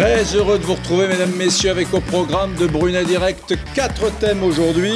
Très 0.00 0.34
heureux 0.34 0.58
de 0.58 0.64
vous 0.64 0.76
retrouver, 0.76 1.08
mesdames, 1.08 1.34
messieurs, 1.36 1.72
avec 1.72 1.92
au 1.92 2.00
programme 2.00 2.54
de 2.54 2.66
Brunet 2.66 3.04
Direct 3.04 3.54
quatre 3.74 4.10
thèmes 4.18 4.42
aujourd'hui. 4.42 4.94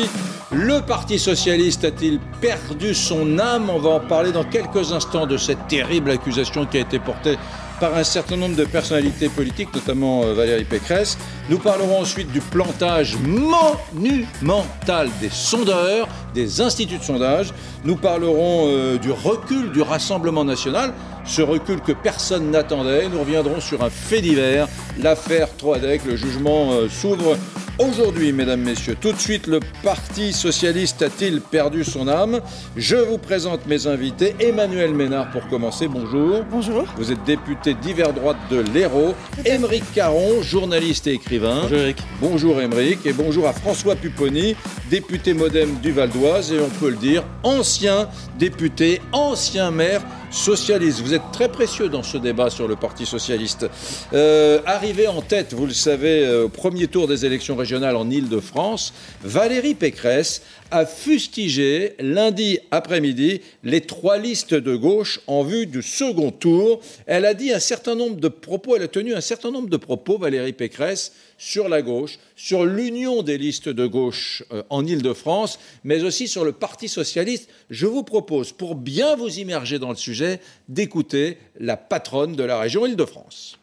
Le 0.50 0.80
Parti 0.80 1.18
socialiste 1.18 1.84
a-t-il 1.84 2.18
perdu 2.40 2.94
son 2.94 3.38
âme? 3.38 3.68
On 3.68 3.78
va 3.78 3.90
en 3.90 4.00
parler 4.00 4.32
dans 4.32 4.44
quelques 4.44 4.92
instants 4.92 5.26
de 5.26 5.36
cette 5.36 5.68
terrible 5.68 6.10
accusation 6.10 6.64
qui 6.64 6.78
a 6.78 6.80
été 6.80 6.98
portée 6.98 7.36
par 7.80 7.94
un 7.94 8.04
certain 8.04 8.38
nombre 8.38 8.56
de 8.56 8.64
personnalités 8.64 9.28
politiques, 9.28 9.74
notamment 9.74 10.22
euh, 10.22 10.32
Valérie 10.32 10.64
Pécresse. 10.64 11.18
Nous 11.50 11.58
parlerons 11.58 12.00
ensuite 12.00 12.32
du 12.32 12.40
plantage 12.40 13.14
monumental 13.18 15.10
des 15.20 15.28
sondeurs, 15.28 16.08
des 16.32 16.62
instituts 16.62 16.96
de 16.96 17.04
sondage. 17.04 17.52
Nous 17.84 17.96
parlerons 17.96 18.68
euh, 18.68 18.96
du 18.96 19.10
recul 19.10 19.70
du 19.70 19.82
Rassemblement 19.82 20.44
national, 20.44 20.94
ce 21.24 21.42
recul 21.42 21.80
que 21.80 21.92
personne 21.92 22.50
n'attendait. 22.50 23.08
Nous 23.08 23.20
reviendrons 23.20 23.60
sur 23.60 23.82
un 23.82 23.90
fait 23.90 24.20
divers, 24.20 24.68
l'affaire 25.02 25.48
Troadec. 25.56 26.04
Le 26.04 26.16
jugement 26.16 26.72
euh, 26.72 26.88
s'ouvre 26.88 27.36
Aujourd'hui, 27.80 28.32
mesdames, 28.32 28.60
messieurs, 28.60 28.96
tout 29.00 29.10
de 29.10 29.18
suite, 29.18 29.48
le 29.48 29.58
Parti 29.82 30.32
socialiste 30.32 31.02
a-t-il 31.02 31.40
perdu 31.40 31.82
son 31.82 32.06
âme? 32.06 32.40
Je 32.76 32.94
vous 32.94 33.18
présente 33.18 33.66
mes 33.66 33.88
invités. 33.88 34.36
Emmanuel 34.38 34.94
Ménard 34.94 35.32
pour 35.32 35.48
commencer, 35.48 35.88
bonjour. 35.88 36.44
Bonjour. 36.48 36.84
Vous 36.96 37.10
êtes 37.10 37.24
député 37.24 37.74
d'hiver 37.74 38.12
droite 38.12 38.36
de 38.48 38.60
l'Hérault. 38.72 39.16
Émeric 39.44 39.82
Caron, 39.92 40.40
journaliste 40.40 41.08
et 41.08 41.14
écrivain. 41.14 41.62
Bonjour 41.62 41.78
Eric. 41.78 41.96
Bonjour 42.20 42.60
Émeric 42.60 43.06
et 43.06 43.12
bonjour 43.12 43.48
à 43.48 43.52
François 43.52 43.96
Pupponi, 43.96 44.54
député 44.88 45.34
modem 45.34 45.74
du 45.82 45.90
Val 45.90 46.10
d'Oise 46.10 46.52
et 46.52 46.60
on 46.60 46.70
peut 46.78 46.90
le 46.90 46.96
dire, 46.96 47.24
ancien 47.42 48.08
député, 48.38 49.00
ancien 49.10 49.72
maire 49.72 50.02
socialiste. 50.34 51.00
Vous 51.00 51.14
êtes 51.14 51.30
très 51.32 51.48
précieux 51.50 51.88
dans 51.88 52.02
ce 52.02 52.18
débat 52.18 52.50
sur 52.50 52.66
le 52.66 52.76
Parti 52.76 53.06
socialiste. 53.06 53.66
Euh, 54.12 54.60
arrivé 54.66 55.06
en 55.06 55.22
tête, 55.22 55.54
vous 55.54 55.66
le 55.66 55.72
savez, 55.72 56.26
euh, 56.26 56.44
au 56.44 56.48
premier 56.48 56.88
tour 56.88 57.06
des 57.06 57.24
élections 57.24 57.56
régionales 57.56 57.96
en 57.96 58.10
Ile-de-France, 58.10 58.92
Valérie 59.22 59.74
Pécresse 59.74 60.42
a 60.70 60.86
fustigé 60.86 61.94
lundi 62.00 62.58
après-midi 62.72 63.42
les 63.62 63.82
trois 63.82 64.18
listes 64.18 64.54
de 64.54 64.74
gauche 64.74 65.20
en 65.28 65.44
vue 65.44 65.66
du 65.66 65.82
second 65.82 66.32
tour. 66.32 66.80
Elle 67.06 67.26
a 67.26 67.34
dit 67.34 67.52
un 67.52 67.60
certain 67.60 67.94
nombre 67.94 68.16
de 68.16 68.28
propos, 68.28 68.74
elle 68.74 68.82
a 68.82 68.88
tenu 68.88 69.14
un 69.14 69.20
certain 69.20 69.52
nombre 69.52 69.68
de 69.68 69.76
propos, 69.76 70.18
Valérie 70.18 70.52
Pécresse, 70.52 71.12
sur 71.38 71.68
la 71.68 71.82
gauche, 71.82 72.18
sur 72.36 72.64
l'union 72.64 73.22
des 73.22 73.38
listes 73.38 73.68
de 73.68 73.86
gauche 73.86 74.44
euh, 74.52 74.62
en 74.70 74.84
Ile-de-France, 74.86 75.58
mais 75.84 76.02
aussi 76.02 76.28
sur 76.28 76.44
le 76.44 76.52
Parti 76.52 76.88
socialiste. 76.88 77.48
Je 77.70 77.86
vous 77.86 78.02
propose, 78.02 78.52
pour 78.52 78.74
bien 78.74 79.16
vous 79.16 79.38
immerger 79.38 79.78
dans 79.78 79.90
le 79.90 79.96
sujet, 79.96 80.40
d'écouter 80.68 81.38
la 81.58 81.76
patronne 81.76 82.34
de 82.36 82.44
la 82.44 82.58
région 82.58 82.86
Ile-de-France. 82.86 83.58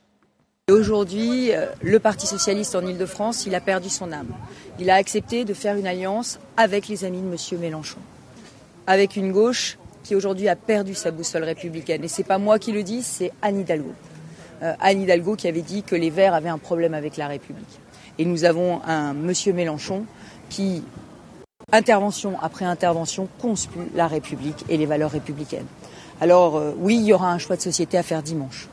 Aujourd'hui, 0.69 1.51
euh, 1.51 1.65
le 1.81 1.99
Parti 1.99 2.27
socialiste 2.27 2.75
en 2.75 2.85
Ile-de-France, 2.85 3.45
il 3.45 3.55
a 3.55 3.61
perdu 3.61 3.89
son 3.89 4.11
âme. 4.11 4.33
Il 4.79 4.89
a 4.89 4.95
accepté 4.95 5.43
de 5.43 5.53
faire 5.53 5.75
une 5.75 5.87
alliance 5.87 6.39
avec 6.55 6.87
les 6.87 7.03
amis 7.03 7.21
de 7.21 7.27
M. 7.27 7.59
Mélenchon, 7.59 7.99
avec 8.87 9.15
une 9.15 9.31
gauche 9.31 9.77
qui 10.03 10.15
aujourd'hui 10.15 10.47
a 10.47 10.55
perdu 10.55 10.95
sa 10.95 11.11
boussole 11.11 11.43
républicaine. 11.43 12.03
Et 12.03 12.07
c'est 12.07 12.23
pas 12.23 12.37
moi 12.37 12.59
qui 12.59 12.71
le 12.71 12.83
dis, 12.83 13.01
c'est 13.01 13.31
Anne 13.41 13.59
Hidalgo. 13.59 13.93
Euh, 14.63 14.73
Anne 14.79 15.01
Hidalgo 15.01 15.35
qui 15.35 15.47
avait 15.47 15.61
dit 15.61 15.83
que 15.83 15.95
les 15.95 16.09
Verts 16.09 16.33
avaient 16.33 16.49
un 16.49 16.57
problème 16.57 16.93
avec 16.93 17.17
la 17.17 17.27
République. 17.27 17.79
Et 18.19 18.25
nous 18.25 18.43
avons 18.43 18.81
un 18.85 19.11
M. 19.11 19.33
Mélenchon 19.55 20.05
qui, 20.49 20.83
intervention 21.71 22.39
après 22.41 22.65
intervention, 22.65 23.27
conspue 23.39 23.89
la 23.95 24.07
République 24.07 24.63
et 24.69 24.77
les 24.77 24.85
valeurs 24.85 25.11
républicaines. 25.11 25.65
Alors 26.19 26.57
euh, 26.57 26.73
oui, 26.77 26.97
il 26.97 27.05
y 27.05 27.13
aura 27.13 27.31
un 27.31 27.39
choix 27.39 27.55
de 27.55 27.61
société 27.61 27.97
à 27.97 28.03
faire 28.03 28.21
dimanche. 28.21 28.67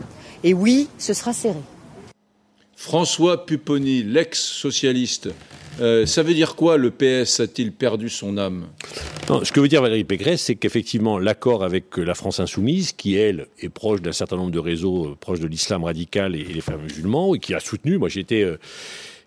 Et 0.45 0.53
oui, 0.53 0.89
ce 0.99 1.15
sera 1.15 1.33
serré. 1.33 1.61
François 2.77 3.45
Pupponi, 3.45 4.05
l'ex-socialiste, 4.05 5.31
euh, 5.81 6.07
ça 6.07 6.23
veut 6.23 6.35
dire 6.35 6.55
quoi 6.55 6.77
le 6.77 6.91
PS 6.91 7.41
a-t-il 7.41 7.73
perdu 7.73 8.09
son 8.09 8.37
âme? 8.37 8.67
Ce 9.29 9.53
que 9.53 9.61
veut 9.61 9.69
dire 9.69 9.83
Valérie 9.83 10.05
Pécresse, 10.05 10.41
c'est 10.41 10.55
qu'effectivement 10.55 11.19
l'accord 11.19 11.63
avec 11.63 11.99
la 11.99 12.15
France 12.15 12.41
insoumise, 12.41 12.93
qui 12.93 13.15
elle 13.15 13.47
est 13.61 13.69
proche 13.69 14.01
d'un 14.01 14.13
certain 14.13 14.37
nombre 14.37 14.51
de 14.51 14.59
réseaux 14.59 15.09
euh, 15.09 15.17
proches 15.21 15.41
de 15.41 15.47
l'islam 15.47 15.85
radical 15.85 16.35
et, 16.35 16.45
les 16.45 16.61
frères 16.63 16.79
musulmans, 16.79 17.35
et 17.35 17.39
qui 17.39 17.53
a 17.53 17.61
soutenu, 17.61 17.99
moi 17.99 18.09
j'étais 18.09 18.43
euh, 18.43 18.59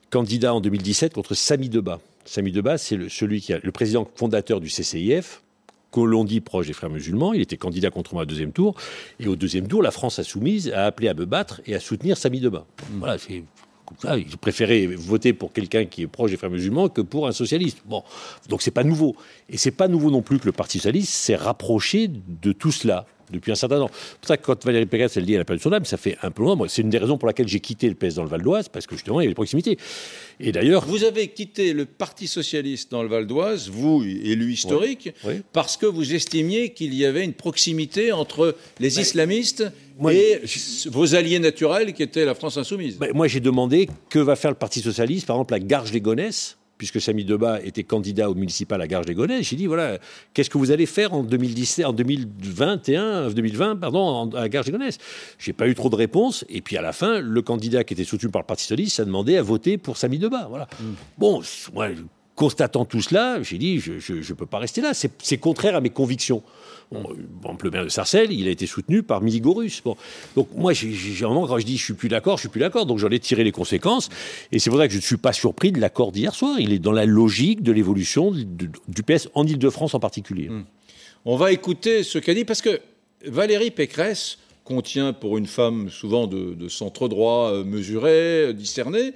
candidat 0.09 0.56
en 0.56 0.62
2017 0.62 1.13
contre 1.13 1.35
Sami 1.35 1.69
Deba. 1.69 2.00
Sami 2.25 2.51
Deba, 2.51 2.79
c'est 2.79 2.95
le, 2.95 3.09
celui 3.09 3.41
qui 3.41 3.53
a 3.53 3.59
le 3.62 3.72
président 3.72 4.09
fondateur 4.16 4.59
du 4.59 4.69
CCIF, 4.69 5.44
Colondi 5.91 6.39
proche 6.41 6.68
des 6.68 6.73
frères 6.73 6.89
musulmans. 6.89 7.33
Il 7.33 7.41
était 7.41 7.57
candidat 7.57 7.91
contre 7.91 8.13
moi 8.13 8.23
au 8.23 8.25
deuxième 8.25 8.53
tour. 8.53 8.75
Et 9.19 9.28
au 9.28 9.35
deuxième 9.35 9.68
tour, 9.68 9.83
la 9.83 9.91
France 9.91 10.19
insoumise 10.19 10.72
a 10.72 10.85
appelé 10.85 11.09
à 11.09 11.13
me 11.13 11.25
battre 11.25 11.62
et 11.66 11.75
à 11.75 11.81
soutenir 11.81 12.18
Sami 12.18 12.39
Deba. 12.39 12.59
Mm. 12.59 13.00
Voilà, 13.00 13.18
c'est 13.18 13.44
ça, 14.00 14.18
il 14.18 14.38
préférait 14.38 14.88
voter 14.88 15.34
pour 15.34 15.53
quelqu'un 15.53 15.85
qui 15.85 16.03
est 16.03 16.07
proche 16.07 16.31
des 16.31 16.38
frères 16.38 16.52
musulmans 16.52 16.90
que 16.90 17.02
pour 17.02 17.28
un 17.28 17.31
socialiste. 17.31 17.81
Bon, 17.85 18.03
donc 18.50 18.62
c'est 18.62 18.72
pas 18.72 18.84
nouveau. 18.84 19.16
Et 19.50 19.57
c'est 19.57 19.72
pas 19.72 19.88
nouveau 19.88 20.12
non 20.12 20.22
plus 20.22 20.40
que 20.40 20.46
le 20.46 20.52
Parti 20.52 20.78
socialiste 20.78 21.13
s'est 21.13 21.35
rapproché 21.35 22.09
de 22.09 22.51
tout 22.51 22.72
cela 22.72 23.06
depuis 23.31 23.52
un 23.52 23.56
certain 23.56 23.80
temps. 23.80 23.90
C'est 23.94 24.19
pour 24.19 24.28
ça 24.28 24.38
que 24.38 24.46
quand 24.46 24.66
Valérie 24.66 24.86
Pécresse, 24.86 25.18
elle 25.18 25.25
dit 25.25 25.34
elle 25.34 25.42
a 25.42 25.46
perdu 25.46 25.62
son 25.62 25.72
âme, 25.72 25.86
ça 25.86 25.97
fait 25.97 26.18
un 26.22 26.31
peu 26.31 26.44
loin. 26.44 26.58
C'est 26.68 26.81
une 26.81 26.90
des 26.90 26.97
raisons 26.97 27.18
pour 27.18 27.28
laquelle 27.28 27.47
j'ai 27.47 27.59
quitté 27.59 27.90
le 27.90 27.96
PS 27.96 28.16
dans 28.16 28.24
le 28.24 28.30
Val 28.30 28.42
d'Oise, 28.42 28.69
parce 28.69 28.88
que 28.88 28.96
justement, 28.96 29.22
il 29.22 29.24
y 29.24 29.28
avait 29.28 29.31
des 29.31 29.36
proximités. 29.36 29.78
Et 30.40 30.52
d'ailleurs. 30.52 30.86
Vous 30.86 31.03
avez 31.03 31.28
quitté 31.30 31.74
le 31.74 31.86
Parti 31.86 32.28
Socialiste 32.28 32.92
dans 32.92 33.03
le 33.03 33.09
Val 33.09 33.28
d'Oise, 33.28 33.69
vous, 33.69 34.03
élu 34.03 34.53
historique, 34.53 35.14
parce 35.53 35.78
que 35.78 35.86
vous 35.86 36.14
estimiez 36.14 36.69
qu'il 36.69 36.94
y 36.94 37.06
avait 37.06 37.24
une 37.24 37.34
proximité 37.34 38.12
entre 38.12 38.56
les 38.80 39.00
islamistes 39.00 39.66
et 40.09 40.42
vos 40.88 41.16
alliés 41.16 41.40
naturels 41.40 41.94
qui 41.94 42.03
étaient 42.03 42.25
la 42.25 42.36
France 42.36 42.58
Insoumise. 42.58 42.98
moi, 43.13 43.28
j'ai 43.28 43.40
demandé 43.40 43.90
que 44.09 44.19
va 44.19 44.36
faire 44.36 44.52
le 44.52 44.58
Parti 44.58 44.81
Socialiste, 44.81 45.28
par 45.28 45.36
exemple, 45.36 45.53
la 45.53 45.59
Garge 45.59 45.92
les 45.92 46.02
Gonesse 46.02 46.58
puisque 46.81 47.00
Samy 47.00 47.24
Debat 47.25 47.62
était 47.64 47.84
candidat 47.84 48.28
au 48.28 48.34
municipal 48.34 48.81
à 48.81 48.88
Garges 48.88 49.06
des 49.06 49.14
Gonesse, 49.14 49.47
j'ai 49.47 49.56
dit 49.56 49.68
voilà, 49.68 50.00
qu'est-ce 50.34 50.50
que 50.50 50.58
vous 50.58 50.72
allez 50.72 50.88
faire 50.88 51.14
en 51.14 51.22
2017, 51.22 51.86
en 51.86 51.94
2021, 51.94 53.30
2020, 53.30 53.75
pardon, 53.75 54.31
à 54.31 54.50
Garges 54.50 54.66
des 54.66 54.72
Gonesse 54.72 54.97
J'ai 55.38 55.53
pas 55.53 55.68
eu 55.68 55.75
trop 55.75 55.92
de 55.92 55.96
réponses. 55.96 56.44
Et 56.50 56.62
puis 56.62 56.78
à 56.78 56.81
la 56.81 56.92
fin, 56.92 57.19
le 57.19 57.42
candidat 57.44 57.84
qui 57.84 57.94
était 57.94 58.03
soutenu 58.03 58.31
par 58.31 58.42
le 58.42 58.47
Parti 58.47 58.64
socialiste 58.64 59.00
a 59.00 59.06
demandé 59.06 59.38
à 59.38 59.44
voter 59.44 59.78
pour 59.78 59.96
Samy 59.96 60.18
Debat. 60.18 60.47
Voilà. 60.50 60.68
Mm. 60.80 60.86
Bon, 61.19 61.44
moi, 61.72 61.90
constatant 62.41 62.85
tout 62.85 63.03
cela, 63.03 63.44
j'ai 63.44 63.59
dit 63.59 63.79
je 63.79 64.13
ne 64.13 64.34
peux 64.34 64.47
pas 64.47 64.57
rester 64.57 64.81
là. 64.81 64.94
C'est 64.96 65.38
contraire 65.38 65.75
à 65.75 65.81
mes 65.81 65.91
convictions. 65.91 66.41
Bon, 66.91 67.56
le 67.63 67.69
maire 67.69 67.84
de 67.84 67.90
Sarcelles, 67.90 68.31
il 68.31 68.47
a 68.47 68.50
été 68.50 68.66
soutenu 68.66 69.03
par 69.03 69.22
Miligorus. 69.22 69.84
Bon. 69.84 69.96
Donc 70.35 70.50
moi, 70.56 70.74
j'ai 70.74 71.24
un 71.24 71.28
moment, 71.28 71.46
quand 71.46 71.59
je 71.59 71.66
dis 71.68 71.78
je 71.78 71.84
suis 71.84 71.94
plus 71.94 72.09
d'accord, 72.09 72.38
je 72.38 72.41
suis 72.41 72.50
plus 72.50 72.59
d'accord, 72.59 72.88
donc 72.88 72.97
j'en 72.97 73.09
ai 73.09 73.19
tiré 73.19 73.44
les 73.44 73.51
conséquences. 73.51 74.09
Et 74.51 74.57
c'est 74.57 74.72
pour 74.72 74.80
ça 74.80 74.88
que 74.88 74.94
je 74.94 74.97
ne 74.97 75.03
suis 75.03 75.18
pas 75.18 75.34
surpris 75.34 75.72
de 75.72 75.80
l'accord 75.80 76.12
d'hier 76.12 76.34
soir. 76.34 76.59
Il 76.59 76.74
est 76.74 76.80
dans 76.80 76.91
la 76.91 77.06
logique 77.06 77.62
de 77.62 77.72
l'évolution 77.72 78.31
du 78.31 79.03
PS 79.03 79.30
en 79.35 79.46
Ile-de-France 79.46 79.94
en 79.94 80.00
particulier. 80.00 80.50
Hmm. 80.50 80.63
On 81.25 81.38
va 81.38 81.51
écouter 81.51 82.01
ce 82.01 82.18
qu'a 82.18 82.34
dit, 82.34 82.44
parce 82.44 82.63
que 82.63 82.81
Valérie 83.24 83.69
Pécresse 83.69 84.40
contient, 84.63 85.13
pour 85.13 85.38
une 85.38 85.46
femme 85.46 85.90
souvent 85.91 86.25
de, 86.25 86.68
centre 86.69 87.07
droit, 87.07 87.51
euh, 87.51 87.63
mesurée, 87.63 88.46
euh, 88.47 88.53
discernée, 88.53 89.13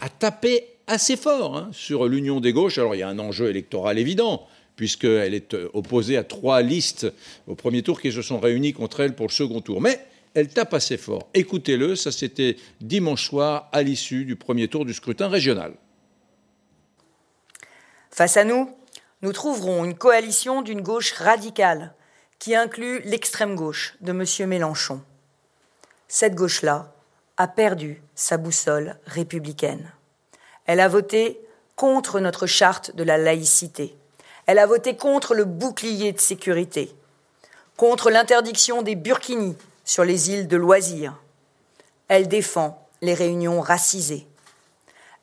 a 0.00 0.08
tapé 0.08 0.66
assez 0.90 1.16
fort 1.16 1.56
hein, 1.56 1.70
sur 1.72 2.06
l'union 2.06 2.40
des 2.40 2.52
gauches. 2.52 2.78
Alors 2.78 2.94
il 2.94 2.98
y 2.98 3.02
a 3.02 3.08
un 3.08 3.18
enjeu 3.18 3.48
électoral 3.48 3.98
évident 3.98 4.46
puisqu'elle 4.76 5.34
est 5.34 5.54
euh, 5.54 5.68
opposée 5.74 6.16
à 6.16 6.24
trois 6.24 6.62
listes 6.62 7.06
au 7.46 7.54
premier 7.54 7.82
tour 7.82 8.00
qui 8.00 8.12
se 8.12 8.22
sont 8.22 8.40
réunies 8.40 8.72
contre 8.72 9.00
elle 9.00 9.14
pour 9.14 9.26
le 9.26 9.32
second 9.32 9.60
tour. 9.60 9.80
Mais 9.80 10.00
elle 10.34 10.48
tape 10.48 10.74
assez 10.74 10.96
fort. 10.96 11.28
Écoutez-le, 11.34 11.96
ça 11.96 12.10
c'était 12.12 12.56
dimanche 12.80 13.28
soir 13.28 13.68
à 13.72 13.82
l'issue 13.82 14.24
du 14.24 14.36
premier 14.36 14.68
tour 14.68 14.84
du 14.84 14.94
scrutin 14.94 15.28
régional. 15.28 15.74
Face 18.10 18.36
à 18.36 18.44
nous, 18.44 18.70
nous 19.22 19.32
trouverons 19.32 19.84
une 19.84 19.94
coalition 19.94 20.62
d'une 20.62 20.80
gauche 20.80 21.12
radicale 21.12 21.94
qui 22.38 22.54
inclut 22.54 23.00
l'extrême 23.04 23.54
gauche 23.54 23.96
de 24.00 24.10
M. 24.12 24.48
Mélenchon. 24.48 25.02
Cette 26.08 26.34
gauche-là 26.34 26.92
a 27.36 27.46
perdu 27.46 28.02
sa 28.14 28.38
boussole 28.38 28.96
républicaine. 29.06 29.92
Elle 30.70 30.78
a 30.78 30.86
voté 30.86 31.40
contre 31.74 32.20
notre 32.20 32.46
charte 32.46 32.94
de 32.94 33.02
la 33.02 33.18
laïcité. 33.18 33.92
Elle 34.46 34.60
a 34.60 34.66
voté 34.66 34.94
contre 34.94 35.34
le 35.34 35.44
bouclier 35.44 36.12
de 36.12 36.20
sécurité, 36.20 36.94
contre 37.76 38.08
l'interdiction 38.08 38.82
des 38.82 38.94
burkinis 38.94 39.56
sur 39.84 40.04
les 40.04 40.30
îles 40.30 40.46
de 40.46 40.56
loisirs. 40.56 41.16
Elle 42.06 42.28
défend 42.28 42.86
les 43.02 43.14
réunions 43.14 43.60
racisées. 43.60 44.28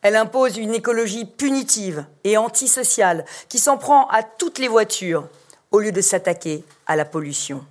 Elle 0.02 0.18
impose 0.18 0.58
une 0.58 0.74
écologie 0.74 1.24
punitive 1.24 2.06
et 2.26 2.36
antisociale 2.36 3.24
qui 3.48 3.58
s'en 3.58 3.78
prend 3.78 4.10
à 4.10 4.24
toutes 4.24 4.60
les 4.60 4.68
voitures 4.68 5.30
au 5.72 5.80
lieu 5.80 5.94
de 5.94 6.02
s'attaquer 6.02 6.66
à 6.88 6.98
la 6.98 7.06
pollution. 7.06 7.66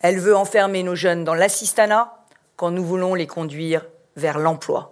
Elle 0.00 0.18
veut 0.18 0.34
enfermer 0.34 0.82
nos 0.82 0.94
jeunes 0.94 1.24
dans 1.24 1.34
l'assistanat 1.34 2.24
quand 2.56 2.70
nous 2.70 2.86
voulons 2.86 3.14
les 3.14 3.26
conduire 3.26 3.84
vers 4.16 4.38
l'emploi. 4.38 4.91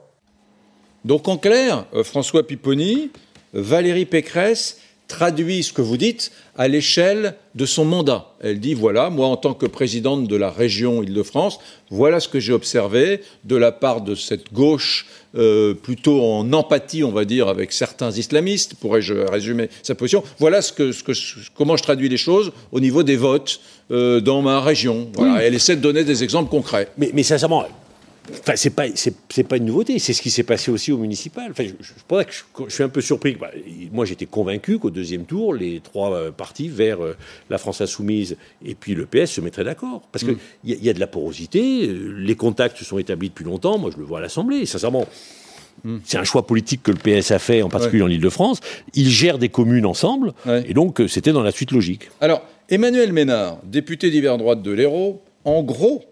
Donc 1.04 1.28
en 1.28 1.38
clair, 1.38 1.86
euh, 1.94 2.04
François 2.04 2.46
Pipponi, 2.46 3.10
Valérie 3.52 4.06
Pécresse 4.06 4.78
traduit 5.10 5.64
ce 5.64 5.72
que 5.72 5.82
vous 5.82 5.96
dites 5.96 6.30
à 6.56 6.68
l'échelle 6.68 7.34
de 7.56 7.66
son 7.66 7.84
mandat. 7.84 8.32
Elle 8.40 8.60
dit, 8.60 8.74
voilà, 8.74 9.10
moi 9.10 9.26
en 9.26 9.36
tant 9.36 9.54
que 9.54 9.66
présidente 9.66 10.28
de 10.28 10.36
la 10.36 10.50
région 10.50 11.02
Île-de-France, 11.02 11.58
voilà 11.90 12.20
ce 12.20 12.28
que 12.28 12.38
j'ai 12.38 12.52
observé 12.52 13.20
de 13.44 13.56
la 13.56 13.72
part 13.72 14.02
de 14.02 14.14
cette 14.14 14.52
gauche 14.52 15.06
euh, 15.34 15.74
plutôt 15.74 16.22
en 16.22 16.52
empathie, 16.52 17.02
on 17.02 17.10
va 17.10 17.24
dire, 17.24 17.48
avec 17.48 17.72
certains 17.72 18.12
islamistes, 18.12 18.74
pourrais-je 18.74 19.14
résumer 19.14 19.68
sa 19.82 19.94
position? 19.96 20.22
Voilà 20.38 20.62
ce 20.62 20.72
que, 20.72 20.92
comment 21.56 21.76
je 21.76 21.82
traduis 21.82 22.08
les 22.08 22.16
choses 22.16 22.52
au 22.70 22.78
niveau 22.78 23.02
des 23.02 23.16
votes 23.16 23.60
euh, 23.90 24.20
dans 24.20 24.42
ma 24.42 24.60
région. 24.60 25.08
Elle 25.40 25.54
essaie 25.54 25.74
de 25.74 25.80
donner 25.80 26.04
des 26.04 26.22
exemples 26.22 26.50
concrets. 26.50 26.88
Mais, 26.98 27.10
mais 27.12 27.24
sincèrement, 27.24 27.64
Enfin, 28.40 28.52
c'est 28.56 28.70
pas, 28.70 28.84
c'est, 28.94 29.42
pas 29.44 29.56
une 29.56 29.66
nouveauté. 29.66 29.98
C'est 29.98 30.12
ce 30.12 30.22
qui 30.22 30.30
s'est 30.30 30.42
passé 30.42 30.70
aussi 30.70 30.92
au 30.92 30.98
municipal. 30.98 31.50
Enfin, 31.50 31.64
je, 31.64 31.72
je, 31.80 32.64
je, 32.68 32.74
suis 32.74 32.82
un 32.82 32.88
peu 32.88 33.00
surpris. 33.00 33.34
Bah, 33.34 33.50
moi, 33.92 34.04
j'étais 34.04 34.26
convaincu 34.26 34.78
qu'au 34.78 34.90
deuxième 34.90 35.24
tour, 35.24 35.54
les 35.54 35.80
trois 35.80 36.14
euh, 36.14 36.30
partis 36.30 36.68
vers 36.68 37.04
euh, 37.04 37.16
la 37.48 37.58
France 37.58 37.80
insoumise 37.80 38.36
et 38.64 38.74
puis 38.74 38.94
le 38.94 39.06
PS 39.06 39.32
se 39.32 39.40
mettraient 39.40 39.64
d'accord. 39.64 40.02
Parce 40.12 40.24
qu'il 40.24 40.34
mm. 40.34 40.38
y, 40.64 40.72
y, 40.74 40.90
a 40.90 40.92
de 40.92 41.00
la 41.00 41.06
porosité. 41.06 41.88
Euh, 41.88 42.14
les 42.18 42.34
contacts 42.36 42.78
se 42.78 42.84
sont 42.84 42.98
établis 42.98 43.28
depuis 43.28 43.44
longtemps. 43.44 43.78
Moi, 43.78 43.90
je 43.92 43.98
le 43.98 44.04
vois 44.04 44.18
à 44.18 44.22
l'Assemblée. 44.22 44.66
Sincèrement, 44.66 45.06
mm. 45.84 45.98
c'est 46.04 46.18
un 46.18 46.24
choix 46.24 46.46
politique 46.46 46.82
que 46.82 46.92
le 46.92 46.98
PS 46.98 47.30
a 47.30 47.38
fait, 47.38 47.62
en 47.62 47.68
particulier 47.68 48.02
en 48.02 48.08
Ile-de-France. 48.08 48.60
Ils 48.94 49.10
gèrent 49.10 49.38
des 49.38 49.48
communes 49.48 49.86
ensemble. 49.86 50.32
Et 50.66 50.74
donc, 50.74 51.02
c'était 51.08 51.32
dans 51.32 51.42
la 51.42 51.52
suite 51.52 51.72
logique. 51.72 52.10
Alors, 52.20 52.42
Emmanuel 52.68 53.12
Ménard, 53.12 53.58
député 53.64 54.10
d'hiver 54.10 54.38
droite 54.38 54.62
de 54.62 54.70
l'Hérault, 54.70 55.22
en 55.44 55.62
gros, 55.62 56.04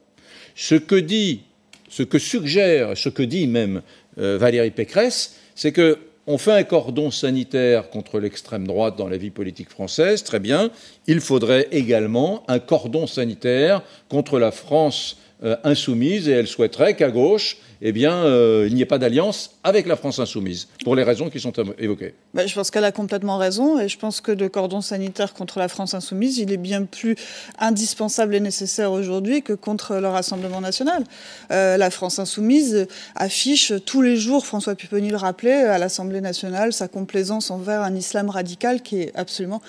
ce 0.56 0.74
que 0.74 0.96
dit 0.96 1.42
ce 1.88 2.02
que 2.02 2.18
suggère, 2.18 2.96
ce 2.96 3.08
que 3.08 3.22
dit 3.22 3.46
même 3.46 3.82
euh, 4.18 4.38
Valérie 4.38 4.70
Pécresse, 4.70 5.36
c'est 5.54 5.72
que 5.72 5.98
on 6.30 6.36
fait 6.36 6.52
un 6.52 6.62
cordon 6.62 7.10
sanitaire 7.10 7.88
contre 7.88 8.20
l'extrême 8.20 8.66
droite 8.66 8.96
dans 8.98 9.08
la 9.08 9.16
vie 9.16 9.30
politique 9.30 9.70
française, 9.70 10.22
très 10.22 10.40
bien. 10.40 10.70
Il 11.06 11.20
faudrait 11.20 11.68
également 11.72 12.44
un 12.48 12.58
cordon 12.58 13.06
sanitaire 13.06 13.82
contre 14.10 14.38
la 14.38 14.50
France 14.50 15.16
insoumise 15.64 16.28
et 16.28 16.32
elle 16.32 16.48
souhaiterait 16.48 16.96
qu'à 16.96 17.10
gauche, 17.10 17.58
eh 17.80 17.92
bien, 17.92 18.12
euh, 18.12 18.66
il 18.68 18.74
n'y 18.74 18.82
ait 18.82 18.86
pas 18.86 18.98
d'alliance 18.98 19.50
avec 19.62 19.86
la 19.86 19.96
France 19.96 20.18
insoumise, 20.18 20.68
pour 20.84 20.96
les 20.96 21.04
raisons 21.04 21.30
qui 21.30 21.38
sont 21.38 21.52
évoquées. 21.78 22.14
Bah, 22.34 22.46
je 22.46 22.54
pense 22.54 22.70
qu'elle 22.70 22.84
a 22.84 22.92
complètement 22.92 23.38
raison, 23.38 23.78
et 23.78 23.88
je 23.88 23.98
pense 23.98 24.20
que 24.20 24.32
le 24.32 24.48
cordon 24.48 24.80
sanitaire 24.80 25.34
contre 25.34 25.58
la 25.58 25.68
France 25.68 25.94
insoumise, 25.94 26.38
il 26.38 26.52
est 26.52 26.58
bien 26.58 26.84
plus 26.84 27.14
indispensable 27.58 28.34
et 28.34 28.40
nécessaire 28.40 28.90
aujourd'hui 28.90 29.42
que 29.42 29.52
contre 29.52 29.96
le 29.96 30.08
Rassemblement 30.08 30.60
national. 30.60 31.04
Euh, 31.52 31.76
la 31.76 31.90
France 31.90 32.18
insoumise 32.18 32.86
affiche 33.14 33.72
tous 33.86 34.02
les 34.02 34.16
jours, 34.16 34.44
François 34.44 34.74
Pupponi 34.74 35.10
le 35.10 35.16
rappelait, 35.16 35.64
à 35.64 35.78
l'Assemblée 35.78 36.20
nationale, 36.20 36.72
sa 36.72 36.88
complaisance 36.88 37.50
envers 37.50 37.82
un 37.82 37.94
islam 37.94 38.28
radical 38.28 38.82
qui 38.82 39.02
est 39.02 39.12
absolument 39.14 39.62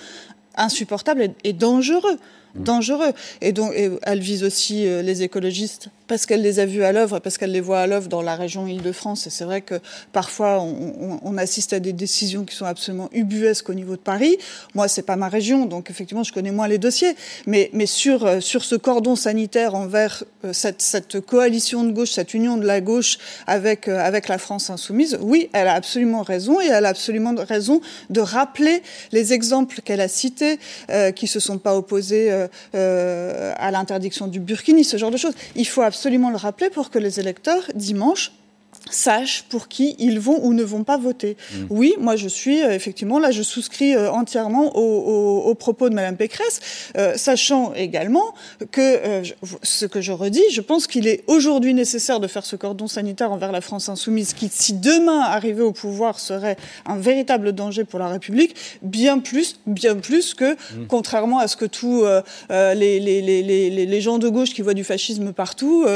insupportable 0.56 1.30
et 1.44 1.52
dangereux 1.52 2.18
dangereux. 2.54 3.12
Et 3.40 3.52
donc, 3.52 3.72
elle 4.02 4.20
vise 4.20 4.42
aussi 4.44 4.86
euh, 4.86 5.02
les 5.02 5.22
écologistes 5.22 5.88
parce 6.08 6.26
qu'elle 6.26 6.42
les 6.42 6.58
a 6.58 6.66
vus 6.66 6.82
à 6.82 6.90
l'œuvre, 6.90 7.20
parce 7.20 7.38
qu'elle 7.38 7.52
les 7.52 7.60
voit 7.60 7.78
à 7.78 7.86
l'œuvre 7.86 8.08
dans 8.08 8.20
la 8.20 8.34
région 8.34 8.66
Île-de-France. 8.66 9.28
Et 9.28 9.30
c'est 9.30 9.44
vrai 9.44 9.60
que 9.60 9.76
parfois, 10.12 10.60
on, 10.60 11.38
assiste 11.38 11.72
à 11.72 11.78
des 11.78 11.92
décisions 11.92 12.44
qui 12.44 12.56
sont 12.56 12.64
absolument 12.66 13.08
ubuesques 13.12 13.70
au 13.70 13.74
niveau 13.74 13.94
de 13.94 14.00
Paris. 14.00 14.36
Moi, 14.74 14.88
c'est 14.88 15.02
pas 15.02 15.14
ma 15.14 15.28
région, 15.28 15.66
donc 15.66 15.88
effectivement, 15.88 16.24
je 16.24 16.32
connais 16.32 16.50
moins 16.50 16.66
les 16.66 16.78
dossiers. 16.78 17.14
Mais, 17.46 17.70
mais 17.72 17.86
sur, 17.86 18.26
euh, 18.26 18.40
sur 18.40 18.64
ce 18.64 18.74
cordon 18.74 19.14
sanitaire 19.14 19.76
envers 19.76 20.24
euh, 20.44 20.52
cette, 20.52 20.82
cette, 20.82 21.20
coalition 21.20 21.84
de 21.84 21.92
gauche, 21.92 22.10
cette 22.10 22.34
union 22.34 22.56
de 22.56 22.66
la 22.66 22.80
gauche 22.80 23.18
avec, 23.46 23.86
avec 23.86 24.26
la 24.26 24.38
France 24.38 24.68
insoumise, 24.68 25.16
oui, 25.20 25.48
elle 25.52 25.68
a 25.68 25.74
absolument 25.74 26.22
raison 26.22 26.60
et 26.60 26.66
elle 26.66 26.86
a 26.86 26.88
absolument 26.88 27.34
raison 27.36 27.80
de 28.10 28.20
rappeler 28.20 28.82
les 29.12 29.32
exemples 29.32 29.80
qu'elle 29.82 30.00
a 30.00 30.08
cités, 30.08 30.58
qui 31.14 31.28
se 31.28 31.38
sont 31.38 31.58
pas 31.58 31.76
opposés 31.76 32.32
euh, 32.32 32.39
euh, 32.39 32.39
à 32.72 33.70
l'interdiction 33.70 34.26
du 34.26 34.40
burkini, 34.40 34.84
ce 34.84 34.96
genre 34.96 35.10
de 35.10 35.16
choses. 35.16 35.34
Il 35.56 35.66
faut 35.66 35.82
absolument 35.82 36.30
le 36.30 36.36
rappeler 36.36 36.70
pour 36.70 36.90
que 36.90 36.98
les 36.98 37.20
électeurs, 37.20 37.62
dimanche, 37.74 38.32
sachent 38.92 39.44
pour 39.48 39.68
qui 39.68 39.96
ils 39.98 40.20
vont 40.20 40.44
ou 40.44 40.52
ne 40.52 40.62
vont 40.62 40.84
pas 40.84 40.98
voter. 40.98 41.36
Mmh. 41.36 41.56
Oui, 41.70 41.94
moi 41.98 42.16
je 42.16 42.28
suis 42.28 42.62
euh, 42.62 42.72
effectivement 42.72 43.18
là, 43.18 43.30
je 43.30 43.42
souscris 43.42 43.94
euh, 43.94 44.10
entièrement 44.10 44.76
aux, 44.76 45.54
propos 45.54 45.88
de 45.88 45.94
Madame 45.94 46.16
Pécresse, 46.16 46.60
euh, 46.96 47.14
sachant 47.16 47.74
également 47.74 48.34
que 48.70 49.22
ce 49.62 49.84
que 49.84 50.00
je 50.00 50.12
redis, 50.12 50.42
je 50.52 50.60
pense 50.60 50.86
qu'il 50.86 51.06
est 51.06 51.22
aujourd'hui 51.26 51.74
nécessaire 51.74 52.18
de 52.18 52.26
faire 52.26 52.46
ce 52.46 52.56
cordon 52.56 52.86
sanitaire 52.86 53.30
envers 53.32 53.52
la 53.52 53.60
France 53.60 53.88
insoumise, 53.88 54.32
qui 54.32 54.48
si 54.50 54.72
demain 54.72 55.20
arrivait 55.20 55.62
au 55.62 55.72
pouvoir 55.72 56.18
serait 56.18 56.56
un 56.86 56.96
véritable 56.96 57.52
danger 57.52 57.84
pour 57.84 57.98
la 57.98 58.08
République, 58.08 58.54
bien 58.82 59.18
plus, 59.18 59.60
bien 59.66 59.96
plus 59.96 60.34
que, 60.34 60.54
mmh. 60.54 60.86
contrairement 60.88 61.38
à 61.38 61.48
ce 61.48 61.56
que 61.56 61.66
tous 61.66 62.04
les, 62.50 62.74
les, 63.00 63.20
les, 63.20 63.70
les, 63.70 64.00
gens 64.00 64.18
de 64.18 64.28
gauche 64.28 64.54
qui 64.54 64.62
voient 64.62 64.74
du 64.74 64.84
fascisme 64.84 65.32
partout, 65.32 65.86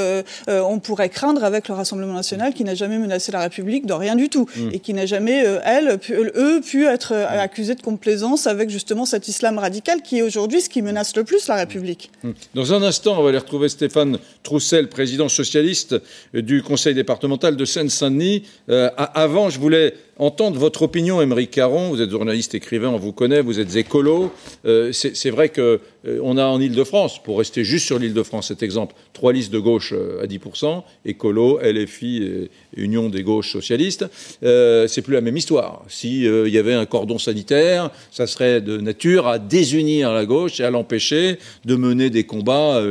on 0.49 0.79
pourrait 0.79 1.09
craindre 1.09 1.45
avec 1.45 1.69
le 1.69 1.75
Rassemblement 1.75 2.15
national 2.15 2.53
qui 2.53 2.65
n'a 2.65 2.75
jamais 2.75 2.84
menacé 2.89 3.33
la 3.33 3.41
République 3.41 3.87
de 3.87 3.93
rien 3.93 4.17
du 4.17 4.29
tout 4.29 4.47
mm. 4.57 4.71
et 4.73 4.79
qui 4.79 4.95
n'a 4.95 5.07
jamais, 5.07 5.47
euh, 5.47 5.61
elle, 5.65 5.99
eux, 6.11 6.61
pu 6.61 6.87
être 6.87 7.13
euh, 7.13 7.25
mm. 7.25 7.41
accusés 7.41 7.75
de 7.75 7.83
complaisance 7.83 8.47
avec 8.47 8.71
justement 8.71 9.05
cet 9.05 9.29
islam 9.29 9.59
radical 9.59 10.03
qui 10.03 10.19
est 10.19 10.23
aujourd'hui 10.23 10.61
ce 10.61 10.69
qui 10.69 10.83
menace 10.83 11.17
le 11.17 11.25
plus 11.25 11.49
la 11.49 11.57
République. 11.57 12.11
Mm. 12.23 12.31
Dans 12.55 12.73
un 12.73 12.83
instant, 12.83 13.19
on 13.19 13.23
va 13.23 13.31
aller 13.31 13.39
retrouver 13.39 13.69
Stéphane 13.69 14.19
Troussel, 14.43 14.89
président 14.89 15.29
socialiste 15.29 15.97
du 16.33 16.63
Conseil 16.63 16.95
départemental 16.95 17.57
de 17.57 17.65
Seine-Saint-Denis. 17.65 18.45
Euh, 18.69 18.91
avant, 18.97 19.51
je 19.51 19.59
voulais 19.59 19.95
entendre 20.19 20.59
votre 20.59 20.83
opinion, 20.83 21.21
Émeric 21.21 21.51
Caron. 21.51 21.91
Vous 21.91 22.01
êtes 22.01 22.11
journaliste, 22.11 22.55
écrivain, 22.55 22.89
on 22.89 22.99
vous 22.99 23.13
connaît, 23.13 23.41
vous 23.41 23.61
êtes 23.61 23.77
écolo. 23.77 24.33
Euh, 24.65 24.93
c'est 24.93 25.31
vrai 25.31 25.49
qu'on 25.49 25.79
euh, 26.07 26.37
a 26.37 26.47
en 26.47 26.61
Ile-de-France, 26.61 27.23
pour 27.23 27.39
rester 27.39 27.65
juste 27.65 27.87
sur 27.87 27.99
l'Île-de-France, 27.99 28.49
cet 28.49 28.63
exemple, 28.63 28.95
trois 29.13 29.33
listes 29.33 29.53
de 29.53 29.59
gauche 29.59 29.93
euh, 29.93 30.23
à 30.23 30.27
10%, 30.27 30.83
écolo, 31.05 31.59
LFI 31.63 32.23
et 32.23 32.51
Union 32.77 33.09
des 33.09 33.23
gauches 33.23 33.53
socialistes. 33.53 34.07
c'est 34.43 35.03
plus 35.03 35.15
la 35.15 35.21
même 35.21 35.37
histoire. 35.37 35.85
S'il 35.89 36.49
y 36.49 36.59
avait 36.59 36.75
un 36.75 36.87
cordon 36.87 37.19
sanitaire, 37.19 37.91
ça 38.11 38.27
serait 38.27 38.61
de 38.61 38.79
nature 38.79 39.27
à 39.27 39.39
désunir 39.39 40.13
la 40.13 40.27
gauche 40.27 40.61
et 40.61 40.65
à 40.65 40.71
l'empêcher 40.71 41.39
de 41.65 41.77
mener 41.77 42.11
des 42.11 42.25
combats 42.25 42.83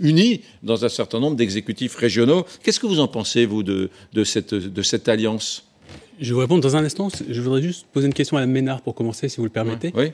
unis 0.00 0.42
dans 0.62 0.84
un 0.84 0.88
certain 0.88 1.20
nombre 1.20 1.36
d'exécutifs 1.36 1.94
régionaux. 1.96 2.44
Qu'est-ce 2.62 2.80
que 2.80 2.86
vous 2.86 3.00
en 3.00 3.08
pensez, 3.08 3.46
vous, 3.46 3.62
de 3.62 3.90
cette 4.24 5.08
alliance? 5.08 5.64
Je 6.20 6.28
vais 6.28 6.34
vous 6.34 6.40
répondre 6.40 6.62
dans 6.62 6.76
un 6.76 6.84
instant. 6.84 7.08
Je 7.28 7.40
voudrais 7.40 7.62
juste 7.62 7.86
poser 7.92 8.06
une 8.06 8.14
question 8.14 8.36
à 8.36 8.40
Mme 8.40 8.52
Ménard 8.52 8.82
pour 8.82 8.94
commencer, 8.94 9.28
si 9.28 9.38
vous 9.38 9.44
le 9.44 9.50
permettez. 9.50 9.92
Oui. 9.94 10.12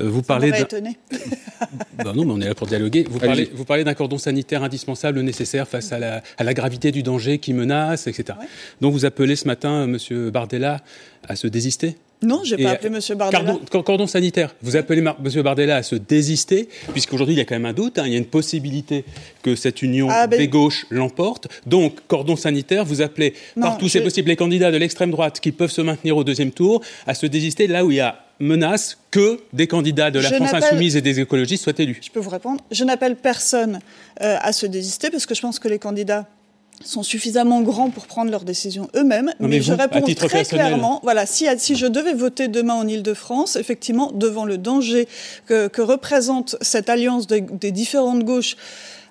Euh, 0.00 0.08
vous 0.08 0.22
parlez 0.22 0.50
d'un... 0.50 0.64
ben 2.04 2.12
non, 2.14 2.24
mais 2.24 2.32
on 2.32 2.40
est 2.40 2.48
là 2.48 2.54
pour 2.54 2.66
dialoguer. 2.66 3.04
Vous 3.10 3.18
parlez, 3.18 3.50
vous 3.52 3.64
parlez 3.64 3.84
d'un 3.84 3.92
cordon 3.92 4.16
sanitaire 4.16 4.62
indispensable, 4.62 5.20
nécessaire 5.20 5.68
face 5.68 5.92
à 5.92 5.98
la, 5.98 6.22
à 6.38 6.44
la, 6.44 6.54
gravité 6.54 6.92
du 6.92 7.02
danger 7.02 7.38
qui 7.38 7.52
menace, 7.52 8.06
etc. 8.06 8.38
Donc 8.80 8.94
vous 8.94 9.04
appelez 9.04 9.36
ce 9.36 9.46
matin 9.46 9.84
M. 9.84 10.30
Bardella 10.30 10.80
à 11.28 11.36
se 11.36 11.46
désister? 11.46 11.96
Non, 12.22 12.42
je 12.44 12.54
n'ai 12.54 12.62
pas 12.62 12.70
appelé 12.70 12.94
M. 12.94 13.16
Bardella. 13.16 13.58
Cordon, 13.70 14.06
sanitaire. 14.06 14.54
Vous 14.62 14.76
appelez 14.76 15.00
M. 15.00 15.42
Bardella 15.42 15.76
à 15.76 15.82
se 15.82 15.96
désister, 15.96 16.68
puisqu'aujourd'hui, 16.92 17.34
il 17.34 17.38
y 17.38 17.40
a 17.40 17.44
quand 17.44 17.54
même 17.54 17.66
un 17.66 17.72
doute. 17.72 17.98
Hein. 17.98 18.04
il 18.06 18.12
y 18.12 18.14
a 18.14 18.18
une 18.18 18.26
possibilité 18.26 19.04
que 19.42 19.54
cette 19.56 19.82
union 19.82 20.08
ah, 20.10 20.26
ben... 20.26 20.38
des 20.38 20.48
gauches 20.48 20.86
l'emporte. 20.90 21.48
Donc, 21.66 22.06
cordon 22.06 22.36
sanitaire, 22.36 22.84
vous 22.84 23.02
appelez 23.02 23.34
par 23.60 23.78
tous 23.78 23.88
ces 23.88 24.00
possibles 24.00 24.28
les 24.28 24.36
candidats 24.36 24.70
de 24.70 24.76
l'extrême 24.76 25.10
droite 25.10 25.40
qui 25.40 25.52
peuvent 25.52 25.70
se 25.70 25.82
maintenir 25.82 26.16
au 26.16 26.24
deuxième 26.24 26.52
tour 26.52 26.82
à 27.06 27.14
se 27.14 27.26
désister 27.26 27.66
là 27.66 27.84
où 27.84 27.90
il 27.90 27.96
y 27.96 28.00
a 28.00 28.18
menace 28.38 28.98
que 29.10 29.40
des 29.52 29.66
candidats 29.66 30.10
de 30.10 30.18
la 30.18 30.30
France 30.30 30.52
insoumise 30.52 30.96
et 30.96 31.00
des 31.00 31.20
écologistes 31.20 31.64
soient 31.64 31.78
élus. 31.78 32.00
Je 32.02 32.10
peux 32.10 32.20
vous 32.20 32.30
répondre. 32.30 32.60
Je 32.70 32.84
n'appelle 32.84 33.16
personne 33.16 33.78
euh, 34.20 34.36
à 34.40 34.52
se 34.52 34.66
désister 34.66 35.10
parce 35.10 35.26
que 35.26 35.34
je 35.34 35.40
pense 35.40 35.58
que 35.58 35.68
les 35.68 35.78
candidats 35.78 36.26
sont 36.84 37.02
suffisamment 37.02 37.62
grands 37.62 37.90
pour 37.90 38.06
prendre 38.06 38.30
leurs 38.30 38.44
décisions 38.44 38.88
eux-mêmes. 38.96 39.32
Mais, 39.40 39.60
je 39.60 39.72
réponds 39.72 40.02
très 40.14 40.44
clairement, 40.44 41.00
voilà, 41.02 41.26
si, 41.26 41.46
si 41.58 41.76
je 41.76 41.86
devais 41.86 42.14
voter 42.14 42.48
demain 42.48 42.74
en 42.74 42.86
Ile-de-France, 42.86 43.56
effectivement, 43.56 44.12
devant 44.12 44.44
le 44.44 44.58
danger 44.58 45.08
que, 45.46 45.68
que 45.68 45.82
représente 45.82 46.56
cette 46.60 46.88
alliance 46.88 47.26
des 47.26 47.72
différentes 47.72 48.24
gauches, 48.24 48.56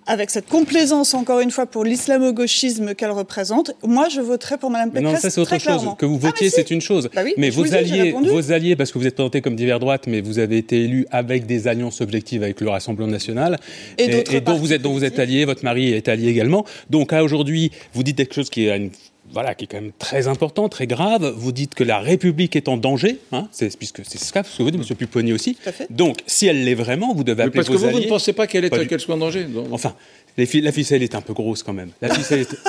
avec 0.07 0.29
cette 0.29 0.47
complaisance, 0.47 1.13
encore 1.13 1.39
une 1.39 1.51
fois, 1.51 1.65
pour 1.65 1.83
l'islamo-gauchisme 1.83 2.95
qu'elle 2.95 3.11
représente, 3.11 3.71
moi, 3.83 4.09
je 4.09 4.21
voterai 4.21 4.57
pour 4.57 4.69
Mme 4.69 4.91
Pécresse. 4.91 5.13
Non, 5.13 5.19
ça, 5.19 5.29
c'est 5.29 5.41
autre 5.41 5.57
chose. 5.59 5.85
Que 5.97 6.05
vous 6.05 6.19
ah, 6.23 6.27
votiez, 6.27 6.49
c'est 6.49 6.71
une 6.71 6.81
chose. 6.81 7.09
Bah 7.13 7.21
mais 7.37 7.49
vos 7.49 7.73
alliés, 7.73 8.11
vos 8.11 8.51
alliés, 8.51 8.75
parce 8.75 8.91
que 8.91 8.99
vous 8.99 9.07
êtes 9.07 9.15
présenté 9.15 9.41
comme 9.41 9.55
divers 9.55 9.79
droite, 9.79 10.07
mais 10.07 10.21
vous 10.21 10.39
avez 10.39 10.57
été 10.57 10.83
élu 10.83 11.05
avec 11.11 11.45
des 11.45 11.67
alliances 11.67 12.01
objectives 12.01 12.43
avec 12.43 12.61
le 12.61 12.69
Rassemblement 12.69 13.11
national, 13.11 13.57
et, 13.97 14.41
dont 14.41 14.55
vous 14.55 14.73
êtes, 14.73 14.81
dont 14.81 14.93
vous 14.93 15.03
êtes 15.03 15.19
allié, 15.19 15.45
votre 15.45 15.63
mari 15.63 15.91
est 15.91 16.07
allié 16.07 16.29
également. 16.29 16.65
Donc, 16.89 17.13
à 17.13 17.23
aujourd'hui, 17.23 17.71
vous 17.93 18.03
dites 18.03 18.17
quelque 18.17 18.33
chose 18.33 18.49
qui 18.49 18.67
est 18.67 18.75
une 18.75 18.91
voilà, 19.29 19.55
qui 19.55 19.65
est 19.65 19.67
quand 19.67 19.81
même 19.81 19.91
très 19.97 20.27
important, 20.27 20.67
très 20.67 20.87
grave. 20.87 21.33
Vous 21.37 21.51
dites 21.51 21.75
que 21.75 21.83
la 21.83 21.99
République 21.99 22.55
est 22.55 22.67
en 22.67 22.77
danger, 22.77 23.17
hein, 23.31 23.47
puisque 23.77 24.01
c'est 24.05 24.17
ce 24.17 24.33
que 24.33 24.63
vous 24.63 24.71
dites, 24.71 24.81
M. 24.81 24.97
Pupponi 24.97 25.33
aussi. 25.33 25.57
Donc, 25.89 26.19
si 26.27 26.47
elle 26.47 26.63
l'est 26.63 26.73
vraiment, 26.73 27.13
vous 27.13 27.23
devez 27.23 27.43
appeler 27.43 27.63
parce 27.63 27.69
que 27.69 27.73
vous, 27.73 27.89
vous 27.89 27.99
ne 27.99 28.07
pensez 28.07 28.33
pas 28.33 28.47
qu'elle 28.47 28.69
soit 28.99 29.15
en 29.15 29.19
danger 29.19 29.47
Enfin, 29.71 29.95
la 30.37 30.71
ficelle 30.71 31.03
est 31.03 31.15
un 31.15 31.21
peu 31.21 31.33
grosse 31.33 31.63
quand 31.63 31.73
même. 31.73 31.91
La 32.01 32.13
ficelle 32.13 32.41
est... 32.41 32.55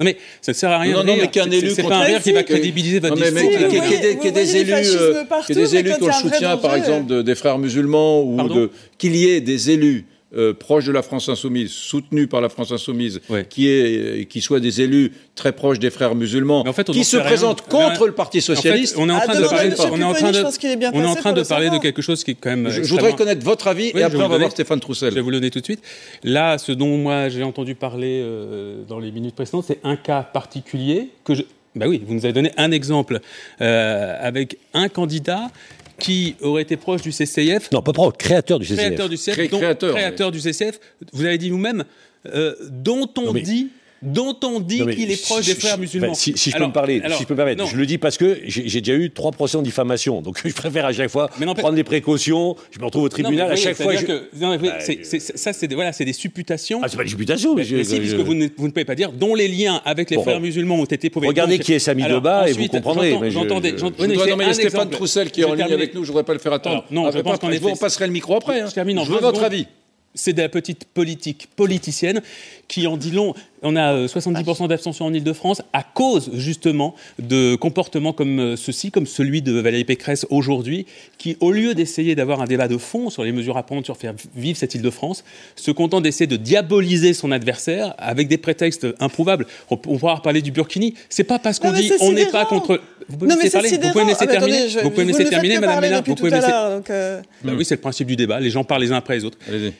Non 0.00 0.06
mais 0.06 0.16
ça 0.40 0.50
ne 0.50 0.56
sert 0.56 0.70
à 0.72 0.78
rien. 0.78 0.92
Non, 0.92 1.04
non, 1.04 1.16
mais 1.16 1.28
qu'un 1.28 1.48
élu. 1.48 1.70
C'est 1.70 1.84
pas 1.84 1.98
un 1.98 2.02
rire 2.02 2.20
qui 2.20 2.32
va 2.32 2.42
crédibiliser 2.42 2.98
votre 2.98 3.14
discours. 3.14 3.48
Qu'il 3.48 4.24
y 4.24 4.26
ait 4.26 4.32
des 4.32 4.56
élus, 4.56 4.82
qu'il 5.46 5.54
y 5.54 5.60
ait 5.60 5.62
des 5.62 5.76
élus 5.76 5.92
qui 5.94 6.02
ont 6.02 6.06
le 6.08 6.12
soutien, 6.12 6.56
par 6.56 6.74
exemple, 6.74 7.22
des 7.22 7.34
frères 7.36 7.58
musulmans 7.58 8.22
ou 8.22 8.68
qu'il 8.98 9.14
y 9.14 9.26
ait 9.28 9.40
des 9.40 9.70
élus 9.70 10.06
euh, 10.36 10.52
proches 10.52 10.84
de 10.86 10.92
la 10.92 11.02
France 11.02 11.28
insoumise, 11.28 11.70
soutenus 11.70 12.28
par 12.28 12.40
la 12.40 12.48
France 12.48 12.72
insoumise, 12.72 13.20
qui, 13.50 13.68
est, 13.68 14.28
qui 14.28 14.40
soient 14.40 14.60
des 14.60 14.80
élus 14.80 15.12
très 15.34 15.52
proches 15.52 15.78
des 15.78 15.90
frères 15.90 16.14
musulmans, 16.14 16.64
qui 16.92 17.04
se 17.04 17.16
présentent 17.16 17.62
contre 17.62 18.06
le 18.06 18.12
Parti 18.12 18.40
socialiste. 18.40 18.96
on 18.98 19.08
est 19.08 19.12
en 19.12 19.20
train 19.20 19.40
de 19.40 19.46
parler, 19.46 19.74
on 19.90 20.00
est 20.00 20.04
en 20.04 20.12
train 20.12 20.30
de, 20.30 20.44
on 20.94 21.02
est 21.02 21.06
en 21.06 21.14
train 21.14 21.32
de 21.32 21.42
parler 21.42 21.70
de 21.70 21.78
quelque 21.78 22.02
chose 22.02 22.24
qui 22.24 22.32
est 22.32 22.34
quand 22.34 22.50
même. 22.50 22.70
Je, 22.70 22.82
voudrais 22.82 23.14
connaître 23.14 23.44
votre 23.44 23.68
avis 23.68 23.92
et 23.94 24.02
après 24.02 24.22
on 24.22 24.28
va 24.28 24.38
voir 24.38 24.50
Stéphane 24.50 24.80
Troussel. 24.80 25.10
Je 25.10 25.14
vais 25.14 25.20
vous 25.20 25.30
le 25.30 25.36
donner 25.36 25.50
tout 25.50 25.60
de 25.60 25.64
suite. 25.64 25.82
Là, 26.22 26.58
ce 26.58 26.72
dont 26.72 26.96
moi 26.96 27.28
j'ai 27.28 27.42
entendu 27.42 27.74
parler 27.74 28.20
euh, 28.22 28.84
dans 28.88 28.98
les 28.98 29.10
minutes 29.10 29.34
précédentes, 29.34 29.64
c'est 29.66 29.80
un 29.84 29.96
cas 29.96 30.22
particulier 30.22 31.10
que 31.24 31.34
je. 31.34 31.42
Bah 31.74 31.86
oui, 31.88 32.02
vous 32.06 32.14
nous 32.14 32.24
avez 32.24 32.32
donné 32.32 32.52
un 32.56 32.70
exemple 32.70 33.20
euh, 33.60 34.16
avec 34.20 34.58
un 34.74 34.88
candidat 34.88 35.50
qui 36.04 36.36
aurait 36.42 36.60
été 36.60 36.76
proche 36.76 37.00
du 37.00 37.12
CCIF. 37.12 37.70
Non, 37.72 37.80
pas 37.80 37.94
proche, 37.94 38.12
créateur 38.18 38.58
du 38.58 38.66
CCF. 38.66 38.78
Créateur 38.78 39.08
du 39.08 39.16
CCF, 39.16 39.48
créateur, 39.48 40.30
du 40.30 40.38
CCF. 40.38 40.78
Vous 41.14 41.24
avez 41.24 41.38
dit 41.38 41.48
vous-même, 41.48 41.84
euh, 42.26 42.54
dont 42.70 43.08
on 43.16 43.32
dit 43.32 43.70
dont 44.04 44.36
on 44.44 44.60
dit 44.60 44.84
qu'il 44.94 45.10
est 45.10 45.22
proche 45.22 45.46
des 45.46 45.54
frères 45.54 45.78
musulmans. 45.78 46.14
si, 46.14 46.34
je 46.36 46.56
peux 46.56 46.66
me 46.66 46.72
parler, 46.72 47.02
si 47.10 47.22
je 47.22 47.26
peux 47.26 47.34
me 47.34 47.38
permettre, 47.38 47.66
je 47.66 47.76
le 47.76 47.86
dis 47.86 47.98
parce 47.98 48.18
que 48.18 48.40
j'ai 48.46 48.80
déjà 48.80 48.96
eu 48.96 49.10
trois 49.10 49.32
procès 49.32 49.56
en 49.56 49.62
diffamation, 49.62 50.22
donc 50.22 50.40
je 50.44 50.52
préfère 50.52 50.86
à 50.86 50.92
chaque 50.92 51.10
fois 51.10 51.28
prendre 51.28 51.74
des 51.74 51.84
précautions. 51.84 52.56
Je 52.70 52.78
me 52.78 52.84
retrouve 52.84 53.04
au 53.04 53.08
tribunal 53.08 53.50
à 53.50 53.56
chaque 53.56 53.76
fois. 53.76 53.94
Que, 53.94 54.28
ça, 55.18 55.52
c'est 55.52 55.68
des, 55.68 55.74
voilà, 55.74 55.92
des 55.92 56.12
supputations. 56.12 56.80
Ah, 56.82 56.88
c'est 56.88 56.96
pas 56.96 57.04
des 57.04 57.10
supputations, 57.10 57.54
mais, 57.54 57.64
mais, 57.70 57.84
si, 57.84 57.98
puisque 57.98 58.16
vous 58.16 58.34
ne, 58.34 58.48
vous 58.56 58.66
ne, 58.66 58.72
pouvez 58.72 58.84
pas 58.84 58.94
dire 58.94 59.12
dont 59.12 59.34
les 59.34 59.48
liens 59.48 59.80
avec 59.84 60.10
les 60.10 60.20
frères 60.20 60.40
musulmans 60.40 60.76
ont 60.76 60.84
été 60.84 61.10
prouvés. 61.10 61.28
Regardez 61.28 61.58
qui 61.58 61.72
est 61.72 61.78
Samy 61.78 62.04
Debat 62.04 62.48
et 62.48 62.52
vous 62.52 62.68
comprendrez. 62.68 63.30
J'entendais. 63.30 63.74
Il 63.98 64.14
y 64.14 64.42
a 64.42 64.52
Stéphane 64.54 64.90
Troussel 64.90 65.30
qui 65.30 65.42
est 65.42 65.44
en 65.44 65.54
ligne 65.54 65.72
avec 65.72 65.94
nous. 65.94 66.02
Je 66.04 66.08
voudrais 66.08 66.24
pas 66.24 66.34
le 66.34 66.38
faire 66.38 66.52
attendre. 66.52 66.84
Non, 66.90 67.10
je 67.10 67.18
pense 67.20 67.38
qu'on 67.38 67.50
vous 67.50 67.76
passerait 67.76 68.06
le 68.06 68.12
micro 68.12 68.36
après. 68.36 68.64
Je 68.66 69.12
veux 69.12 69.20
votre 69.20 69.42
avis 69.42 69.66
c'est 70.14 70.32
de 70.32 70.42
la 70.42 70.48
petite 70.48 70.84
politique 70.84 71.48
politicienne 71.56 72.22
qui 72.68 72.86
en 72.86 72.96
dit 72.96 73.10
long. 73.10 73.34
On 73.62 73.76
a 73.76 74.06
70% 74.06 74.64
euh, 74.64 74.68
d'abstention 74.68 75.06
en 75.06 75.14
Ile-de-France 75.14 75.62
à 75.72 75.82
cause 75.82 76.30
justement 76.34 76.94
de 77.18 77.56
comportements 77.56 78.12
comme 78.12 78.38
euh, 78.38 78.56
ceci, 78.56 78.90
comme 78.90 79.06
celui 79.06 79.42
de 79.42 79.52
Valérie 79.52 79.84
Pécresse 79.84 80.26
aujourd'hui, 80.30 80.86
qui 81.18 81.36
au 81.40 81.50
lieu 81.50 81.74
d'essayer 81.74 82.14
d'avoir 82.14 82.40
un 82.42 82.44
débat 82.44 82.68
de 82.68 82.76
fond 82.76 83.10
sur 83.10 83.24
les 83.24 83.32
mesures 83.32 83.56
à 83.56 83.62
prendre 83.62 83.84
sur 83.84 83.96
faire 83.96 84.14
vivre 84.36 84.58
cette 84.58 84.74
Ile-de-France, 84.74 85.24
se 85.56 85.70
contente 85.70 86.02
d'essayer 86.02 86.26
de 86.26 86.36
diaboliser 86.36 87.14
son 87.14 87.32
adversaire 87.32 87.94
avec 87.98 88.28
des 88.28 88.38
prétextes 88.38 88.86
improuvables. 89.00 89.46
On 89.70 89.76
pourra 89.76 90.20
parler 90.22 90.42
du 90.42 90.52
Burkini. 90.52 90.94
C'est 91.08 91.24
pas 91.24 91.38
parce 91.38 91.58
qu'on 91.58 91.72
dit 91.72 91.90
on 92.00 92.12
n'est 92.12 92.26
pas 92.26 92.44
contre. 92.44 92.80
Vous 93.08 93.16
pouvez 93.16 93.34
me 93.34 93.42
laisser 93.42 93.50
parler. 93.50 93.70
Vous 93.70 93.92
pouvez 93.92 94.04
me 94.04 94.08
laisser 94.10 94.26
terminer. 94.26 94.66
vous 94.82 94.90
pouvez 94.90 95.04
me 95.04 95.12
laisser 95.12 95.24
terminer, 95.24 95.58
Madame 95.58 95.80
Ménard. 95.80 96.02
Vous 96.04 96.14
pouvez 96.14 96.30
me 96.30 96.36
laisser. 96.36 96.52
Euh, 96.90 97.20
bah 97.42 97.52
oui, 97.56 97.64
c'est 97.64 97.76
le 97.76 97.80
principe 97.80 98.08
du 98.08 98.16
débat. 98.16 98.40
Les 98.40 98.50
gens 98.50 98.64
parlent 98.64 98.82
les 98.82 98.92
uns 98.92 98.96
après 98.96 99.16
les 99.16 99.24
autres. 99.24 99.38
Euh, 99.50 99.70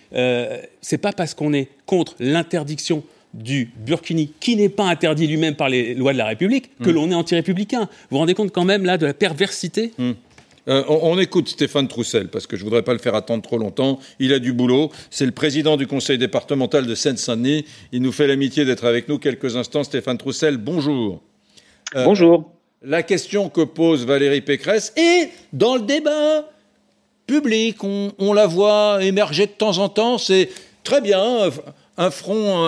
c'est 0.81 0.99
pas 0.99 1.13
parce 1.13 1.35
qu'on 1.35 1.53
est 1.53 1.69
contre 1.87 2.15
l'interdiction 2.21 3.03
du 3.35 3.71
Burkini, 3.85 4.33
qui 4.41 4.57
n'est 4.57 4.69
pas 4.69 4.85
interdit 4.85 5.27
lui-même 5.27 5.57
par 5.57 5.69
les 5.69 5.95
lois 5.95 6.13
de 6.13 6.19
la 6.19 6.27
République, 6.27 6.71
que 6.79 6.91
hmm. 6.91 6.95
l'on 6.95 7.11
est 7.11 7.15
anti-républicain. 7.15 7.81
Vous 7.81 7.89
vous 8.13 8.19
rendez 8.19 8.35
compte 8.35 8.53
quand 8.53 8.65
même 8.65 8.85
là 8.85 8.97
de 8.97 9.07
la 9.07 9.15
perversité 9.15 9.93
hmm. 9.99 10.13
euh, 10.69 10.85
on, 10.89 11.19
écoute 11.19 11.49
Stéphane 11.49 11.89
Troussel, 11.89 12.29
parce 12.29 12.47
que 12.47 12.57
je 12.57 12.63
ne 12.63 12.67
voudrais 12.67 12.83
pas 12.83 12.93
le 12.93 13.01
faire 13.01 13.15
attendre 13.15 13.43
trop 13.43 13.59
longtemps. 13.59 13.99
Il 14.21 14.33
a 14.33 14.39
du 14.39 14.53
boulot. 14.53 14.91
C'est 15.11 15.27
le 15.27 15.33
président 15.33 15.77
du 15.77 15.87
conseil 15.87 16.17
départemental 16.17 16.87
de 16.87 16.95
Seine-Saint-Denis. 16.95 17.65
Il 17.93 18.03
nous 18.03 18.13
fait 18.13 18.29
l'amitié 18.29 18.65
d'être 18.65 18.85
avec 18.85 19.09
nous 19.09 19.19
quelques 19.19 19.57
instants. 19.57 19.83
Stéphane 19.83 20.17
Troussel, 20.17 20.57
bonjour. 20.57 21.21
Euh, 21.97 22.05
bonjour. 22.05 22.51
La 22.83 23.03
question 23.03 23.49
que 23.49 23.63
pose 23.63 24.07
Valérie 24.07 24.43
Pécresse 24.43 24.93
est 24.97 25.31
dans 25.53 25.77
le 25.77 25.83
débat 25.83 26.49
public. 27.27 27.83
On, 27.83 28.33
la 28.33 28.47
voit 28.47 28.99
émerger 29.03 29.47
de 29.47 29.53
temps 29.53 29.79
en 29.79 29.89
temps. 29.89 30.19
C'est 30.19 30.51
très 30.83 31.01
bien. 31.01 31.51
Un 31.97 32.11
front, 32.11 32.63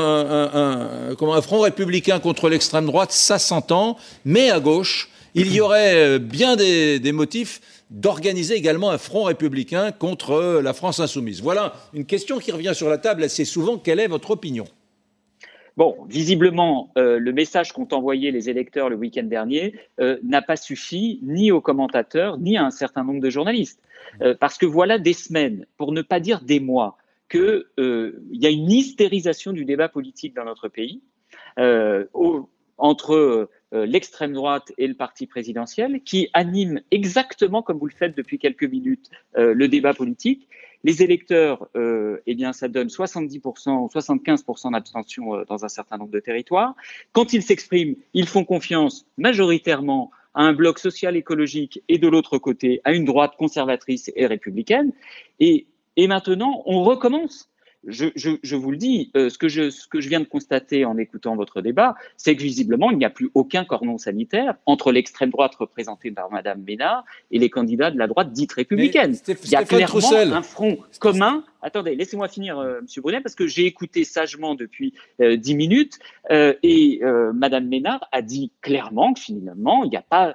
républicain 1.60 2.18
contre 2.20 2.48
l'extrême 2.48 2.86
droite, 2.86 3.12
ça 3.12 3.38
s'entend. 3.38 3.96
Mais 4.24 4.50
à 4.50 4.60
gauche, 4.60 5.10
il 5.34 5.52
y 5.52 5.60
aurait 5.60 6.18
bien 6.18 6.56
des, 6.56 6.98
des 6.98 7.12
motifs 7.12 7.60
d'organiser 7.90 8.54
également 8.54 8.90
un 8.90 8.98
front 8.98 9.24
républicain 9.24 9.92
contre 9.92 10.60
la 10.62 10.72
France 10.72 11.00
insoumise. 11.00 11.40
Voilà 11.40 11.72
une 11.94 12.04
question 12.04 12.38
qui 12.38 12.50
revient 12.50 12.72
sur 12.74 12.88
la 12.88 12.98
table 12.98 13.22
assez 13.24 13.44
souvent. 13.44 13.78
Quelle 13.78 14.00
est 14.00 14.08
votre 14.08 14.30
opinion? 14.30 14.66
Bon, 15.76 15.94
visiblement, 16.08 16.90
euh, 16.96 17.18
le 17.18 17.32
message 17.32 17.72
qu'ont 17.72 17.88
envoyé 17.92 18.30
les 18.30 18.48
électeurs 18.48 18.88
le 18.88 18.96
week-end 18.96 19.24
dernier 19.24 19.74
euh, 20.00 20.18
n'a 20.22 20.40
pas 20.40 20.56
suffi 20.56 21.20
ni 21.22 21.52
aux 21.52 21.60
commentateurs 21.60 22.38
ni 22.38 22.56
à 22.56 22.64
un 22.64 22.70
certain 22.70 23.04
nombre 23.04 23.20
de 23.20 23.28
journalistes. 23.28 23.82
Euh, 24.22 24.34
parce 24.38 24.56
que 24.56 24.64
voilà 24.64 24.98
des 24.98 25.12
semaines, 25.12 25.66
pour 25.76 25.92
ne 25.92 26.00
pas 26.00 26.18
dire 26.18 26.40
des 26.40 26.60
mois, 26.60 26.96
qu'il 27.28 27.64
y 28.30 28.46
a 28.46 28.50
une 28.50 28.70
hystérisation 28.70 29.52
du 29.52 29.64
débat 29.64 29.88
politique 29.88 30.34
dans 30.34 30.44
notre 30.44 30.68
pays 30.68 31.02
entre 32.78 33.48
l'extrême 33.72 34.32
droite 34.32 34.72
et 34.78 34.86
le 34.86 34.94
parti 34.94 35.26
présidentiel, 35.26 36.00
qui 36.02 36.28
anime 36.34 36.80
exactement 36.90 37.62
comme 37.62 37.78
vous 37.78 37.86
le 37.86 37.92
faites 37.92 38.16
depuis 38.16 38.38
quelques 38.38 38.64
minutes 38.64 39.10
le 39.34 39.66
débat 39.66 39.92
politique 39.92 40.48
les 40.86 41.02
électeurs, 41.02 41.68
euh, 41.76 42.18
eh 42.26 42.36
bien, 42.36 42.52
ça 42.52 42.68
donne 42.68 42.86
70% 42.86 43.70
ou 43.70 43.88
75% 43.88 44.70
d'abstention 44.70 45.34
euh, 45.34 45.44
dans 45.44 45.64
un 45.64 45.68
certain 45.68 45.96
nombre 45.96 46.12
de 46.12 46.20
territoires. 46.20 46.76
Quand 47.10 47.32
ils 47.32 47.42
s'expriment, 47.42 47.96
ils 48.14 48.28
font 48.28 48.44
confiance 48.44 49.04
majoritairement 49.18 50.12
à 50.34 50.42
un 50.42 50.52
bloc 50.52 50.78
social 50.78 51.16
écologique 51.16 51.82
et 51.88 51.98
de 51.98 52.06
l'autre 52.06 52.38
côté 52.38 52.80
à 52.84 52.92
une 52.92 53.04
droite 53.04 53.32
conservatrice 53.36 54.12
et 54.14 54.26
républicaine. 54.26 54.92
Et 55.40 55.66
maintenant, 55.98 56.62
on 56.66 56.84
recommence 56.84 57.48
je, 57.86 58.56
vous 58.56 58.70
le 58.70 58.76
dis, 58.76 59.10
euh, 59.16 59.28
ce, 59.28 59.38
que 59.38 59.48
je, 59.48 59.70
ce 59.70 59.86
que 59.86 60.00
je 60.00 60.08
viens 60.08 60.20
de 60.20 60.26
constater 60.26 60.84
en 60.84 60.98
écoutant 60.98 61.36
votre 61.36 61.60
débat, 61.60 61.94
c'est 62.16 62.36
que 62.36 62.42
visiblement, 62.42 62.90
il 62.90 62.98
n'y 62.98 63.04
a 63.04 63.10
plus 63.10 63.30
aucun 63.34 63.64
cordon 63.64 63.98
sanitaire 63.98 64.54
entre 64.66 64.92
l'extrême 64.92 65.30
droite 65.30 65.54
représentée 65.54 66.10
par 66.10 66.30
Madame 66.30 66.62
Ménard 66.62 67.04
et 67.30 67.38
les 67.38 67.50
candidats 67.50 67.90
de 67.90 67.98
la 67.98 68.06
droite 68.06 68.32
dite 68.32 68.52
républicaine. 68.52 69.16
il 69.26 69.50
y 69.50 69.56
a 69.56 69.64
clairement 69.64 70.12
un 70.12 70.42
front 70.42 70.78
commun 71.00 71.44
Attendez, 71.62 71.94
laissez-moi 71.94 72.28
finir, 72.28 72.58
euh, 72.58 72.80
Monsieur 72.82 73.02
Brunet, 73.02 73.20
parce 73.20 73.34
que 73.34 73.46
j'ai 73.46 73.66
écouté 73.66 74.04
sagement 74.04 74.54
depuis 74.54 74.94
euh, 75.20 75.36
dix 75.36 75.54
minutes 75.54 75.98
euh, 76.30 76.54
et 76.62 77.00
Madame 77.34 77.66
Ménard 77.66 78.06
a 78.12 78.22
dit 78.22 78.52
clairement 78.60 79.12
que 79.14 79.20
finalement, 79.20 79.84
il 79.84 79.90
n'y 79.90 79.96
a 79.96 80.02
pas 80.02 80.34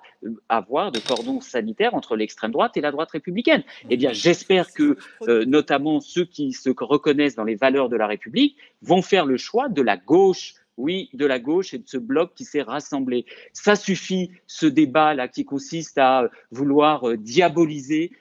à 0.50 0.58
avoir 0.58 0.92
de 0.92 1.00
cordon 1.00 1.42
sanitaire 1.42 1.94
entre 1.94 2.16
l'extrême 2.16 2.52
droite 2.52 2.78
et 2.78 2.82
la 2.82 2.92
droite 2.92 3.12
républicaine. 3.12 3.64
Eh 3.90 3.98
bien, 3.98 4.14
j'espère 4.14 4.74
que 4.74 4.98
notamment 5.46 6.00
ceux 6.00 6.26
qui 6.26 6.54
se 6.54 6.70
reconnaissent 6.78 7.36
dans 7.36 7.44
les 7.44 7.56
valeurs 7.56 7.90
de 7.90 7.96
la 7.96 8.08
République 8.08 8.58
vont 8.82 9.02
faire 9.02 9.26
le 9.26 9.38
choix 9.38 9.70
de 9.70 9.82
la 9.82 9.98
gauche 9.98 10.56
oui, 10.78 11.10
de 11.14 11.26
la 11.26 11.38
gauche 11.38 11.74
et 11.74 11.78
de 11.78 11.88
ce 11.88 11.98
bloc 11.98 12.34
qui 12.34 12.44
s'est 12.44 12.62
rassemblé. 12.62 13.26
Ça 13.54 13.76
suffit, 13.76 14.32
ce 14.48 14.66
débat-là 14.66 15.28
qui 15.28 15.46
consiste 15.46 15.98
à 15.98 16.30
vouloir 16.50 17.18
diaboliser 17.18 18.12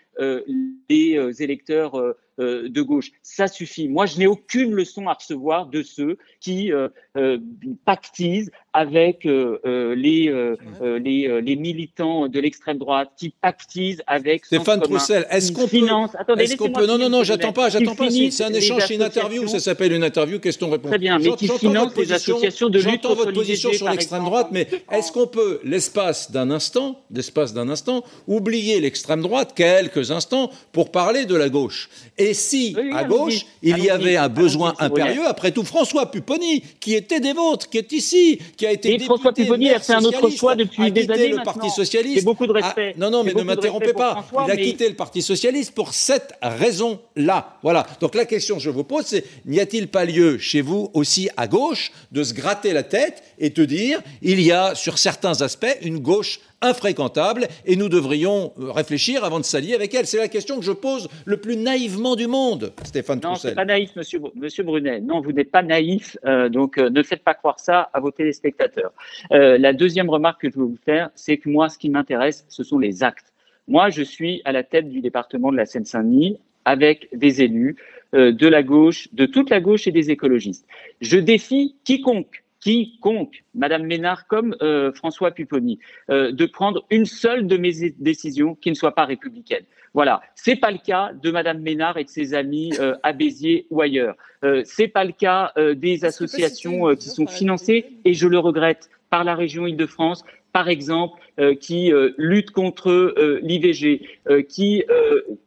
les 0.91 1.43
électeurs 1.43 1.95
euh, 1.95 2.17
de 2.41 2.83
gauche. 2.83 3.11
Ça 3.23 3.49
suffit. 3.49 3.89
Moi, 3.89 4.07
je 4.07 4.19
n'ai 4.19 4.27
aucune 4.27 4.73
leçon 4.73 5.09
à 5.09 5.15
recevoir 5.15 5.67
de 5.67 5.83
ceux 5.83 6.19
qui 6.41 6.73
euh, 6.73 6.89
euh, 7.17 7.39
pactisent 7.85 8.51
avec 8.73 9.25
les, 9.25 10.55
les, 10.85 11.57
militants 11.57 12.29
de 12.29 12.41
l'extrême 12.41 12.79
droite, 12.79 13.11
qui 13.17 13.31
pactisent 13.31 14.03
avec 14.07 14.47
Stéphane 14.47 14.81
Troussel, 14.81 15.27
est-ce 15.31 15.53
qu'on 15.53 15.67
peut... 15.67 15.87
Attendez, 16.19 16.45
est-ce 16.45 16.57
qu'on 16.57 16.71
peut... 16.71 16.87
Non, 16.87 16.99
non, 16.99 17.09
non, 17.09 17.25
j'attends 17.25 17.53
pas, 17.53 17.69
j'attends 17.69 17.95
pas. 17.95 18.11
C'est 18.11 18.45
un 18.45 18.53
échange, 18.53 18.85
c'est 18.87 18.95
une 18.95 19.03
interview. 19.03 19.47
Ça 19.49 19.61
s'appelle 19.61 19.93
une 19.93 20.05
interview, 20.05 20.39
question-réponse. 20.39 20.91
Très 20.91 20.99
bien, 20.99 21.19
mais 21.19 21.31
qui 21.37 21.49
finance 21.49 21.97
les 21.97 22.13
associations 22.13 22.69
de 22.69 22.79
lutte 22.79 22.91
J'entends 22.91 23.15
votre 23.15 23.33
position 23.33 23.73
sur 23.73 23.89
l'extrême 23.89 24.25
droite, 24.25 24.49
mais 24.53 24.67
est-ce 24.93 25.13
qu'on 25.13 25.27
peut, 25.27 25.61
l'espace 25.65 26.31
d'un 26.31 26.51
instant, 26.51 27.01
l'espace 27.11 27.53
d'un 27.53 27.69
instant, 27.69 28.05
oublier 28.27 28.81
l'extrême 28.81 29.23
droite 29.23 29.53
quelques 29.55 30.11
instants 30.11 30.51
pour 30.73 30.91
parler 30.91 31.25
de 31.25 31.35
la 31.35 31.49
gauche? 31.49 31.89
Et 32.19 32.35
si, 32.35 32.77
à 32.95 33.05
gauche, 33.05 33.47
il 33.63 33.79
y 33.79 33.91
avait 33.91 34.17
un 34.17 34.29
besoin 34.29 34.75
impérieux, 34.79 35.27
après 35.27 35.53
tout, 35.53 35.65
François 35.65 36.11
Pupponi, 36.11 36.63
qui 36.81 36.95
était 36.95 37.21
des 37.21 37.33
vôtres, 37.33 37.69
qui 37.69 37.79
est 37.79 37.93
ici, 37.93 38.39
qui 38.61 38.67
a 38.67 38.73
été 38.73 38.93
Et 38.95 38.99
François 38.99 39.33
Pupponi 39.33 39.71
a 39.71 39.81
fait 39.81 39.95
un 39.95 40.05
autre 40.05 40.29
choix 40.29 40.55
depuis 40.55 40.93
des 40.93 41.11
années 41.11 41.29
le 41.29 41.43
Parti 41.43 41.71
Socialiste. 41.71 42.25
beaucoup 42.25 42.47
de 42.47 42.53
respect. 42.53 42.95
non, 42.99 43.11
non, 43.11 43.25
mais 43.25 43.33
ne 43.33 43.43
m'interrompez 43.43 43.95
pas. 43.95 44.27
il 44.47 44.51
a 44.51 44.57
quitté 44.57 44.87
le 44.89 44.95
Parti 44.95 45.23
Socialiste 45.23 45.75
pour 45.75 45.95
cette 45.95 46.35
raison-là. 46.43 47.59
Voilà. 47.63 47.87
Donc 48.01 48.15
la 48.15 48.27
question 48.27 48.57
que 48.57 48.63
je 48.63 48.69
vous 48.69 48.85
pose, 48.85 49.07
c'est 49.07 49.25
n'y 49.47 49.61
a-t-il 49.61 49.89
pas 49.89 50.05
lieu 50.05 50.37
chez 50.37 50.61
vous 50.61 50.91
aussi 50.93 51.31
à 51.39 51.49
gauche 51.49 51.91
de 52.13 52.23
se 52.23 52.35
gratter 52.35 52.75
la 52.75 52.83
tête 52.83 53.23
et 53.39 53.49
de 53.49 53.65
dire 53.65 54.03
il 54.21 54.43
y 54.43 54.53
a 54.53 54.75
sur 54.75 54.99
certains 54.99 55.41
aspects 55.41 55.79
une 55.81 55.99
gauche 55.99 56.41
infréquentable 56.63 57.49
et 57.65 57.77
nous 57.77 57.89
devrions 57.89 58.53
euh, 58.59 58.71
réfléchir 58.71 59.25
avant 59.25 59.39
de 59.39 59.45
s'allier 59.45 59.75
avec 59.75 59.95
elle. 59.95 60.07
C'est 60.07 60.19
la 60.19 60.29
question 60.29 60.59
que 60.59 60.65
je 60.65 60.73
pose 60.73 61.09
le 61.25 61.39
plus 61.39 61.57
naïvement 61.57 62.17
du 62.17 62.27
monde, 62.27 62.73
Stéphane 62.85 63.21
Non, 63.23 63.35
c'est 63.35 63.55
pas 63.55 63.65
naïf, 63.65 63.95
monsieur, 63.97 64.21
monsieur 64.35 64.63
Brunet. 64.63 65.01
Non, 65.01 65.21
vous 65.21 65.33
n'êtes 65.33 65.51
pas 65.51 65.63
naïf, 65.63 66.17
euh, 66.25 66.49
donc 66.49 66.79
euh, 66.79 66.91
ne 66.91 67.03
faites 67.03 67.23
pas 67.23 67.35
croire 67.35 67.61
ça 67.61 67.91
à 67.93 68.01
vos 68.01 68.11
téléspectateurs. 68.11 68.93
la 69.31 69.73
deuxième 69.73 70.11
remarque 70.11 70.43
que 70.43 70.51
je 70.51 70.59
veux 70.59 70.67
vous 70.67 70.79
faire, 70.85 71.11
c'est 71.15 71.39
que 71.39 71.49
moi, 71.49 71.69
ce 71.69 71.79
qui 71.79 71.91
m'intéresse, 71.91 72.45
ce 72.49 72.63
sont 72.63 72.79
les 72.79 73.03
actes. 73.03 73.33
Moi, 73.69 73.91
je 73.91 74.03
suis 74.03 74.43
à 74.45 74.53
la 74.53 74.63
tête 74.63 74.89
du 74.89 75.01
département 75.01 75.53
de 75.53 75.57
la 75.57 75.67
Seine-Saint-Denis 75.67 76.39
avec 76.65 77.09
des 77.13 77.43
élus 77.43 77.77
de 78.13 78.49
la 78.49 78.63
gauche, 78.63 79.09
de 79.13 79.27
toute 79.27 79.51
la 79.51 79.61
gauche 79.61 79.87
et 79.87 79.93
des 79.93 80.11
écologistes. 80.11 80.67
Je 81.01 81.19
défie 81.19 81.77
quiconque 81.85 82.43
quiconque, 82.61 83.45
Madame 83.55 83.85
Ménard 83.85 84.27
comme 84.27 84.55
euh, 84.63 84.93
François 84.93 85.31
Pupponi, 85.31 85.79
euh, 86.11 86.31
de 86.33 86.47
prendre 86.47 86.85
une 86.91 87.07
seule 87.07 87.47
de 87.47 87.57
mes 87.57 87.91
décisions 87.99 88.55
qui 88.55 88.71
ne 88.71 88.75
soit 88.75 88.95
pas 88.95 89.05
républicaine. 89.05 89.65
Voilà, 89.95 90.21
c'est 90.37 90.57
pas 90.57 90.71
le 90.71 90.79
cas 90.79 91.13
de 91.13 91.31
Madame 91.31 91.61
Ménard 91.61 91.97
et 91.97 92.05
de 92.05 92.09
ses 92.09 92.35
amis 92.35 92.73
euh, 92.79 92.95
à 93.03 93.13
Béziers 93.13 93.67
ou 93.71 93.81
ailleurs. 93.81 94.15
Euh, 94.45 94.63
c'est 94.65 94.89
pas 94.89 95.05
le 95.05 95.13
cas 95.13 95.53
des 95.75 96.05
associations 96.05 96.95
qui 96.95 97.09
sont 97.09 97.27
financées 97.27 97.87
et 98.05 98.15
je 98.15 98.29
le 98.29 98.39
regrette 98.39 98.89
par 99.11 99.25
la 99.25 99.35
région 99.35 99.67
Île-de-France, 99.67 100.25
par 100.53 100.69
exemple, 100.69 101.21
euh, 101.39 101.55
qui 101.55 101.93
euh, 101.93 102.11
lutte 102.19 102.51
contre 102.51 102.91
euh, 102.91 103.39
l'IVG, 103.43 104.03
qui, 104.49 104.85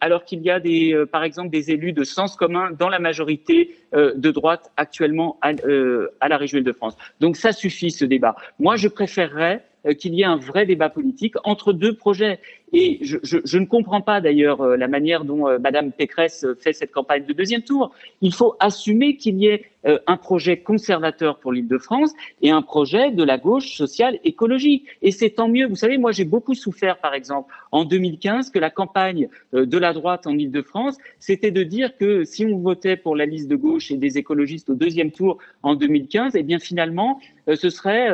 alors 0.02 0.26
qu'il 0.26 0.42
y 0.42 0.50
a 0.50 0.60
des, 0.60 1.04
par 1.12 1.24
exemple, 1.24 1.50
des 1.50 1.72
élus 1.72 1.94
de 1.94 2.04
sens 2.04 2.36
commun 2.36 2.72
dans 2.78 2.90
la 2.90 3.00
majorité 3.00 3.76
de 3.94 4.32
droite 4.32 4.72
actuellement 4.78 5.38
à, 5.42 5.54
la 5.54 6.38
région 6.38 6.58
Île-de-France. 6.58 6.98
Donc 7.20 7.38
ça 7.38 7.52
suffit 7.52 7.92
ce 7.92 8.06
débat. 8.06 8.36
Moi, 8.60 8.76
je 8.76 8.88
préférerais 8.88 9.64
qu'il 10.00 10.16
y 10.16 10.22
ait 10.22 10.26
un 10.26 10.38
vrai 10.38 10.66
débat 10.66 10.90
politique 10.90 11.36
entre 11.44 11.72
deux 11.74 11.96
projets. 11.96 12.40
Et 12.76 12.98
je, 13.02 13.18
je, 13.22 13.38
je 13.46 13.60
ne 13.60 13.66
comprends 13.66 14.02
pas 14.02 14.20
d'ailleurs 14.20 14.62
euh, 14.62 14.76
la 14.76 14.88
manière 14.88 15.26
dont 15.26 15.48
euh, 15.48 15.60
Madame 15.60 15.92
Pécresse 15.92 16.44
euh, 16.44 16.56
fait 16.60 16.74
cette 16.74 16.92
campagne 16.92 17.24
de 17.24 17.32
deuxième 17.32 17.62
tour. 17.62 17.94
Il 18.22 18.34
faut 18.34 18.56
assumer 18.60 19.16
qu'il 19.16 19.38
y 19.38 19.48
ait 19.48 19.66
un 20.08 20.16
projet 20.16 20.56
conservateur 20.56 21.40
pour 21.40 21.52
l'Île-de-France 21.52 22.14
et 22.42 22.52
un 22.52 22.62
projet 22.62 23.12
de 23.12 23.22
la 23.22 23.38
gauche 23.38 23.76
sociale 23.76 24.18
écologique. 24.24 24.88
Et 25.02 25.12
c'est 25.12 25.32
tant 25.32 25.50
mieux. 25.50 25.68
Vous 25.68 25.76
savez, 25.76 25.98
moi 25.98 26.14
j'ai 26.14 26.24
beaucoup 26.24 26.54
souffert, 26.54 27.00
par 27.00 27.14
exemple, 27.14 27.54
en 27.74 27.84
2015, 27.84 28.50
que 28.50 28.60
la 28.60 28.70
campagne 28.70 29.28
de 29.52 29.78
la 29.78 29.92
droite 29.92 30.26
en 30.26 30.38
Île-de-France, 30.38 30.98
c'était 31.20 31.52
de 31.52 31.64
dire 31.64 31.98
que 31.98 32.24
si 32.24 32.46
on 32.46 32.60
votait 32.60 32.96
pour 32.96 33.18
la 33.18 33.26
liste 33.26 33.50
de 33.50 33.58
gauche 33.58 33.92
et 33.92 33.98
des 33.98 34.18
écologistes 34.18 34.70
au 34.70 34.76
deuxième 34.76 35.12
tour 35.12 35.38
en 35.64 35.76
2015, 35.76 36.38
eh 36.38 36.44
bien 36.44 36.60
finalement, 36.60 37.20
ce 37.54 37.70
serait 37.70 38.08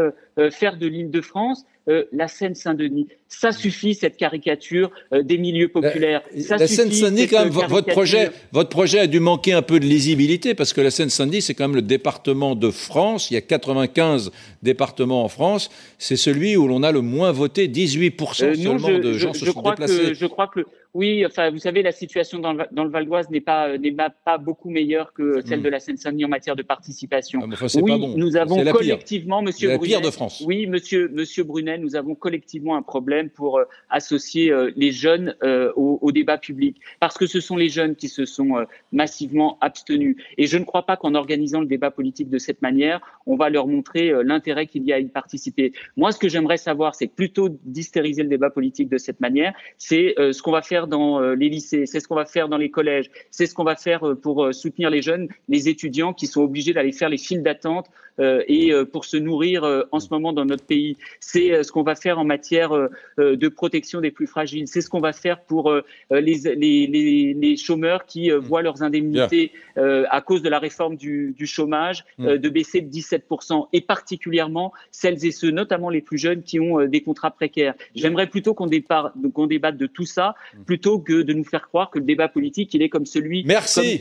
faire 0.50 0.76
de 0.76 0.88
l'Île-de-France 0.88 1.68
euh, 1.90 2.06
la 2.12 2.28
Seine-Saint-Denis. 2.28 3.08
Ça 3.28 3.52
suffit, 3.52 3.96
cette 3.96 4.16
caricature 4.16 4.92
euh, 5.12 5.24
des 5.24 5.38
milieux 5.38 5.70
populaires. 5.70 6.22
la 6.36 6.68
Seine-Saint-Denis, 6.68 7.28
quand 7.28 7.44
même, 7.44 7.50
votre 7.50 7.88
projet, 7.88 8.32
votre 8.52 8.70
projet 8.70 9.00
a 9.00 9.08
dû 9.08 9.20
manquer 9.20 9.54
un 9.54 9.62
peu 9.62 9.80
de 9.80 9.86
lisibilité 9.86 10.54
parce 10.54 10.74
que 10.74 10.82
la 10.82 10.92
Seine-Saint-Denis, 10.92 11.42
c'est 11.42 11.54
quand 11.54 11.68
même 11.68 11.76
le 11.76 11.82
département 11.82 12.56
de 12.56 12.70
France. 12.70 13.32
Il 13.32 13.34
y 13.34 13.38
a 13.38 13.42
95 13.42 14.32
départements 14.62 15.24
en 15.24 15.30
France. 15.30 15.70
C'est 15.98 16.16
celui 16.16 16.58
où 16.58 16.68
l'on 16.68 16.84
a 16.84 16.92
le 16.92 17.02
moins 17.02 17.32
voté, 17.32 17.68
18% 17.68 18.44
euh, 18.44 18.56
seulement 18.56 19.00
de 19.00 19.14
gens 19.14 19.34
se 19.34 19.46
sont 19.46 19.62
déplacés. 19.62 20.14
je 20.14 20.26
crois 20.26 20.48
que 20.48 20.66
oui, 20.96 21.24
enfin, 21.24 21.52
vous 21.52 21.60
savez, 21.60 21.84
la 21.84 21.92
situation 21.92 22.40
dans 22.40 22.54
le, 22.54 22.66
dans 22.72 22.84
le 22.84 22.90
Val 22.90 23.06
d'Oise 23.06 23.30
n'est 23.30 23.42
pas 23.42 23.78
n'est 23.78 23.96
pas 24.26 24.38
beaucoup 24.40 24.72
meilleure 24.72 25.14
que 25.14 25.42
celle 25.46 25.60
hmm. 25.60 25.64
de 25.64 25.70
la 25.70 25.80
Seine-Saint-Denis 25.80 26.26
en 26.26 26.30
matière 26.30 26.56
de 26.56 26.64
participation. 26.64 27.42
Ah, 27.44 27.66
oui, 27.76 27.92
pas 27.92 27.98
bon. 27.98 28.16
nous 28.18 28.36
avons 28.38 28.64
collectivement, 28.64 29.44
Monsieur 29.44 29.78
Brunet, 29.78 29.94
la 29.94 30.00
pire 30.00 30.02
de 30.02 30.12
France. 30.12 30.44
Oui, 30.48 30.66
Monsieur 30.66 31.08
Monsieur 31.14 31.44
Brunet, 31.44 31.78
nous 31.78 31.96
avons 31.96 32.16
collectivement 32.16 32.76
un 32.76 32.82
problème 32.82 33.30
pour 33.30 33.60
euh, 33.60 33.66
associer 33.92 34.52
euh, 34.52 34.72
les 34.76 34.92
jeunes 34.92 35.36
euh, 35.44 35.72
au, 35.76 36.00
au, 36.02 36.12
débat 36.12 36.40
public, 36.40 36.78
parce 37.00 37.20
que 37.20 37.28
ce 37.28 37.40
sont 37.40 37.56
les 37.56 37.70
jeunes 37.70 37.96
qui 37.96 38.10
se 38.10 38.26
sont 38.26 38.66
massivement 38.92 39.60
abstenus. 39.62 40.16
Et 40.40 40.48
je 40.48 40.58
ne 40.58 40.64
crois 40.64 40.88
pas 40.88 40.98
qu'en 40.98 41.14
organisant 41.14 41.60
le 41.60 41.68
débat 41.68 41.92
politique 41.92 42.32
de 42.32 42.40
cette 42.40 42.64
manière, 42.64 43.00
on 43.28 43.36
va 43.36 43.52
leur 43.52 43.68
montrer 43.68 44.12
l'intérêt 44.24 44.66
qu'il 44.66 44.84
y 44.86 44.92
a 44.92 44.96
à 44.96 45.00
y 45.00 45.06
participer. 45.06 45.72
Moi, 45.98 46.12
ce 46.12 46.18
que 46.18 46.30
j'aimerais 46.30 46.58
savoir, 46.58 46.96
c'est 46.96 47.08
plutôt 47.08 47.50
d'hystériser 47.64 48.24
le 48.24 48.30
débat 48.30 48.50
politique 48.50 48.90
de 48.90 48.98
cette 48.98 49.20
manière, 49.20 49.54
c'est 49.78 50.16
ce 50.18 50.42
qu'on 50.42 50.52
va 50.52 50.64
faire 50.64 50.79
dans 50.88 51.22
euh, 51.22 51.36
les 51.36 51.50
lycées, 51.50 51.86
c'est 51.86 52.00
ce 52.00 52.08
qu'on 52.08 52.16
va 52.16 52.26
faire 52.26 52.50
dans 52.50 52.58
les 52.58 52.70
collèges, 52.70 53.10
c'est 53.32 53.46
ce 53.46 53.54
qu'on 53.54 53.64
va 53.64 53.76
faire 53.76 54.08
euh, 54.08 54.16
pour 54.16 54.44
euh, 54.44 54.52
soutenir 54.52 54.90
les 54.90 55.02
jeunes, 55.02 55.28
les 55.48 55.70
étudiants 55.70 56.14
qui 56.14 56.28
sont 56.28 56.42
obligés 56.42 56.74
d'aller 56.74 56.92
faire 56.92 57.10
les 57.10 57.18
files 57.18 57.44
d'attente 57.44 57.88
et 58.22 58.74
pour 58.92 59.06
se 59.06 59.16
nourrir 59.16 59.86
en 59.94 60.00
ce 60.02 60.10
moment 60.12 60.34
dans 60.34 60.44
notre 60.44 60.66
pays. 60.66 60.98
C'est 61.22 61.64
ce 61.64 61.72
qu'on 61.72 61.84
va 61.84 61.96
faire 61.96 62.20
en 62.20 62.26
matière 62.26 62.72
de 63.18 63.48
protection 63.48 64.02
des 64.02 64.12
plus 64.12 64.28
fragiles. 64.28 64.68
C'est 64.68 64.82
ce 64.82 64.90
qu'on 64.90 65.00
va 65.00 65.14
faire 65.14 65.40
pour 65.40 65.74
les, 66.12 66.36
les, 66.58 67.34
les, 67.34 67.56
chômeurs 67.56 68.06
qui 68.06 68.30
voient 68.32 68.62
leurs 68.62 68.84
indemnités 68.84 69.54
à 69.78 70.20
cause 70.20 70.42
de 70.42 70.50
la 70.50 70.60
réforme 70.60 70.98
du, 70.98 71.34
du 71.38 71.46
chômage 71.46 72.04
mmh. 72.18 72.36
de 72.36 72.50
baisser 72.50 72.82
de 72.82 72.90
17%, 72.90 73.70
et 73.72 73.80
particulièrement 73.80 74.74
celles 74.92 75.26
et 75.26 75.32
ceux, 75.32 75.52
notamment 75.52 75.90
les 75.90 76.02
plus 76.02 76.18
jeunes, 76.18 76.44
qui 76.44 76.60
ont 76.60 76.86
des 76.86 77.00
contrats 77.00 77.32
précaires. 77.32 77.76
J'aimerais 77.96 78.28
plutôt 78.28 78.54
qu'on 78.54 78.68
débatte 78.68 79.78
de 79.78 79.88
tout 79.88 80.06
ça, 80.06 80.36
mmh 80.56 80.64
plutôt 80.70 81.00
que 81.00 81.24
de 81.24 81.34
nous 81.34 81.44
faire 81.44 81.68
croire 81.68 81.90
que 81.90 81.98
le 81.98 82.06
débat 82.06 82.28
politique, 82.28 82.76
il 82.76 82.84
est 82.84 82.90
comme 82.90 83.08
celui 83.08 83.44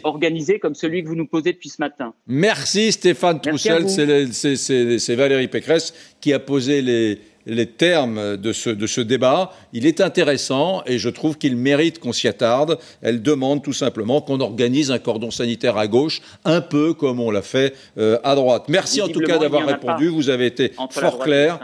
organisé, 0.04 0.58
comme 0.58 0.74
celui 0.74 1.02
que 1.02 1.08
vous 1.08 1.14
nous 1.14 1.26
posez 1.26 1.54
depuis 1.54 1.70
ce 1.70 1.80
matin. 1.80 2.12
Merci 2.26 2.92
Stéphane 2.92 3.40
Troussel, 3.40 3.88
c'est 3.88 5.14
Valérie 5.14 5.48
Pécresse 5.48 5.94
qui 6.20 6.34
a 6.34 6.38
posé 6.38 6.82
les, 6.82 7.20
les 7.48 7.66
termes 7.66 8.36
de 8.36 8.52
ce, 8.52 8.70
de 8.70 8.86
ce 8.86 9.00
débat. 9.00 9.52
Il 9.72 9.86
est 9.86 10.00
intéressant 10.00 10.82
et 10.86 10.98
je 10.98 11.08
trouve 11.08 11.38
qu'il 11.38 11.56
mérite 11.56 11.98
qu'on 11.98 12.12
s'y 12.12 12.28
attarde. 12.28 12.78
Elle 13.02 13.22
demande 13.22 13.62
tout 13.62 13.72
simplement 13.72 14.20
qu'on 14.20 14.40
organise 14.40 14.90
un 14.90 14.98
cordon 14.98 15.30
sanitaire 15.30 15.76
à 15.78 15.86
gauche, 15.86 16.20
un 16.44 16.60
peu 16.60 16.94
comme 16.94 17.20
on 17.20 17.30
l'a 17.30 17.42
fait 17.42 17.74
euh, 17.96 18.18
à 18.22 18.34
droite. 18.34 18.64
Merci 18.68 19.00
en 19.00 19.08
tout 19.08 19.20
cas 19.20 19.38
d'avoir 19.38 19.66
répondu. 19.66 20.08
Vous 20.08 20.28
avez 20.30 20.46
été 20.46 20.72
fort 20.90 21.18
clair. 21.18 21.58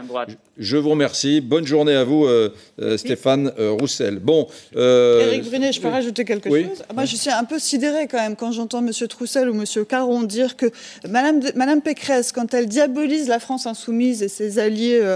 Je 0.57 0.77
vous 0.77 0.91
remercie. 0.91 1.41
Bonne 1.41 1.65
journée 1.65 1.95
à 1.95 2.05
vous, 2.05 2.25
euh, 2.25 2.53
euh, 2.81 2.97
Stéphane 2.97 3.51
Roussel. 3.57 4.19
Bon, 4.19 4.47
Éric 4.73 5.43
Brunet, 5.43 5.73
je 5.73 5.81
peux 5.81 5.89
rajouter 5.89 6.25
quelque 6.25 6.49
chose? 6.49 6.83
Moi, 6.93 7.05
je 7.05 7.15
suis 7.15 7.29
un 7.29 7.43
peu 7.43 7.59
sidéré 7.59 8.07
quand 8.07 8.17
même 8.17 8.35
quand 8.35 8.51
j'entends 8.51 8.79
M. 8.79 8.91
Troussel 9.07 9.49
ou 9.49 9.55
M. 9.55 9.85
Caron 9.85 10.23
dire 10.23 10.55
que 10.55 10.67
Madame, 11.07 11.41
Madame 11.55 11.81
Pécresse, 11.81 12.31
quand 12.31 12.53
elle 12.53 12.67
diabolise 12.67 13.27
la 13.27 13.39
France 13.39 13.67
insoumise 13.67 14.23
et 14.23 14.29
ses 14.29 14.57
alliés 14.59 15.15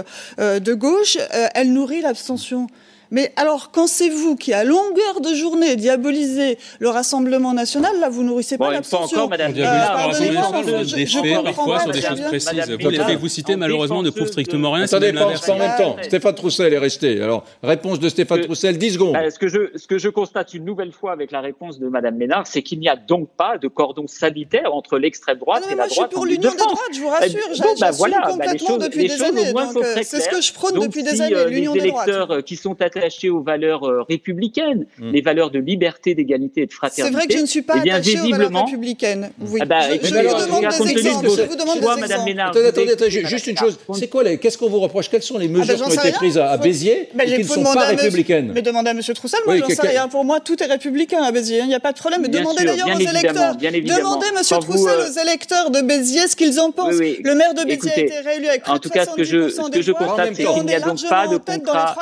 de 0.60 0.74
gauche, 0.74 1.16
euh, 1.16 1.48
elle 1.54 1.72
nourrit 1.72 2.00
l'abstention. 2.00 2.66
Mais 3.10 3.32
alors, 3.36 3.70
quand 3.72 3.86
c'est 3.86 4.08
vous 4.08 4.36
qui, 4.36 4.52
à 4.52 4.62
longueur 4.62 5.20
de 5.20 5.34
journée, 5.34 5.76
diabolisez 5.76 6.58
le 6.78 6.88
Rassemblement 6.88 7.52
national, 7.52 7.98
là, 8.00 8.08
vous 8.08 8.22
nourrissez 8.22 8.56
pas 8.56 8.70
l'abstention. 8.70 9.18
encore, 9.18 9.30
Madame 9.30 9.52
euh, 9.56 10.84
des 10.84 11.06
faits, 11.06 11.42
parfois, 11.44 11.80
sur 11.80 11.90
des 11.90 12.00
choses 12.00 12.20
précises. 12.20 12.68
Les 12.68 12.78
faits 12.78 13.16
que 13.16 13.20
vous 13.20 13.28
citez, 13.28 13.56
malheureusement, 13.56 14.02
ne 14.02 14.10
prouvent 14.10 14.28
strictement 14.28 14.72
rien. 14.72 14.84
Attendez, 14.84 15.12
pas 15.12 15.26
en 15.26 15.58
même 15.58 15.76
temps. 15.76 15.96
Stéphane 16.02 16.34
Troussel 16.34 16.72
est 16.72 16.78
resté. 16.78 17.20
Alors, 17.20 17.44
réponse 17.62 17.98
de 17.98 18.08
Stéphane 18.08 18.42
Troussel, 18.42 18.78
10 18.78 18.94
secondes. 18.94 19.12
Bah, 19.12 19.30
ce, 19.30 19.38
que 19.38 19.48
je, 19.48 19.70
ce 19.76 19.86
que 19.86 19.98
je 19.98 20.08
constate 20.08 20.54
une 20.54 20.64
nouvelle 20.64 20.92
fois 20.92 21.12
avec 21.12 21.32
la 21.32 21.40
réponse 21.40 21.78
de 21.78 21.88
Madame 21.88 22.16
Ménard, 22.16 22.46
c'est 22.46 22.62
qu'il 22.62 22.78
n'y 22.78 22.88
a 22.88 22.96
donc 22.96 23.28
pas 23.36 23.58
de 23.58 23.68
cordon 23.68 24.06
sanitaire 24.06 24.74
entre 24.74 24.98
l'extrême 24.98 25.38
droite 25.38 25.64
ah 25.66 25.72
et 25.72 25.74
la 25.74 25.88
droite. 25.88 25.90
Je 25.90 25.94
suis 25.94 26.14
pour 26.14 26.26
l'union 26.26 26.50
des 26.50 26.56
droites, 26.56 26.94
je 26.94 27.00
vous 27.00 27.08
rassure. 27.08 27.40
J'assume 27.76 28.10
bah, 28.10 28.30
complètement 28.30 28.78
depuis 28.78 29.08
des 29.08 29.22
années. 29.22 29.52
Euh, 29.54 30.00
c'est 30.02 30.20
ce 30.20 30.28
que 30.28 30.40
je 30.40 30.52
prône 30.52 30.78
depuis 30.80 31.02
des 31.02 31.20
années, 31.20 31.44
l'union 31.48 31.72
des 31.74 31.88
droites. 31.88 32.06
Les 32.06 32.12
électeurs 32.12 32.44
qui 32.44 32.56
sont 32.56 32.80
attachés 32.80 32.99
aux 33.30 33.42
valeurs 33.42 33.84
euh, 33.84 34.02
républicaines, 34.02 34.86
mm. 34.98 35.12
les 35.12 35.20
valeurs 35.20 35.50
de 35.50 35.58
liberté, 35.58 36.14
d'égalité 36.14 36.62
et 36.62 36.66
de 36.66 36.72
fraternité. 36.72 37.12
C'est 37.12 37.12
vrai 37.12 37.26
que 37.26 37.34
je 37.34 37.42
ne 37.42 37.46
suis 37.46 37.62
pas 37.62 37.74
eh 37.84 37.90
attachée 37.90 38.20
aux 38.20 38.30
valeurs 38.30 38.64
républicaines. 38.64 39.30
Oui. 39.40 39.60
Ah 39.62 39.64
bah, 39.64 39.80
je, 39.90 40.06
je, 40.06 40.14
vous 40.14 40.60
demande 40.60 40.86
des 40.86 41.06
exemples. 41.06 41.30
Je 41.30 41.42
vous 41.42 41.56
demande 41.56 41.80
des 41.80 42.00
Madame 42.00 42.24
Ménard, 42.24 42.50
attendez, 42.50 42.92
attendez, 42.92 43.10
juste 43.10 43.46
une 43.46 43.56
chose. 43.56 43.78
C'est 43.94 44.08
quoi 44.08 44.24
Qu'est-ce 44.36 44.58
qu'on 44.58 44.68
vous 44.68 44.80
reproche? 44.80 45.08
Quelles 45.08 45.22
sont 45.22 45.38
les 45.38 45.46
ah 45.46 45.52
bah, 45.52 45.58
mesures 45.58 45.76
qui 45.76 45.98
ont 45.98 46.02
été 46.02 46.12
prises 46.12 46.38
à 46.38 46.56
Béziers 46.56 47.08
et 47.18 47.34
qui 47.34 47.38
ne 47.38 47.44
sont 47.44 47.62
pas 47.62 47.86
républicaines? 47.86 48.52
Mais 48.54 48.62
demandez 48.62 48.90
à 48.90 48.92
M. 48.92 49.00
Troussel. 49.00 49.40
Moi, 49.46 49.56
j'en 49.58 49.68
sais 49.68 49.88
rien. 49.88 50.08
Pour 50.08 50.24
moi, 50.24 50.40
tout 50.40 50.62
est 50.62 50.66
républicain 50.66 51.22
à 51.22 51.32
Béziers. 51.32 51.60
Il 51.60 51.68
n'y 51.68 51.74
a 51.74 51.80
pas 51.80 51.92
de 51.92 51.98
problème. 51.98 52.26
Demandez 52.26 52.64
d'ailleurs 52.64 52.88
aux 52.88 53.00
électeurs. 53.00 53.56
Demandez, 53.56 54.26
M. 54.36 54.60
Troussel, 54.60 54.98
euh, 54.98 55.08
aux 55.08 55.20
électeurs 55.20 55.70
de 55.70 55.80
Béziers 55.80 56.28
ce 56.28 56.36
qu'ils 56.36 56.60
en 56.60 56.70
pensent. 56.70 56.98
Le 56.98 57.34
maire 57.34 57.54
de 57.54 57.64
Béziers 57.64 57.90
a 57.90 58.00
été 58.00 58.20
réélu 58.20 58.48
avec 58.48 58.68
En 58.68 58.78
tout 58.78 58.90
cas, 58.90 59.04
ce 59.06 59.14
que 59.14 59.24
je 59.24 59.92
constate, 59.92 60.34
c'est 60.34 60.44
qu'il 60.44 60.64
n'y 60.64 60.74
a 60.74 60.80
donc 60.80 61.00
pas 61.08 61.26
de 61.26 61.36
contrat. 61.36 61.96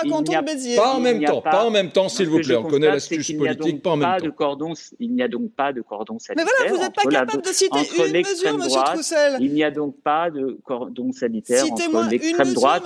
Pas 0.89 0.97
en 0.97 1.01
même 1.01 1.25
temps, 1.25 1.41
pas, 1.41 1.65
en 1.65 1.71
même 1.71 1.91
temps, 1.91 2.09
s'il 2.09 2.29
vous 2.29 2.41
plaît. 2.41 2.57
On 2.57 2.65
connaît 2.65 2.89
l'astuce 2.89 3.33
politique, 3.33 3.83
pas 3.83 3.91
en 3.91 3.97
même 3.97 4.21
temps. 4.21 4.31
cordon, 4.31 4.73
il 4.99 5.15
n'y 5.15 5.23
a 5.23 5.29
donc 5.29 5.53
pas 5.53 5.73
de 5.73 5.83
cordon 5.83 6.19
sanitaire. 6.19 6.47
Mais 6.47 6.51
voilà, 6.59 6.73
vous 6.73 6.83
n'êtes 6.83 6.95
pas 6.95 7.03
capable 7.03 7.43
de 7.43 7.49
citer 7.49 7.79
une 7.79 8.13
mesure, 8.13 8.59
Monsieur 8.59 8.81
Troussel. 8.85 9.37
Il 9.41 9.53
n'y 9.53 9.65
a 9.65 9.71
donc 9.71 9.97
pas 10.03 10.31
de 10.31 10.59
cordon 10.65 11.13
sanitaire 11.13 11.65
entre 11.71 12.09
l'extrême 12.11 12.53
droite 12.55 12.83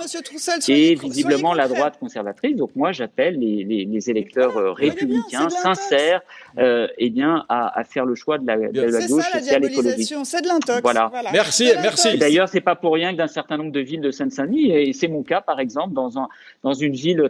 et 0.67 0.95
visiblement 0.95 1.53
la 1.53 1.67
droite 1.67 1.97
conservatrice. 1.99 2.55
Donc 2.55 2.75
moi, 2.75 2.91
j'appelle 2.91 3.39
les, 3.39 4.09
électeurs 4.09 4.57
euh, 4.57 4.73
républicains 4.73 5.49
sincères, 5.49 6.21
euh, 6.57 6.87
eh 6.97 7.09
bien, 7.09 7.45
à, 7.47 7.83
faire 7.85 8.05
le 8.05 8.15
choix 8.15 8.37
de 8.37 8.45
la, 8.45 8.57
de 8.57 8.81
la 8.81 9.07
gauche 9.07 9.29
sociale 9.31 9.63
écologique. 9.65 10.13
C'est 10.23 10.41
de 10.41 10.47
l'intox. 10.47 10.81
Voilà. 10.81 11.11
Merci, 11.31 11.71
merci. 11.81 12.17
D'ailleurs, 12.17 12.49
c'est 12.49 12.61
pas 12.61 12.75
pour 12.75 12.93
rien 12.93 13.13
que 13.13 13.17
d'un 13.17 13.27
certain 13.27 13.57
nombre 13.57 13.71
de 13.71 13.79
villes 13.79 14.01
de 14.01 14.11
Seine-Saint-Denis, 14.11 14.71
et 14.71 14.93
c'est 14.93 15.07
mon 15.07 15.23
cas, 15.23 15.41
par 15.41 15.59
exemple, 15.59 15.93
dans, 15.93 16.17
un, 16.17 16.27
dans 16.63 16.73
une 16.73 16.93
ville 16.93 17.29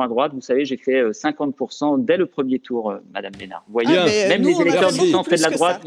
à 0.00 0.08
droite, 0.08 0.32
vous 0.34 0.40
savez, 0.40 0.64
j'ai 0.64 0.76
fait 0.76 1.02
50% 1.10 1.94
euh, 1.94 1.96
dès 1.98 2.16
le 2.16 2.26
premier 2.26 2.58
tour, 2.58 2.94
Madame 3.12 3.32
Bénard. 3.38 3.64
Vous 3.66 3.72
voyez, 3.72 3.98
ah, 3.98 4.28
même 4.28 4.42
les 4.42 4.60
électeurs 4.60 4.92
du 4.92 5.10
centre 5.10 5.32
et 5.32 5.36
de 5.36 5.42
la 5.42 5.50
droite 5.50 5.82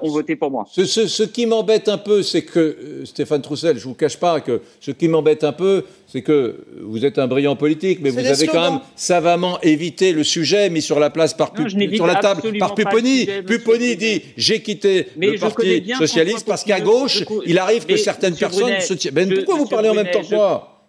ont 0.00 0.10
voté 0.10 0.36
pour 0.36 0.50
moi. 0.50 0.64
Ce, 0.68 0.84
ce 0.84 1.22
qui 1.22 1.46
m'embête 1.46 1.88
un 1.88 1.98
peu, 1.98 2.22
c'est 2.22 2.42
que, 2.42 3.02
Stéphane 3.04 3.42
Troussel, 3.42 3.78
je 3.78 3.84
vous 3.84 3.94
cache 3.94 4.16
pas 4.16 4.40
que 4.40 4.60
ce 4.80 4.90
qui 4.90 5.08
m'embête 5.08 5.44
un 5.44 5.52
peu, 5.52 5.84
c'est 6.06 6.22
que 6.22 6.56
vous 6.80 7.04
êtes 7.04 7.18
un 7.18 7.28
brillant 7.28 7.56
politique, 7.56 8.00
mais 8.02 8.10
vous 8.10 8.18
avez 8.18 8.46
quand 8.46 8.70
même 8.70 8.80
savamment 8.96 9.60
évité 9.60 10.12
le 10.12 10.24
sujet 10.24 10.68
mis 10.68 10.82
sur 10.82 10.98
la 10.98 11.10
place 11.10 11.34
par 11.34 11.52
sur 11.94 12.06
la 12.06 12.16
table 12.16 12.58
par 12.58 12.74
Pupponi. 12.74 13.26
Pupponi 13.46 13.96
dit 13.96 14.22
j'ai 14.36 14.60
quitté 14.60 15.08
le 15.16 15.38
Parti 15.38 15.84
socialiste 15.98 16.46
parce 16.46 16.64
qu'à 16.64 16.80
gauche, 16.80 17.24
il 17.46 17.58
arrive 17.58 17.86
que 17.86 17.96
certaines 17.96 18.34
personnes 18.34 18.80
se 18.80 18.94
tiennent. 18.94 19.14
Ben, 19.14 19.32
pourquoi 19.34 19.56
vous 19.56 19.66
parlez 19.66 19.88
en 19.88 19.94
même 19.94 20.10
temps 20.10 20.22
que 20.22 20.34
moi 20.34 20.79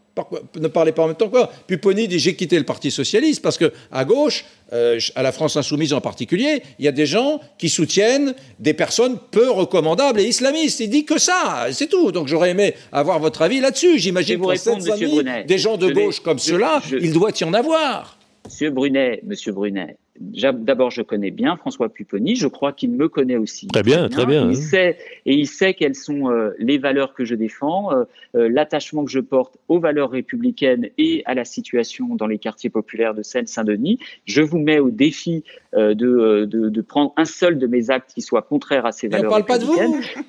ne 0.60 0.68
parlez 0.68 0.92
pas 0.92 1.04
en 1.04 1.08
même 1.08 1.16
temps 1.16 1.30
que 1.30 1.38
moi. 1.38 1.52
Pupponi 1.68 2.08
dit 2.08 2.20
j'ai 2.20 2.36
quitté 2.36 2.58
le 2.58 2.66
Parti 2.66 2.92
socialiste 2.92 3.42
parce 3.42 3.58
que 3.58 3.72
à 3.92 4.06
gauche, 4.06 4.46
euh, 4.74 5.00
à 5.16 5.24
la 5.24 5.32
France 5.32 5.58
insoumise 5.58 5.94
en 5.94 6.02
particulier, 6.02 6.64
il 6.80 6.86
y 6.86 6.88
a 6.88 6.92
des 6.92 7.06
gens 7.06 7.40
qui 7.58 7.70
soutiennent 7.70 8.34
des 8.60 8.74
personnes 8.74 9.18
peu 9.32 9.50
recommandables 9.50 10.20
et 10.20 10.26
islamistes. 10.26 10.80
Il 10.80 10.90
dit 10.90 11.06
que 11.06 11.20
ça, 11.20 11.68
c'est 11.72 11.88
tout. 11.88 12.12
Donc 12.12 12.28
j'aurais 12.28 12.52
aimé 12.52 12.74
avoir 12.92 13.20
votre 13.20 13.42
avis 13.42 13.60
là-dessus. 13.60 14.00
J'imagine 14.00 14.42
que 14.42 14.56
cette 14.56 14.84
famille, 14.84 15.24
des 15.46 15.58
gens 15.58 15.78
de 15.78 15.92
gauche 15.92 16.20
comme 16.20 16.40
ceux-là, 16.40 16.82
il 16.92 17.14
doit 17.14 17.32
y 17.40 17.44
en 17.44 17.54
avoir. 17.54 18.18
Monsieur 18.46 18.72
Brunet, 18.72 19.22
Monsieur 19.24 19.52
Brunet, 19.52 19.98
D'abord, 20.22 20.92
je 20.92 21.02
connais 21.02 21.32
bien 21.32 21.56
François 21.58 21.90
Pupponi. 21.90 22.36
Je 22.36 22.48
crois 22.48 22.74
qu'il 22.74 22.92
me 22.92 23.10
connaît 23.10 23.38
aussi. 23.38 23.68
Très 23.68 23.84
bien, 23.84 24.08
très 24.08 24.26
bien. 24.26 24.50
Il 24.50 24.56
sait 24.56 24.98
et 25.26 25.34
il 25.34 25.48
sait 25.48 25.74
quelles 25.74 25.96
sont 25.96 26.30
euh, 26.30 26.52
les 26.60 26.78
valeurs 26.78 27.14
que 27.14 27.26
je 27.26 27.36
défends, 27.36 27.92
euh, 27.92 28.04
euh, 28.36 28.50
l'attachement 28.50 29.04
que 29.04 29.12
je 29.12 29.20
porte 29.20 29.58
aux 29.68 29.80
valeurs 29.80 30.12
républicaines 30.12 30.90
et 30.98 31.24
à 31.26 31.34
la 31.34 31.46
situation 31.46 32.16
dans 32.16 32.28
les 32.28 32.38
quartiers 32.38 32.70
populaires 32.70 33.14
de 33.14 33.24
Seine-Saint-Denis. 33.24 34.00
Je 34.26 34.42
vous 34.42 34.60
mets 34.60 34.80
au 34.80 34.92
défi 34.92 35.44
de, 35.74 36.46
de, 36.46 36.70
de, 36.70 36.82
prendre 36.82 37.14
un 37.18 37.26
seul 37.26 37.58
de 37.58 37.68
mes 37.68 37.90
actes 37.90 38.12
qui 38.14 38.22
soit 38.22 38.42
contraire 38.42 38.86
à 38.86 38.92
ces 38.92 39.08
valeurs. 39.08 39.28
On 39.28 39.30
parle 39.30 39.46
pas 39.46 39.58
de 39.58 39.66
vous. 39.66 39.78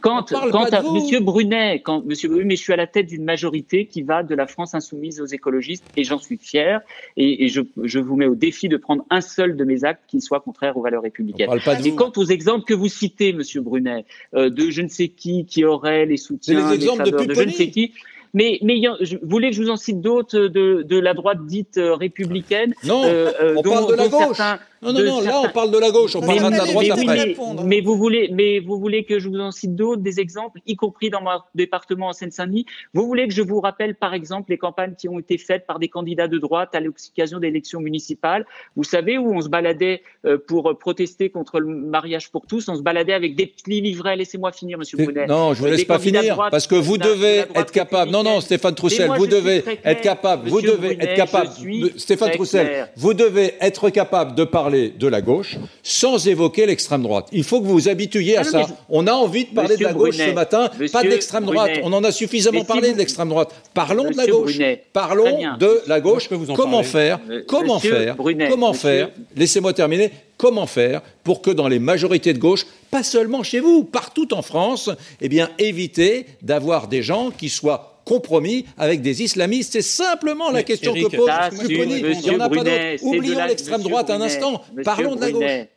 Quand, 0.00 0.32
quand 0.50 0.72
à 0.72 0.82
Monsieur 0.82 1.20
Brunet, 1.20 1.82
quand 1.82 2.04
Monsieur 2.04 2.28
Brunet, 2.28 2.44
mais 2.44 2.56
je 2.56 2.62
suis 2.62 2.72
à 2.72 2.76
la 2.76 2.86
tête 2.86 3.06
d'une 3.06 3.24
majorité 3.24 3.86
qui 3.86 4.02
va 4.02 4.22
de 4.22 4.34
la 4.34 4.46
France 4.46 4.74
insoumise 4.74 5.20
aux 5.20 5.26
écologistes 5.26 5.84
et 5.96 6.04
j'en 6.04 6.18
suis 6.18 6.38
fier. 6.38 6.80
Et, 7.16 7.44
et 7.44 7.48
je, 7.48 7.60
je 7.82 7.98
vous 7.98 8.16
mets 8.16 8.26
au 8.26 8.34
défi 8.34 8.68
de 8.68 8.76
prendre 8.76 9.04
un 9.10 9.20
seul 9.20 9.56
de 9.56 9.64
mes 9.64 9.84
actes 9.84 10.02
qui 10.06 10.20
soient 10.20 10.40
contraires 10.40 10.76
aux 10.76 10.82
valeurs 10.82 11.02
républicaines. 11.02 11.50
Et 11.84 11.94
quant 11.94 12.12
aux 12.16 12.24
exemples 12.24 12.64
que 12.64 12.74
vous 12.74 12.88
citez, 12.88 13.32
Monsieur 13.32 13.60
Brunet, 13.60 14.04
euh, 14.34 14.50
de 14.50 14.70
je 14.70 14.82
ne 14.82 14.88
sais 14.88 15.08
qui 15.08 15.44
qui 15.44 15.64
aurait 15.64 16.06
les 16.06 16.16
soutiens, 16.16 16.68
les, 16.70 16.74
exemples 16.74 17.04
de, 17.04 17.24
de 17.24 17.34
je 17.34 17.42
ne 17.42 17.50
sais 17.50 17.68
qui, 17.68 17.92
mais, 18.34 18.58
mais 18.62 18.80
vous 19.00 19.28
voulez 19.28 19.50
que 19.50 19.56
je 19.56 19.62
vous 19.62 19.70
en 19.70 19.76
cite 19.76 20.00
d'autres 20.00 20.38
de, 20.38 20.82
de 20.82 20.98
la 20.98 21.14
droite 21.14 21.44
dite 21.46 21.76
euh, 21.76 21.94
républicaine 21.94 22.74
Non, 22.84 23.04
euh, 23.04 23.30
euh, 23.40 23.54
on 23.58 23.62
parle 23.62 23.90
de 23.90 23.94
la 23.94 24.08
gauche. 24.08 24.38
Non, 24.82 24.92
non, 24.92 25.04
non, 25.04 25.20
là 25.20 25.42
on 25.44 25.48
parle 25.50 25.70
de 25.70 25.78
la 25.78 25.90
gauche, 25.90 26.16
on 26.16 26.20
parlera 26.20 26.50
de 26.50 26.56
la 26.56 26.66
droite 26.66 26.86
après. 26.90 27.36
Mais, 27.64 27.80
vous 27.80 27.96
voulez, 27.96 28.28
mais 28.32 28.58
vous 28.58 28.78
voulez 28.78 29.04
que 29.04 29.18
je 29.18 29.28
vous 29.28 29.38
en 29.38 29.52
cite 29.52 29.76
d'autres, 29.76 30.02
des 30.02 30.18
exemples, 30.18 30.60
y 30.66 30.74
compris 30.74 31.08
dans 31.08 31.22
mon 31.22 31.30
département 31.54 32.08
en 32.08 32.12
Seine-Saint-Denis? 32.12 32.66
Vous 32.94 33.06
voulez 33.06 33.28
que 33.28 33.34
je 33.34 33.42
vous 33.42 33.60
rappelle, 33.60 33.94
par 33.94 34.12
exemple, 34.14 34.50
les 34.50 34.58
campagnes 34.58 34.94
qui 34.98 35.08
ont 35.08 35.18
été 35.18 35.38
faites 35.38 35.66
par 35.66 35.78
des 35.78 35.88
candidats 35.88 36.26
de 36.26 36.38
droite 36.38 36.70
à 36.74 36.80
l'occasion 36.80 37.38
d'élections 37.38 37.80
municipales? 37.80 38.44
Vous 38.74 38.84
savez 38.84 39.18
où 39.18 39.32
on 39.32 39.40
se 39.40 39.48
baladait 39.48 40.02
pour 40.48 40.76
protester 40.78 41.30
contre 41.30 41.60
le 41.60 41.68
mariage 41.68 42.30
pour 42.30 42.46
tous, 42.46 42.68
on 42.68 42.74
se 42.74 42.82
baladait 42.82 43.12
avec 43.12 43.36
des 43.36 43.46
petits 43.46 43.80
livrets. 43.80 44.16
Laissez-moi 44.16 44.50
finir, 44.50 44.78
Monsieur 44.78 44.98
Brunet. 44.98 45.26
Non, 45.26 45.54
je 45.54 45.60
vous 45.60 45.66
laisse 45.66 45.84
pas 45.84 45.98
finir, 45.98 46.48
parce 46.50 46.66
que 46.66 46.74
vous 46.74 46.98
devez 46.98 47.44
être 47.54 47.70
capable. 47.70 48.10
Non, 48.10 48.22
non, 48.22 48.40
Stéphane 48.40 48.74
Troussel, 48.74 49.10
vous 49.16 49.26
devez 49.26 49.62
être 49.84 50.00
capable, 50.00 50.48
vous 50.48 50.60
devez 50.60 50.96
être 51.00 51.14
capable, 51.14 51.50
Stéphane 51.96 52.32
Troussel, 52.32 52.88
vous 52.96 53.14
devez 53.14 53.54
être 53.60 53.88
capable 53.90 54.34
de 54.34 54.44
parler 54.44 54.71
de 54.72 55.06
la 55.06 55.20
gauche 55.20 55.56
sans 55.82 56.26
évoquer 56.26 56.66
l'extrême 56.66 57.02
droite. 57.02 57.28
Il 57.32 57.44
faut 57.44 57.60
que 57.60 57.66
vous 57.66 57.72
vous 57.72 57.88
habituiez 57.88 58.36
à 58.36 58.44
ça. 58.44 58.66
On 58.88 59.06
a 59.06 59.12
envie 59.12 59.44
de 59.44 59.54
parler 59.54 59.76
de 59.76 59.84
la 59.84 59.92
gauche 59.92 60.16
ce 60.16 60.32
matin, 60.32 60.70
pas 60.92 61.02
de 61.02 61.08
l'extrême 61.08 61.44
droite. 61.44 61.72
On 61.82 61.92
en 61.92 62.04
a 62.04 62.12
suffisamment 62.12 62.64
parlé 62.64 62.92
de 62.92 62.98
l'extrême 62.98 63.28
droite. 63.28 63.54
Parlons 63.74 64.10
de 64.10 64.16
la 64.16 64.26
gauche. 64.26 64.58
Parlons 64.92 65.56
de 65.58 65.82
la 65.86 66.00
gauche. 66.00 66.28
Comment 66.56 66.82
faire 66.82 67.20
Comment 67.46 67.78
faire 67.78 68.16
Comment 68.50 68.72
faire 68.72 69.10
Laissez-moi 69.36 69.72
terminer 69.72 70.10
comment 70.42 70.66
faire 70.66 71.02
pour 71.22 71.40
que 71.40 71.52
dans 71.52 71.68
les 71.68 71.78
majorités 71.78 72.32
de 72.32 72.38
gauche, 72.38 72.66
pas 72.90 73.04
seulement 73.04 73.44
chez 73.44 73.60
vous, 73.60 73.84
partout 73.84 74.34
en 74.34 74.42
France, 74.42 74.90
eh 75.20 75.28
bien, 75.28 75.48
éviter 75.60 76.26
d'avoir 76.42 76.88
des 76.88 77.00
gens 77.00 77.30
qui 77.30 77.48
soient 77.48 77.91
compromis 78.04 78.66
avec 78.78 79.02
des 79.02 79.22
islamistes. 79.22 79.72
C'est 79.72 79.82
simplement 79.82 80.50
la 80.50 80.62
question 80.62 80.94
que 80.94 81.16
pose 81.16 81.30
Pupponi. 81.50 82.00
Il 82.00 82.18
n'y 82.18 82.30
en 82.30 82.40
a 82.40 82.48
pas 82.48 82.56
d'autre. 82.56 83.04
Oublions 83.04 83.46
l'extrême 83.46 83.82
droite 83.82 84.10
un 84.10 84.20
instant. 84.20 84.62
Parlons 84.84 85.16
de 85.16 85.20
la 85.20 85.30
gauche. 85.32 85.68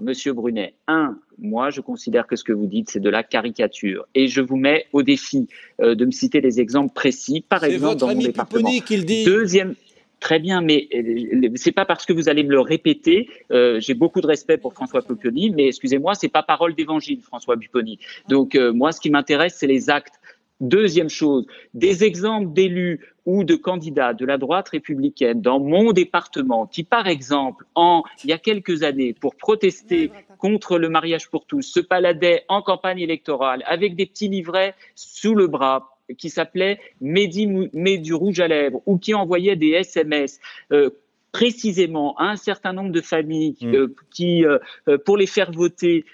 Monsieur 0.00 0.32
Brunet, 0.32 0.74
un, 0.86 1.18
moi, 1.40 1.70
je 1.70 1.80
considère 1.80 2.28
que 2.28 2.36
ce 2.36 2.44
que 2.44 2.52
vous 2.52 2.66
dites, 2.66 2.88
c'est 2.88 3.00
de 3.00 3.10
la 3.10 3.24
caricature. 3.24 4.06
Et 4.14 4.28
je 4.28 4.40
vous 4.40 4.54
mets 4.54 4.86
au 4.92 5.02
défi 5.02 5.48
euh, 5.80 5.96
de 5.96 6.04
me 6.04 6.12
citer 6.12 6.40
des 6.40 6.60
exemples 6.60 6.92
précis. 6.94 7.44
Par 7.48 7.64
exemple, 7.64 7.96
dans 7.96 8.14
mon 8.14 8.22
département. 8.22 8.70
Qui 8.86 8.96
le 8.96 9.02
dit. 9.02 9.24
Deuxième, 9.24 9.74
Très 10.20 10.40
bien, 10.40 10.60
mais 10.62 10.88
euh, 10.94 11.50
c'est 11.54 11.70
pas 11.70 11.84
parce 11.84 12.04
que 12.04 12.12
vous 12.12 12.28
allez 12.28 12.42
me 12.42 12.50
le 12.50 12.60
répéter. 12.60 13.28
Euh, 13.52 13.78
J'ai 13.78 13.94
beaucoup 13.94 14.20
de 14.20 14.26
respect 14.26 14.58
pour 14.58 14.74
François 14.74 15.00
Pupponi, 15.00 15.50
mais 15.50 15.68
excusez-moi, 15.68 16.14
c'est 16.16 16.28
pas 16.28 16.42
parole 16.42 16.74
d'évangile, 16.74 17.20
François 17.22 17.56
Pupponi. 17.56 18.00
Donc 18.28 18.56
euh, 18.56 18.72
moi, 18.72 18.90
ce 18.90 19.00
qui 19.00 19.10
m'intéresse, 19.10 19.54
c'est 19.56 19.68
les 19.68 19.90
actes. 19.90 20.17
Deuxième 20.60 21.08
chose, 21.08 21.46
des 21.74 22.02
exemples 22.02 22.52
d'élus 22.52 23.14
ou 23.26 23.44
de 23.44 23.54
candidats 23.54 24.14
de 24.14 24.24
la 24.26 24.38
droite 24.38 24.70
républicaine 24.70 25.40
dans 25.40 25.60
mon 25.60 25.92
département 25.92 26.66
qui, 26.66 26.82
par 26.82 27.06
exemple, 27.06 27.64
en 27.74 28.02
il 28.24 28.30
y 28.30 28.32
a 28.32 28.38
quelques 28.38 28.82
années, 28.82 29.12
pour 29.12 29.36
protester 29.36 30.10
contre 30.38 30.78
le 30.78 30.88
mariage 30.88 31.30
pour 31.30 31.44
tous, 31.44 31.62
se 31.62 31.80
baladaient 31.80 32.44
en 32.48 32.62
campagne 32.62 33.00
électorale 33.00 33.62
avec 33.66 33.96
des 33.96 34.06
petits 34.06 34.28
livrets 34.28 34.74
sous 34.94 35.34
le 35.34 35.46
bras 35.46 35.98
qui 36.16 36.30
s'appelait 36.30 36.80
Mehdi 37.00 37.46
met 37.72 37.98
du 37.98 38.14
rouge 38.14 38.40
à 38.40 38.48
lèvres 38.48 38.80
ou 38.86 38.98
qui 38.98 39.14
envoyait 39.14 39.56
des 39.56 39.70
SMS 39.70 40.40
euh, 40.72 40.90
précisément 41.32 42.16
à 42.16 42.24
un 42.24 42.36
certain 42.36 42.72
nombre 42.72 42.90
de 42.90 43.00
familles 43.00 43.56
mm. 43.60 43.74
euh, 43.74 43.94
qui, 44.10 44.44
euh, 44.44 44.58
pour 45.04 45.16
les 45.16 45.26
faire 45.26 45.52
voter 45.52 46.04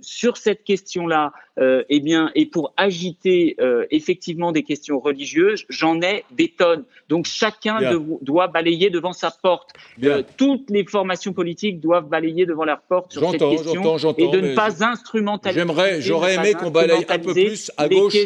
sur 0.00 0.36
cette 0.36 0.64
question-là, 0.64 1.32
euh, 1.60 1.84
eh 1.88 2.00
bien, 2.00 2.30
et 2.34 2.46
pour 2.46 2.72
agiter 2.76 3.56
euh, 3.60 3.84
effectivement 3.90 4.52
des 4.52 4.62
questions 4.62 4.98
religieuses, 4.98 5.64
j'en 5.68 6.00
ai 6.00 6.24
des 6.30 6.48
tonnes. 6.48 6.84
Donc 7.08 7.26
chacun 7.26 7.78
doit 8.22 8.48
balayer 8.48 8.90
devant 8.90 9.12
sa 9.12 9.30
porte. 9.30 9.70
Euh, 10.02 10.22
toutes 10.36 10.70
les 10.70 10.84
formations 10.84 11.32
politiques 11.32 11.80
doivent 11.80 12.08
balayer 12.08 12.46
devant 12.46 12.64
leur 12.64 12.80
porte 12.80 13.12
sur 13.12 13.30
cette 13.30 13.40
question 13.40 13.96
et 14.16 14.28
de 14.28 14.40
ne 14.40 14.54
pas 14.54 14.84
instrumentaliser. 14.84 15.60
J'aimerais, 15.60 16.00
j'aurais 16.00 16.34
aimé 16.34 16.54
qu'on 16.54 16.70
balaye 16.70 17.04
un 17.08 17.18
peu 17.18 17.32
plus 17.32 17.70
à 17.76 17.88
gauche 17.88 18.16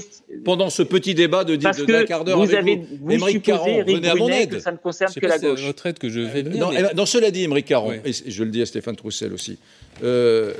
pendant 0.44 0.70
ce 0.70 0.82
petit 0.82 1.14
débat 1.14 1.44
de, 1.44 1.56
Parce 1.56 1.84
d'un 1.84 2.04
quart 2.04 2.24
d'heure 2.24 2.38
vous 2.38 2.54
avez, 2.54 2.82
vous. 3.00 3.10
Émeric 3.10 3.42
Caron, 3.42 3.82
venez 3.84 4.08
à 4.08 4.14
mon 4.14 4.28
aide. 4.28 4.50
Que 4.50 4.58
ça 4.58 4.72
ne 4.72 4.76
concerne 4.76 5.12
que 5.12 5.26
la 5.26 5.38
gauche. 5.38 5.66
retraite 5.66 5.98
que 5.98 6.08
je 6.08 6.20
vais 6.20 6.42
venir. 6.42 6.60
Non, 6.60 6.70
mais... 6.72 6.94
non, 6.94 7.06
cela 7.06 7.30
dit, 7.30 7.44
Émeric 7.44 7.66
Caron, 7.66 7.92
et 7.92 8.12
je 8.26 8.44
le 8.44 8.50
dis 8.50 8.62
à 8.62 8.66
Stéphane 8.66 8.96
Troussel 8.96 9.32
aussi. 9.32 9.58
Euh, 10.02 10.14
euh, 10.44 10.54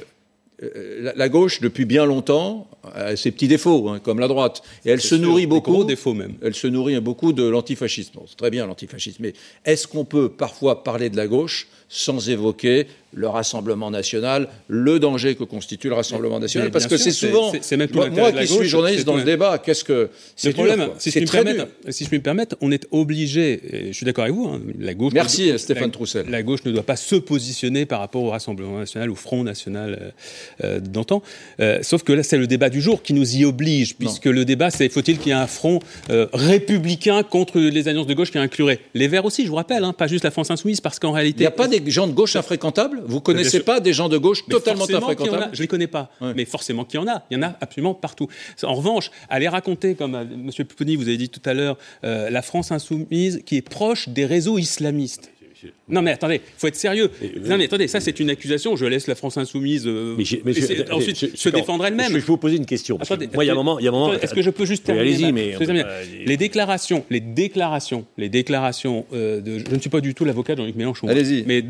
la, 0.61 1.29
gauche, 1.29 1.61
depuis 1.61 1.85
bien 1.85 2.07
longtemps, 2.07 2.69
a 2.95 3.17
ses 3.17 3.31
petits 3.31 3.49
défauts, 3.49 3.89
hein, 3.89 3.99
comme 3.99 4.19
la 4.19 4.29
droite. 4.29 4.63
Et 4.85 4.91
elle 4.91 5.01
se 5.01 5.15
nourrit 5.15 5.47
beaucoup. 5.47 5.85
défauts 5.85 6.15
même. 6.15 6.35
Elle 6.43 6.55
se 6.55 6.67
nourrit 6.67 6.99
beaucoup 7.01 7.33
de 7.33 7.43
l'antifascisme. 7.43 8.21
c'est 8.29 8.37
très 8.37 8.51
bien 8.51 8.67
l'antifascisme. 8.67 9.23
Mais 9.23 9.35
est-ce 9.65 9.87
qu'on 9.87 10.05
peut 10.05 10.29
parfois 10.29 10.85
parler 10.85 11.11
de 11.11 11.17
la 11.17 11.27
gauche 11.27 11.67
sans 11.95 12.29
évoquer 12.29 12.89
le 13.15 13.29
Rassemblement 13.29 13.91
national, 13.91 14.49
le 14.69 14.99
danger 14.99 15.35
que 15.35 15.45
constitue 15.45 15.89
le 15.89 15.95
Rassemblement 15.95 16.41
national. 16.41 16.71
parce 16.71 16.87
que 16.87 16.97
c'est 16.97 17.13
souvent. 17.13 17.53
moi, 18.11 18.33
qui 18.33 18.47
suis 18.47 18.69
journaliste 18.69 19.05
dans 19.05 19.17
le 19.17 19.23
débat, 19.23 19.59
qu'est-ce 19.59 19.85
que. 19.85 20.11
C'est 20.37 20.49
le 20.49 20.55
problème. 20.55 20.89
Si, 20.99 21.11
je 21.11 21.19
si 21.91 22.05
je 22.05 22.09
puis 22.09 22.19
me 22.19 22.23
permettre, 22.23 22.57
on 22.61 22.73
est 22.73 22.87
obligé, 22.91 23.61
et 23.71 23.87
je 23.89 23.93
suis 23.93 24.05
d'accord 24.05 24.25
avec 24.25 24.35
vous, 24.35 24.49
hein, 24.49 24.61
la 24.79 24.95
gauche. 24.95 25.13
Merci 25.13 25.57
Stéphane 25.59 25.91
Troussel. 25.91 26.27
La 26.29 26.43
gauche 26.43 26.65
ne 26.65 26.73
doit 26.73 26.83
pas 26.83 26.97
se 26.97 27.15
positionner 27.17 27.87
par 27.87 28.01
rapport 28.01 28.23
au 28.23 28.31
Rassemblement 28.31 28.79
national, 28.79 29.11
au 29.11 29.15
Front 29.15 29.45
national 29.45 29.99
euh, 30.01 30.11
euh, 30.65 30.81
d'antan. 30.81 31.23
Euh, 31.61 31.79
sauf 31.83 32.03
que 32.03 32.13
là, 32.13 32.23
c'est 32.23 32.39
le 32.39 32.47
débat 32.47 32.71
du 32.71 32.81
jour 32.81 33.03
qui 33.03 33.13
nous 33.13 33.37
y 33.37 33.45
oblige, 33.45 33.97
puisque 33.97 34.27
le 34.27 34.45
débat, 34.45 34.71
c'est 34.71 34.89
faut-il 34.89 35.19
qu'il 35.19 35.29
y 35.29 35.31
ait 35.31 35.35
un 35.35 35.47
front 35.47 35.79
républicain 36.33 37.23
contre 37.23 37.61
les 37.61 37.89
alliances 37.89 38.07
de 38.07 38.15
gauche 38.15 38.33
qui 38.33 38.39
inclurait 38.39 38.81
les 38.95 39.09
Verts 39.09 39.25
aussi, 39.25 39.45
je 39.45 39.51
vous 39.51 39.55
rappelle, 39.55 39.85
hein, 39.85 39.93
pas 39.93 40.07
juste 40.07 40.25
la 40.25 40.31
France 40.31 40.51
insoumise, 40.51 40.81
parce 40.81 40.99
qu'en 40.99 41.13
réalité. 41.13 41.39
Il 41.39 41.43
n'y 41.43 41.47
a 41.47 41.53
pas 41.53 41.69
des 41.69 41.81
gens 41.91 42.07
de 42.07 42.13
gauche 42.13 42.37
infréquentables? 42.37 43.03
Vous 43.07 43.21
connaissez 43.21 43.61
pas 43.61 43.81
des 43.81 43.93
gens 43.93 44.09
de 44.09 44.19
gauche 44.19 44.45
totalement 44.47 44.85
infréquentables? 44.85 45.51
Je 45.53 45.63
les 45.63 45.69
connais 45.69 45.87
pas, 45.87 46.11
mais 46.35 46.45
forcément 46.45 46.85
qu'il 46.85 47.01
y 47.01 47.03
en 47.03 47.09
a. 47.09 47.23
Il 47.31 47.37
y 47.37 47.41
en 47.41 47.43
a 47.43 47.57
absolument 47.61 47.95
partout. 47.95 48.29
En 48.63 48.75
revanche, 48.75 49.11
aller 49.29 49.49
raconter, 49.49 49.95
comme 49.95 50.15
euh, 50.15 50.23
M. 50.23 50.51
Pupponi 50.51 50.97
vous 50.97 51.09
avez 51.09 51.17
dit 51.17 51.29
tout 51.29 51.43
à 51.45 51.55
l'heure, 51.55 51.77
euh, 52.05 52.31
la 52.31 52.43
France 52.43 52.73
insoumise 52.73 53.43
qui 53.45 53.57
est 53.57 53.69
proche 53.69 54.09
des 54.09 54.27
réseaux 54.27 54.59
islamistes. 54.59 55.31
Non 55.89 56.03
mais 56.03 56.13
attendez, 56.13 56.41
faut 56.57 56.67
être 56.67 56.77
sérieux. 56.77 57.11
non 57.45 57.57
mais 57.59 57.65
attendez, 57.65 57.89
ça 57.89 58.01
c'est 58.01 58.19
une 58.21 58.31
accusation. 58.31 58.77
Je 58.77 58.87
laisse 58.87 59.07
la 59.07 59.15
France 59.15 59.37
insoumise 59.37 59.87
euh, 59.87 60.17
ensuite 60.91 61.37
se 61.37 61.49
défendre 61.49 61.85
elle-même. 61.87 62.09
Je 62.09 62.15
vais 62.15 62.21
vous 62.21 62.37
poser 62.37 62.57
une 62.57 62.67
question. 62.67 62.99
moi, 63.35 63.45
il 63.45 63.47
y 63.47 63.51
a 63.51 63.53
un 63.53 63.57
moment, 63.57 63.79
il 63.79 63.85
y 63.85 63.89
a 63.89 63.91
un 63.91 63.95
moment. 63.95 64.13
Est-ce 64.13 64.35
que 64.35 64.43
je 64.43 64.51
peux 64.51 64.65
juste 64.65 64.85
terminer 64.85 65.15
Allez-y, 65.15 65.33
mais 65.33 65.55
les 66.25 66.37
déclarations, 66.37 67.05
les 67.11 67.21
déclarations, 67.21 68.05
les 68.19 68.29
déclarations 68.29 69.07
euh, 69.13 69.41
de. 69.41 69.59
Je 69.59 69.75
ne 69.75 69.81
suis 69.81 69.91
pas 69.91 70.01
du 70.01 70.15
tout 70.15 70.25
l'avocat 70.25 70.55
de 70.55 70.61
Jean-Luc 70.61 70.77
Mélenchon. 70.77 71.09
Allez-y. 71.09 71.45
Mais 71.47 71.63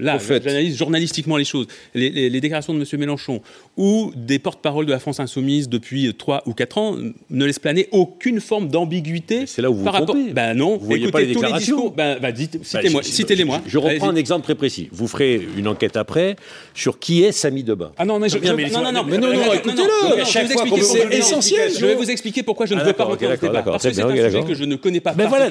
là, 0.00 0.18
j'analyse 0.18 0.76
journalistiquement 0.76 1.36
les 1.36 1.44
choses. 1.44 1.66
Les, 1.94 2.30
déclarations 2.40 2.74
de 2.74 2.80
M. 2.80 3.00
Mélenchon 3.00 3.42
ou 3.76 4.12
des 4.14 4.38
porte-parole 4.38 4.86
de 4.86 4.92
la 4.92 4.98
France 4.98 5.20
insoumise 5.20 5.68
depuis 5.68 6.12
3 6.14 6.44
ou 6.46 6.54
4 6.54 6.78
ans 6.78 6.96
ne 7.30 7.44
laissent 7.44 7.58
planer 7.58 7.88
aucune 7.92 8.40
forme 8.40 8.68
d'ambiguïté. 8.68 9.46
C'est 9.46 9.62
là 9.62 9.70
où 9.70 9.74
vous 9.74 9.84
par 9.84 9.94
rapport. 9.94 10.16
Ben 10.32 10.54
non. 10.54 10.76
Vous 10.76 10.86
voyez 10.86 11.10
pas 11.10 11.20
les 11.20 11.28
déclarations. 11.28 11.88
Ben, 11.96 12.18
ben 12.20 12.32
dites, 12.32 12.58
citez-moi. 12.62 13.02
Citez-les 13.28 13.50
je, 13.66 13.78
reprends 13.78 14.08
un 14.08 14.16
exemple 14.16 14.44
très 14.44 14.54
précis. 14.54 14.88
Vous 14.92 15.06
ferez 15.06 15.40
une 15.56 15.68
enquête 15.68 15.96
après 15.96 16.36
sur 16.74 16.98
qui 16.98 17.24
est 17.24 17.32
Samy 17.32 17.62
Debat. 17.62 17.92
Ah 17.98 18.04
non, 18.04 18.18
mais 18.18 18.28
je, 18.28 18.38
non, 18.38 18.82
non, 18.82 18.92
non, 18.92 19.04
mais 19.04 19.18
non, 19.18 19.32
non, 19.32 19.52
écoutez-le. 19.52 20.24
C'est 20.24 21.14
essentiel. 21.14 21.70
Je 21.78 21.86
vais 21.86 21.94
vous 21.94 22.10
expliquer 22.10 22.42
pourquoi 22.42 22.66
je 22.66 22.74
ne 22.74 22.82
veux 22.82 22.92
pas 22.92 23.04
rentrer 23.04 23.26
dans 23.26 23.36
ce 23.36 23.40
débat. 23.40 23.62
Parce 23.62 23.84
que 23.84 23.92
c'est 23.92 24.02
un 24.02 24.10
sujet 24.10 24.44
que 24.44 24.54
je 24.54 24.64
ne 24.64 24.76
connais 24.76 25.00
pas. 25.00 25.14
Mais 25.16 25.26
voilà, 25.26 25.50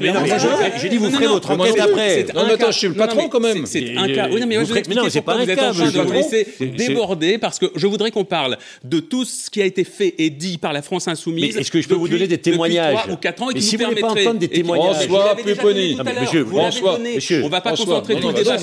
j'ai 0.78 0.90
dit 0.90 0.98
vous 0.98 1.12
ferez 1.12 1.28
votre 1.28 1.52
enquête 1.52 1.80
après. 1.80 2.26
Non, 2.34 2.44
mais 2.48 2.54
attends, 2.54 2.72
je 2.72 2.78
suis 2.78 2.88
le 2.88 2.94
patron 2.94 3.30
quand 3.30 3.40
même. 3.40 3.66
C'est 3.66 3.96
un 3.96 4.08
cas. 4.08 4.30
Oui, 4.32 4.40
non, 4.40 4.48
mais 4.48 4.58
non, 4.58 5.10
c'est 5.10 5.22
pas 5.22 5.36
un 5.36 5.46
cas. 5.46 5.72
Je 5.74 5.84
vais 5.84 6.04
vous 6.04 6.12
laisser 6.12 6.48
déborder 6.60 7.38
parce 7.38 7.60
que 7.60 7.68
je 7.76 7.88
voudrais 7.88 8.12
qu'on 8.12 8.26
parle 8.26 8.58
de 8.84 9.00
tout 9.00 9.26
ce 9.26 9.50
qui 9.50 9.62
a 9.62 9.66
été 9.66 9.84
fait 9.84 10.16
et 10.18 10.30
dit 10.30 10.58
par 10.58 10.74
la 10.74 10.82
France 10.82 11.08
insoumise. 11.08 11.56
Mais 11.56 11.62
est-ce 11.62 11.72
que 11.72 11.82
je 11.82 11.88
peux 11.88 11.96
vous 11.96 12.08
donner 12.08 12.28
des 12.28 12.38
témoignages 12.38 13.08
ou 13.12 13.16
4 13.16 13.44
ans 13.44 13.50
et 13.50 13.54
qui 13.54 13.62
si 13.62 13.78
vous 13.78 13.86
voulez 13.86 14.02
pas 14.02 14.12
entendre 14.12 14.40
des 14.40 14.48
témoignages. 14.48 15.08
François 15.08 15.36
Pupponi. 15.36 15.98
Monsieur, 16.22 16.46
François. 16.46 17.00
On 17.44 17.50
va 17.50 17.62
pas 17.70 17.76
concentrer 17.76 18.20
tout 18.20 18.28
le 18.28 18.34
débat 18.34 18.58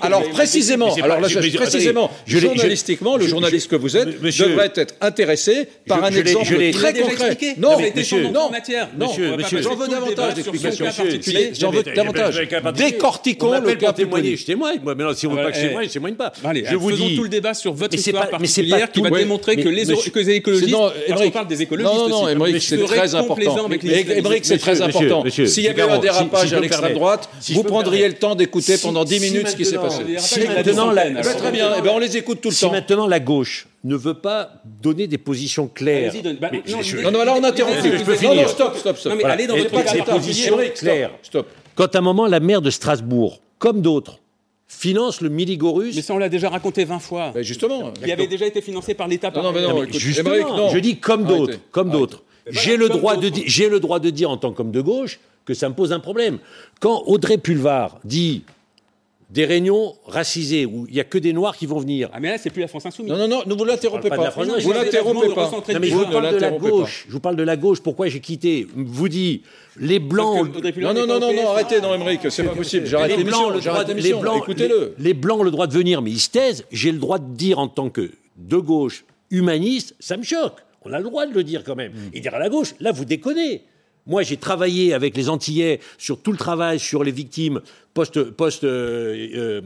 alors 0.00 0.22
précisément, 0.30 0.94
alors 0.94 1.20
là, 1.20 1.28
précisément, 1.54 2.10
journalistiquement, 2.26 3.16
le 3.16 3.26
journaliste 3.26 3.68
que 3.68 3.76
vous 3.76 3.96
êtes 3.96 4.20
devrait 4.20 4.72
être 4.74 4.94
intéressé 5.00 5.68
par 5.86 6.04
un 6.04 6.10
exemple 6.10 6.72
très 6.72 6.94
concret. 6.94 7.36
Non, 7.58 7.78
non, 8.32 8.50
non, 8.98 9.08
j'en 9.60 9.74
veux 9.74 9.88
davantage 9.88 10.34
d'explications. 10.34 10.86
J'en 11.58 11.70
veux 11.70 11.82
davantage. 11.82 12.48
Décortiquons 12.76 13.60
le 13.60 13.74
cas 13.74 13.92
témoigner. 13.92 14.36
Je 14.36 14.46
témoigne. 14.46 14.80
Moi, 14.82 14.94
maintenant, 14.94 15.14
si 15.14 15.26
on 15.26 15.30
veut 15.30 15.42
pas 15.42 15.50
que 15.50 15.56
je 15.56 15.66
témoigne, 15.66 15.88
je 15.88 15.92
témoigne 15.92 16.14
pas. 16.14 16.32
Je 16.42 16.76
vous 16.76 16.92
dis 16.92 17.16
tout 17.16 17.24
le 17.24 17.28
débat 17.28 17.54
sur 17.54 17.72
votre 17.72 17.94
histoire 17.94 18.28
particulière 18.28 18.90
qui 18.90 19.00
va 19.00 19.10
démontrer 19.10 19.56
que 19.56 19.68
les 19.68 19.90
écologistes, 19.90 20.76
parce 21.08 21.22
qu'on 21.22 21.30
parle 21.30 21.46
des 21.46 21.62
écologistes 21.62 21.92
non, 21.92 22.08
non, 22.08 22.28
Émeric, 22.28 22.62
c'est 22.62 22.82
très 22.84 23.14
important. 23.14 23.68
Émeric, 23.82 24.44
c'est 24.44 24.58
très 24.58 24.80
important. 24.82 25.24
S'il 25.28 25.64
y 25.64 25.68
avait 25.68 25.82
un 25.82 25.98
dérapage 25.98 26.52
à 26.52 26.60
l'extrême 26.60 26.94
droite, 26.94 27.28
vous 27.50 27.62
prendriez 27.82 28.08
le 28.08 28.14
temps 28.14 28.34
d'écouter 28.34 28.76
pendant 28.78 29.04
10 29.04 29.20
minutes 29.20 29.48
ce 29.48 29.56
qui 29.56 29.64
s'est 29.64 29.76
passé. 29.76 30.02
Si 30.18 30.40
maintenant, 30.46 30.90
la, 30.90 31.10
bah, 31.10 31.22
très 31.22 31.50
bien, 31.50 31.72
eh 31.78 31.82
ben 31.82 31.90
on 31.94 31.98
les 31.98 32.16
écoute 32.16 32.40
tout 32.40 32.48
le 32.48 32.54
si 32.54 32.64
temps. 32.64 32.72
maintenant 32.72 33.06
la 33.06 33.20
gauche 33.20 33.66
ne 33.84 33.96
veut 33.96 34.14
pas 34.14 34.50
donner 34.82 35.06
des 35.06 35.18
positions 35.18 35.68
claires. 35.68 36.12
Bah, 36.40 36.50
non, 37.02 37.10
non, 37.10 37.24
là 37.24 37.34
on 37.36 37.44
interrompt. 37.44 37.82
Je 37.82 38.04
peux 38.04 38.14
finir. 38.14 38.42
Non, 38.42 38.48
stop, 38.48 38.76
stop, 38.76 38.96
stop. 38.96 39.12
Non, 39.12 39.18
mais 39.18 39.24
allez 39.24 39.46
dans 39.46 39.56
des 39.56 39.64
positions 40.04 40.58
claires. 40.74 41.10
Stop. 41.22 41.48
Quand 41.74 41.94
à 41.94 41.98
un 41.98 42.02
moment, 42.02 42.26
la 42.26 42.40
maire 42.40 42.62
de 42.62 42.70
Strasbourg, 42.70 43.40
comme 43.58 43.80
d'autres, 43.80 44.18
finance 44.68 45.20
le 45.20 45.28
Miligorus. 45.28 45.94
Mais 45.94 46.02
ça, 46.02 46.14
on 46.14 46.18
l'a 46.18 46.28
déjà 46.28 46.48
raconté 46.48 46.84
20 46.84 46.98
fois. 46.98 47.32
Ben 47.34 47.42
justement. 47.42 47.92
Il 48.04 48.10
avait 48.10 48.26
déjà 48.26 48.46
été 48.46 48.60
financé 48.60 48.94
par 48.94 49.08
l'État. 49.08 49.30
Non, 49.34 49.42
non, 49.42 49.52
mais 49.52 49.62
non, 49.62 49.84
justement, 49.90 50.68
je 50.70 50.78
dis 50.78 50.98
comme 50.98 51.24
d'autres, 51.24 51.58
comme 51.70 51.90
d'autres. 51.90 52.22
J'ai 52.48 52.76
le 52.76 52.88
droit 52.88 53.16
de 53.16 53.30
j'ai 53.46 53.68
le 53.68 53.78
droit 53.80 54.00
de 54.00 54.10
dire 54.10 54.30
en 54.30 54.36
tant 54.36 54.52
qu'homme 54.52 54.72
de 54.72 54.80
gauche 54.80 55.20
que 55.44 55.54
ça 55.54 55.68
me 55.68 55.74
pose 55.74 55.92
un 55.92 56.00
problème. 56.00 56.38
Quand 56.80 57.02
Audrey 57.06 57.38
Pulvar 57.38 57.98
dit 58.04 58.42
des 59.32 59.46
réunions 59.46 59.94
racisées 60.06 60.66
où 60.66 60.86
il 60.88 60.94
n'y 60.94 61.00
a 61.00 61.04
que 61.04 61.16
des 61.16 61.32
noirs 61.32 61.56
qui 61.56 61.64
vont 61.64 61.78
venir. 61.78 62.10
Ah 62.12 62.20
mais 62.20 62.28
là 62.28 62.38
c'est 62.38 62.50
plus 62.50 62.60
la 62.60 62.68
France 62.68 62.84
insoumise. 62.84 63.10
Non 63.10 63.18
non 63.18 63.28
non, 63.28 63.42
ne 63.46 63.54
vous 63.54 63.64
l'interrompez 63.64 64.10
pas. 64.10 64.16
Vous 64.30 64.72
l'interrompez 64.72 65.34
pas. 65.34 65.50
Non, 65.50 65.80
mais 65.80 65.88
je 65.88 65.94
vous 65.94 66.04
parle 66.04 66.34
de 66.34 66.38
la 66.38 66.50
gauche. 66.50 67.06
Je 67.08 67.12
vous 67.12 67.20
parle 67.20 67.36
de 67.36 67.42
la 67.42 67.56
gauche. 67.56 67.80
Pourquoi 67.80 68.08
j'ai 68.08 68.20
quitté 68.20 68.66
Vous 68.76 69.08
dit 69.08 69.42
les 69.78 70.00
blancs. 70.00 70.48
Non 70.76 70.92
non 70.92 71.06
non 71.06 71.18
non 71.18 71.32
non 71.32 71.48
arrêtez 71.48 71.80
non 71.80 71.94
Émeric 71.94 72.30
c'est 72.30 72.44
pas 72.44 72.54
possible. 72.54 72.86
J'arrête 72.86 73.16
l'émission. 73.16 73.50
Les 73.96 74.12
blancs 74.12 74.42
écoutez-le. 74.42 74.94
Les 74.98 75.14
blancs 75.14 75.40
ont 75.40 75.44
le 75.44 75.50
droit 75.50 75.66
de 75.66 75.72
venir 75.72 76.02
mais 76.02 76.10
ils 76.10 76.20
se 76.20 76.28
taisent. 76.28 76.66
J'ai 76.70 76.92
le 76.92 76.98
droit 76.98 77.18
de 77.18 77.34
dire 77.34 77.58
en 77.58 77.68
tant 77.68 77.88
que 77.88 78.10
de 78.36 78.56
gauche 78.58 79.06
humaniste 79.30 79.94
ça 79.98 80.18
me 80.18 80.24
choque. 80.24 80.58
On 80.84 80.92
a 80.92 80.98
le 80.98 81.04
droit 81.04 81.26
de 81.26 81.32
le 81.32 81.42
dire 81.42 81.64
quand 81.64 81.76
même. 81.76 81.92
Et 82.12 82.20
dire 82.20 82.34
à 82.34 82.38
la 82.38 82.50
gauche 82.50 82.74
là 82.80 82.92
vous 82.92 83.06
déconnez. 83.06 83.62
Moi, 84.06 84.22
j'ai 84.22 84.36
travaillé 84.36 84.94
avec 84.94 85.16
les 85.16 85.28
Antillais 85.28 85.80
sur 85.98 86.20
tout 86.20 86.32
le 86.32 86.38
travail 86.38 86.78
sur 86.80 87.04
les 87.04 87.12
victimes 87.12 87.60
post-esclavage. 87.94 88.64
Euh, 88.64 89.60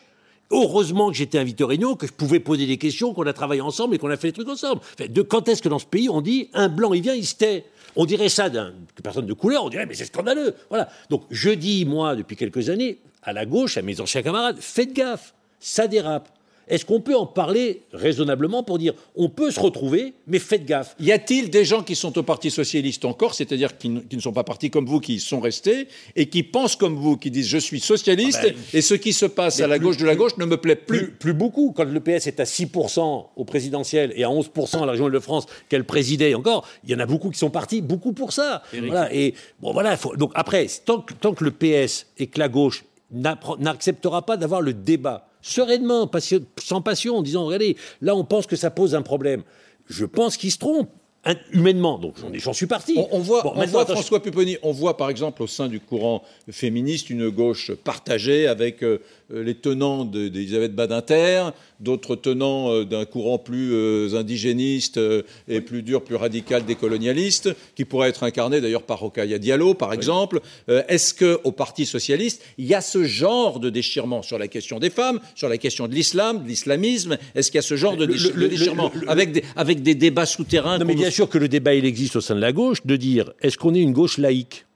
euh, 0.00 0.10
Heureusement 0.50 1.10
que 1.10 1.16
j'étais 1.16 1.38
invité 1.38 1.64
au 1.64 1.66
réunion, 1.66 1.96
que 1.96 2.06
je 2.06 2.12
pouvais 2.12 2.38
poser 2.38 2.66
des 2.66 2.76
questions, 2.76 3.14
qu'on 3.14 3.26
a 3.26 3.32
travaillé 3.32 3.62
ensemble 3.62 3.94
et 3.94 3.98
qu'on 3.98 4.10
a 4.10 4.16
fait 4.16 4.28
des 4.28 4.34
trucs 4.34 4.48
ensemble. 4.48 4.82
de 5.08 5.22
quand 5.22 5.48
est-ce 5.48 5.62
que 5.62 5.70
dans 5.70 5.78
ce 5.78 5.86
pays, 5.86 6.08
on 6.10 6.20
dit 6.20 6.50
un 6.52 6.68
blanc, 6.68 6.92
il 6.92 7.02
vient, 7.02 7.14
il 7.14 7.26
se 7.26 7.34
tait? 7.34 7.64
On 7.96 8.04
dirait 8.04 8.28
ça 8.28 8.50
d'une 8.50 8.72
personne 9.02 9.26
de 9.26 9.32
couleur, 9.32 9.64
on 9.64 9.68
dirait, 9.68 9.86
mais 9.86 9.94
c'est 9.94 10.04
scandaleux. 10.04 10.54
Voilà. 10.68 10.88
Donc, 11.10 11.24
je 11.30 11.50
dis, 11.50 11.86
moi, 11.86 12.14
depuis 12.14 12.36
quelques 12.36 12.68
années, 12.68 12.98
à 13.22 13.32
la 13.32 13.46
gauche, 13.46 13.78
à 13.78 13.82
mes 13.82 14.00
anciens 14.00 14.22
camarades, 14.22 14.58
faites 14.60 14.92
gaffe, 14.92 15.34
ça 15.60 15.88
dérape. 15.88 16.28
Est-ce 16.68 16.84
qu'on 16.84 17.00
peut 17.00 17.16
en 17.16 17.26
parler 17.26 17.82
raisonnablement 17.92 18.62
pour 18.62 18.78
dire 18.78 18.94
on 19.16 19.28
peut 19.28 19.50
se 19.50 19.60
retrouver, 19.60 20.14
mais 20.26 20.38
faites 20.38 20.64
gaffe 20.64 20.94
Y 20.98 21.12
a-t-il 21.12 21.50
des 21.50 21.64
gens 21.64 21.82
qui 21.82 21.94
sont 21.94 22.16
au 22.18 22.22
Parti 22.22 22.50
socialiste 22.50 23.04
encore, 23.04 23.34
c'est-à-dire 23.34 23.76
qui, 23.76 23.88
ne 23.88 24.20
sont 24.20 24.32
pas 24.32 24.44
partis 24.44 24.70
comme 24.70 24.86
vous, 24.86 25.00
qui 25.00 25.20
sont 25.20 25.40
restés, 25.40 25.88
et 26.16 26.26
qui 26.26 26.42
pensent 26.42 26.76
comme 26.76 26.96
vous, 26.96 27.16
qui 27.16 27.30
disent 27.30 27.48
je 27.48 27.58
suis 27.58 27.80
socialiste, 27.80 28.40
ah 28.42 28.48
ben, 28.48 28.54
et 28.72 28.80
ce 28.80 28.94
qui 28.94 29.12
se 29.12 29.26
passe 29.26 29.60
à 29.60 29.66
la 29.66 29.78
gauche 29.78 29.96
de 29.96 30.06
la 30.06 30.16
gauche 30.16 30.36
ne 30.38 30.44
me 30.44 30.56
plaît 30.56 30.76
plus 30.76 31.12
Plus, 31.12 31.34
beaucoup. 31.34 31.72
Quand 31.72 31.84
le 31.84 32.00
PS 32.00 32.26
est 32.26 32.40
à 32.40 32.44
6% 32.44 33.26
au 33.36 33.44
présidentiel 33.44 34.12
et 34.16 34.24
à 34.24 34.28
11% 34.28 34.82
à 34.82 34.86
la 34.86 34.92
région 34.92 35.08
de 35.08 35.18
France 35.18 35.46
qu'elle 35.68 35.84
présidait 35.84 36.34
encore, 36.34 36.66
il 36.84 36.90
y 36.90 36.94
en 36.94 36.98
a 36.98 37.06
beaucoup 37.06 37.30
qui 37.30 37.38
sont 37.38 37.50
partis, 37.50 37.80
beaucoup 37.80 38.12
pour 38.12 38.32
ça. 38.32 38.62
Voilà. 38.72 39.12
Et 39.14 39.34
bon, 39.60 39.72
voilà. 39.72 39.96
donc 40.16 40.32
après, 40.34 40.66
tant 40.84 41.00
que 41.00 41.44
le 41.44 41.50
PS 41.50 42.06
et 42.18 42.26
que 42.26 42.38
la 42.38 42.48
gauche 42.48 42.84
n'acceptera 43.10 44.22
pas 44.22 44.36
d'avoir 44.36 44.60
le 44.60 44.72
débat 44.72 45.28
sereinement, 45.44 46.10
sans 46.58 46.80
passion, 46.80 47.18
en 47.18 47.22
disant, 47.22 47.44
regardez, 47.44 47.76
là 48.00 48.16
on 48.16 48.24
pense 48.24 48.46
que 48.46 48.56
ça 48.56 48.70
pose 48.70 48.94
un 48.94 49.02
problème. 49.02 49.42
Je 49.86 50.06
pense 50.06 50.36
qu'ils 50.36 50.50
se 50.50 50.58
trompent 50.58 50.90
humainement. 51.52 51.98
Donc 51.98 52.14
j'en 52.34 52.52
suis 52.52 52.66
parti. 52.66 52.96
On, 53.10 53.18
voit, 53.20 53.42
François 53.86 54.22
Pupponi, 54.22 54.56
on 54.62 54.72
voit 54.72 54.96
par 54.96 55.10
exemple 55.10 55.42
au 55.42 55.46
sein 55.46 55.68
du 55.68 55.80
courant 55.80 56.22
féministe 56.50 57.10
une 57.10 57.30
gauche 57.30 57.72
partagée 57.72 58.46
avec 58.46 58.82
euh, 58.82 59.42
les 59.42 59.54
tenants 59.54 60.04
d'Elisabeth 60.04 60.74
Badinter, 60.74 61.50
d'autres 61.80 62.14
tenants 62.14 62.70
euh, 62.70 62.84
d'un 62.84 63.04
courant 63.04 63.38
plus 63.38 63.72
euh, 63.72 64.14
indigéniste 64.14 65.00
et 65.48 65.60
plus 65.60 65.82
dur, 65.82 66.02
plus 66.02 66.16
radical 66.16 66.64
des 66.64 66.74
colonialistes, 66.74 67.50
qui 67.74 67.84
pourrait 67.84 68.10
être 68.10 68.22
incarné 68.22 68.60
d'ailleurs 68.60 68.82
par 68.82 69.00
Rokhaya 69.00 69.38
Diallo, 69.38 69.74
par 69.74 69.92
exemple. 69.92 70.40
Est-ce 70.68 71.14
qu'au 71.14 71.52
Parti 71.52 71.86
socialiste, 71.86 72.42
il 72.58 72.66
y 72.66 72.74
a 72.74 72.80
ce 72.80 73.04
genre 73.04 73.60
de 73.60 73.70
déchirement 73.70 74.22
sur 74.22 74.38
la 74.38 74.48
question 74.48 74.78
des 74.78 74.90
femmes, 74.90 75.20
sur 75.34 75.48
la 75.48 75.58
question 75.58 75.88
de 75.88 75.94
l'islam, 75.94 76.42
de 76.42 76.48
l'islamisme? 76.48 77.16
Est-ce 77.34 77.50
qu'il 77.50 77.58
y 77.58 77.60
a 77.60 77.62
ce 77.62 77.76
genre 77.76 77.96
de, 77.96 78.06
déchirement 78.06 78.92
avec, 79.06 79.32
des, 79.32 79.44
avec 79.56 79.82
des 79.82 79.94
débats 79.94 80.26
souterrains 80.26 80.78
sûr 81.14 81.28
que 81.28 81.38
le 81.38 81.48
débat, 81.48 81.74
il 81.74 81.84
existe 81.84 82.16
au 82.16 82.20
sein 82.20 82.34
de 82.34 82.40
la 82.40 82.52
gauche, 82.52 82.84
de 82.84 82.96
dire 82.96 83.32
est-ce 83.40 83.56
qu'on 83.56 83.74
est 83.74 83.80
une 83.80 83.92
gauche 83.92 84.18
laïque, 84.18 84.66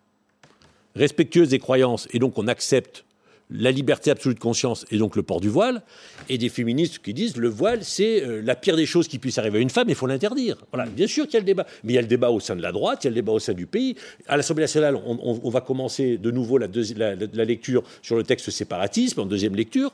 respectueuse 0.94 1.48
des 1.48 1.58
croyances, 1.58 2.08
et 2.12 2.18
donc 2.18 2.38
on 2.38 2.46
accepte 2.46 3.04
la 3.50 3.70
liberté 3.70 4.10
absolue 4.10 4.34
de 4.34 4.40
conscience 4.40 4.84
et 4.90 4.98
donc 4.98 5.16
le 5.16 5.22
port 5.22 5.40
du 5.40 5.48
voile, 5.48 5.82
et 6.28 6.38
des 6.38 6.48
féministes 6.48 6.98
qui 6.98 7.14
disent 7.14 7.36
le 7.36 7.48
voile, 7.48 7.82
c'est 7.82 8.22
euh, 8.22 8.42
la 8.44 8.54
pire 8.54 8.76
des 8.76 8.86
choses 8.86 9.08
qui 9.08 9.18
puisse 9.18 9.38
arriver 9.38 9.58
à 9.58 9.62
une 9.62 9.70
femme, 9.70 9.88
il 9.88 9.94
faut 9.94 10.06
l'interdire. 10.06 10.58
Voilà, 10.72 10.88
bien 10.88 11.06
sûr 11.06 11.24
qu'il 11.24 11.34
y 11.34 11.36
a 11.38 11.40
le 11.40 11.46
débat, 11.46 11.66
mais 11.82 11.94
il 11.94 11.96
y 11.96 11.98
a 11.98 12.02
le 12.02 12.08
débat 12.08 12.30
au 12.30 12.40
sein 12.40 12.54
de 12.54 12.62
la 12.62 12.72
droite, 12.72 13.04
il 13.04 13.06
y 13.06 13.08
a 13.08 13.10
le 13.10 13.16
débat 13.16 13.32
au 13.32 13.38
sein 13.38 13.54
du 13.54 13.66
pays. 13.66 13.96
À 14.26 14.36
l'Assemblée 14.36 14.64
nationale, 14.64 14.96
on, 14.96 15.50
va 15.50 15.60
commencer 15.60 16.18
de 16.18 16.30
nouveau 16.30 16.58
la, 16.58 16.68
la, 16.68 17.44
lecture 17.44 17.82
sur 18.02 18.16
le 18.16 18.22
texte 18.22 18.50
séparatisme 18.50 19.20
en 19.20 19.26
deuxième 19.26 19.56
lecture. 19.56 19.92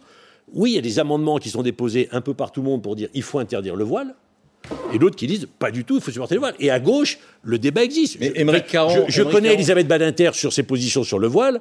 Oui, 0.53 0.73
il 0.73 0.75
y 0.75 0.79
a 0.79 0.83
des 0.83 0.99
amendements 0.99 1.39
qui 1.39 1.49
sont 1.49 1.63
déposés 1.63 2.09
un 2.13 2.21
peu 2.21 2.35
par 2.35 2.53
tout 2.53 2.61
le 2.61 2.69
monde 2.69 2.83
pour 2.83 2.97
dire 2.97 3.09
il 3.15 3.23
faut 3.23 3.39
interdire 3.39 3.77
le 3.77 3.85
voile. 3.85 4.15
Et 4.93 4.99
d'autres 4.99 5.17
qui 5.17 5.27
disent 5.27 5.49
pas 5.59 5.71
du 5.71 5.85
tout, 5.85 5.97
il 5.97 6.01
faut 6.01 6.11
supporter 6.11 6.35
le 6.35 6.41
voile. 6.41 6.55
Et 6.59 6.71
à 6.71 6.81
gauche, 6.81 7.19
le 7.43 7.59
débat 7.59 7.85
existe. 7.85 8.19
Mais 8.21 8.33
je, 8.35 9.05
je, 9.09 9.23
connais 9.23 9.53
Elisabeth 9.55 9.87
Badinter 9.87 10.31
sur 10.33 10.53
ses 10.53 10.63
positions 10.63 11.05
sur 11.05 11.19
le 11.19 11.27
voile 11.29 11.61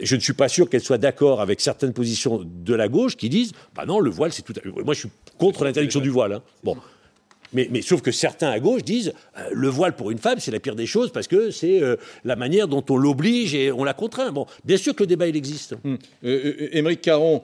je 0.00 0.16
ne 0.16 0.20
suis 0.20 0.32
pas 0.32 0.48
sûr 0.48 0.68
qu'elle 0.68 0.82
soit 0.82 0.98
d'accord 0.98 1.40
avec 1.40 1.60
certaines 1.60 1.92
positions 1.92 2.42
de 2.44 2.74
la 2.74 2.88
gauche 2.88 3.16
qui 3.16 3.28
disent 3.28 3.52
bah 3.74 3.84
non, 3.86 4.00
le 4.00 4.10
voile, 4.10 4.32
c'est 4.32 4.42
tout. 4.42 4.52
Moi, 4.84 4.94
je 4.94 5.00
suis 5.00 5.08
contre 5.38 5.64
l'interdiction 5.64 6.00
du 6.00 6.10
voile. 6.10 6.34
Hein. 6.34 6.42
Bon. 6.62 6.76
Mais, 7.52 7.68
mais, 7.70 7.82
sauf 7.82 8.02
que 8.02 8.10
certains 8.10 8.50
à 8.50 8.58
gauche 8.58 8.82
disent 8.82 9.12
euh, 9.38 9.48
le 9.52 9.68
voile 9.68 9.94
pour 9.94 10.10
une 10.10 10.18
femme, 10.18 10.40
c'est 10.40 10.50
la 10.50 10.58
pire 10.58 10.74
des 10.74 10.86
choses 10.86 11.12
parce 11.12 11.28
que 11.28 11.52
c'est 11.52 11.80
euh, 11.80 11.94
la 12.24 12.34
manière 12.34 12.66
dont 12.66 12.84
on 12.90 12.96
l'oblige 12.96 13.54
et 13.54 13.70
on 13.70 13.84
la 13.84 13.94
contraint. 13.94 14.32
Bon, 14.32 14.46
bien 14.64 14.76
sûr 14.76 14.96
que 14.96 15.04
le 15.04 15.06
débat, 15.06 15.28
il 15.28 15.36
existe. 15.36 15.76
Hum. 15.84 15.98
Euh, 16.24 16.68
Émeric 16.72 17.00
Caron, 17.00 17.42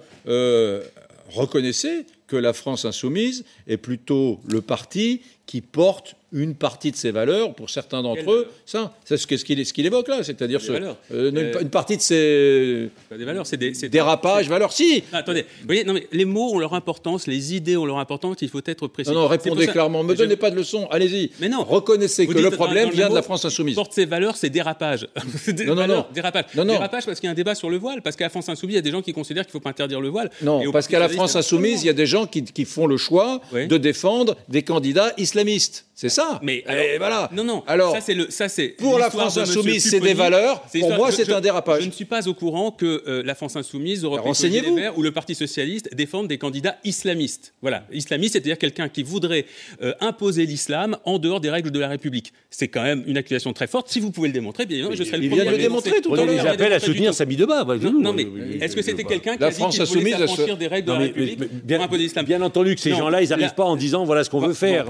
reconnaissait 1.28 2.06
que 2.30 2.36
la 2.36 2.52
France 2.52 2.84
insoumise 2.84 3.44
est 3.66 3.76
plutôt 3.76 4.38
le 4.48 4.60
parti 4.60 5.20
qui 5.46 5.60
porte 5.60 6.14
une 6.32 6.54
partie 6.54 6.92
de 6.92 6.96
ses 6.96 7.10
valeurs, 7.10 7.54
pour 7.54 7.70
certains 7.70 8.02
d'entre 8.02 8.30
eux, 8.30 8.48
ça, 8.64 8.94
c'est 9.04 9.16
ce 9.16 9.26
qu'il 9.26 9.66
ce 9.66 9.72
qu'il 9.72 9.86
évoque 9.86 10.08
là, 10.08 10.22
c'est-à-dire 10.22 10.60
euh, 10.68 10.94
euh, 11.12 11.60
une, 11.60 11.70
partie 11.70 11.96
de 11.96 12.02
ses 12.02 12.90
des 13.10 13.24
valeurs, 13.24 13.46
c'est 13.46 13.56
des 13.56 13.72
dérapages, 13.88 14.48
valeurs. 14.48 14.72
Si. 14.72 15.02
attendez, 15.12 15.42
vous 15.42 15.66
voyez, 15.66 15.84
non 15.84 15.92
mais 15.92 16.06
les 16.12 16.24
mots 16.24 16.54
ont 16.54 16.58
leur 16.58 16.74
importance, 16.74 17.26
les 17.26 17.54
idées 17.54 17.76
ont 17.76 17.84
leur 17.84 17.98
importance, 17.98 18.36
il 18.42 18.48
faut 18.48 18.60
être 18.64 18.86
précis. 18.86 19.10
Non, 19.10 19.22
non 19.22 19.28
répondez 19.28 19.66
clairement, 19.66 20.04
ne 20.04 20.08
me 20.08 20.14
donnez 20.14 20.36
pas 20.36 20.50
de 20.50 20.56
leçons, 20.56 20.86
allez-y. 20.90 21.30
Mais 21.40 21.48
non, 21.48 21.64
reconnaissez 21.64 22.26
que 22.26 22.38
le 22.38 22.50
problème 22.50 22.90
vient 22.90 23.08
de 23.08 23.14
la 23.14 23.22
France 23.22 23.44
insoumise. 23.44 23.74
Porte 23.74 23.92
ses 23.92 24.06
valeurs, 24.06 24.36
c'est 24.36 24.50
dérapage. 24.50 25.08
non, 25.66 25.74
non, 25.74 25.86
non, 25.86 26.06
dérapage. 26.14 26.44
Non, 26.54 26.64
non. 26.64 26.74
Dérapage 26.74 27.06
parce 27.06 27.18
qu'il 27.18 27.26
y 27.26 27.30
a 27.30 27.32
un 27.32 27.34
débat 27.34 27.54
sur 27.54 27.70
le 27.70 27.78
voile, 27.78 28.02
parce 28.02 28.14
qu'à 28.14 28.24
la 28.24 28.30
France 28.30 28.48
insoumise, 28.48 28.74
il 28.74 28.76
y 28.76 28.78
a 28.78 28.82
des 28.82 28.90
gens 28.90 29.02
qui 29.02 29.12
considèrent 29.12 29.44
qu'il 29.44 29.52
faut 29.52 29.60
pas 29.60 29.70
interdire 29.70 30.00
le 30.00 30.08
voile. 30.08 30.30
Non, 30.42 30.62
parce 30.70 30.86
qu'à 30.86 31.00
la 31.00 31.08
France 31.08 31.34
insoumise, 31.34 31.82
il 31.82 31.86
y 31.86 31.90
a 31.90 31.94
des 31.94 32.06
gens 32.06 32.26
qui 32.26 32.64
font 32.64 32.86
le 32.86 32.96
choix 32.96 33.40
de 33.52 33.76
défendre 33.76 34.36
des 34.48 34.62
candidats 34.62 35.12
islamistes. 35.16 35.86
C'est 36.00 36.08
ça. 36.08 36.40
Mais 36.42 36.64
voilà. 36.96 37.28
Non, 37.30 37.44
non. 37.44 37.62
Alors, 37.66 37.92
ça 37.92 38.00
c'est 38.00 38.14
le, 38.14 38.30
ça 38.30 38.48
c'est. 38.48 38.68
Pour 38.68 38.98
la 38.98 39.10
France 39.10 39.36
insoumise, 39.36 39.90
c'est 39.90 40.00
des 40.00 40.14
valeurs. 40.14 40.62
Pour 40.62 40.94
moi, 40.94 41.12
c'est 41.12 41.30
un 41.30 41.42
dérapage. 41.42 41.82
Je 41.82 41.86
ne 41.88 41.92
suis 41.92 42.06
pas 42.06 42.26
au 42.26 42.32
courant 42.32 42.70
que 42.70 43.02
euh, 43.06 43.22
la 43.22 43.34
France 43.34 43.56
insoumise, 43.56 44.02
Europe 44.04 44.22
les 44.42 44.60
Verts 44.60 44.96
ou 44.96 45.02
le 45.02 45.12
Parti 45.12 45.34
socialiste 45.34 45.94
défendent 45.94 46.28
des 46.28 46.38
candidats 46.38 46.76
islamistes. 46.84 47.52
Voilà, 47.60 47.84
islamiste, 47.92 48.32
c'est-à-dire 48.32 48.56
quelqu'un 48.56 48.88
qui 48.88 49.02
voudrait 49.02 49.44
euh, 49.82 49.92
imposer 50.00 50.46
l'islam 50.46 50.96
en 51.04 51.18
dehors 51.18 51.40
des 51.40 51.50
règles 51.50 51.70
de 51.70 51.78
la 51.78 51.88
République. 51.88 52.32
C'est 52.48 52.68
quand 52.68 52.82
même 52.82 53.04
une 53.06 53.18
accusation 53.18 53.52
très 53.52 53.66
forte. 53.66 53.90
Si 53.90 54.00
vous 54.00 54.10
pouvez 54.10 54.28
le 54.28 54.34
démontrer, 54.34 54.64
bien 54.64 54.78
évidemment, 54.78 54.96
je 54.96 55.04
serai 55.04 55.18
le 55.18 55.28
premier. 55.28 55.42
Il 55.42 55.42
vient 55.42 55.52
de 55.52 55.56
le 55.56 55.62
démontrer 55.62 56.00
tout 56.00 56.14
à 56.14 56.24
l'heure. 56.24 56.42
J'appelle 56.42 56.72
à 56.72 56.80
soutenir 56.80 57.12
Samy 57.12 57.36
Debat. 57.36 57.66
Non, 57.92 58.14
mais 58.14 58.26
est-ce 58.60 58.74
que 58.74 58.82
c'était 58.82 59.04
quelqu'un 59.04 59.36
qui 59.36 59.44
a 59.44 59.50
dit 59.50 59.68
qu'il 59.68 59.84
voulait 59.84 60.12
s'affranchir 60.12 60.56
des 60.56 60.66
règles 60.66 60.86
de 60.86 60.92
la 60.92 60.98
République 60.98 61.38
pour 61.38 61.82
imposer 61.82 62.02
l'islam 62.04 62.24
Bien 62.24 62.40
entendu 62.40 62.74
que 62.74 62.80
ces 62.80 62.94
gens-là, 62.94 63.22
ils 63.22 63.28
n'arrivent 63.28 63.54
pas 63.54 63.64
en 63.64 63.76
disant 63.76 64.04
voilà 64.06 64.24
ce 64.24 64.30
qu'on 64.30 64.40
veut 64.40 64.54
faire. 64.54 64.86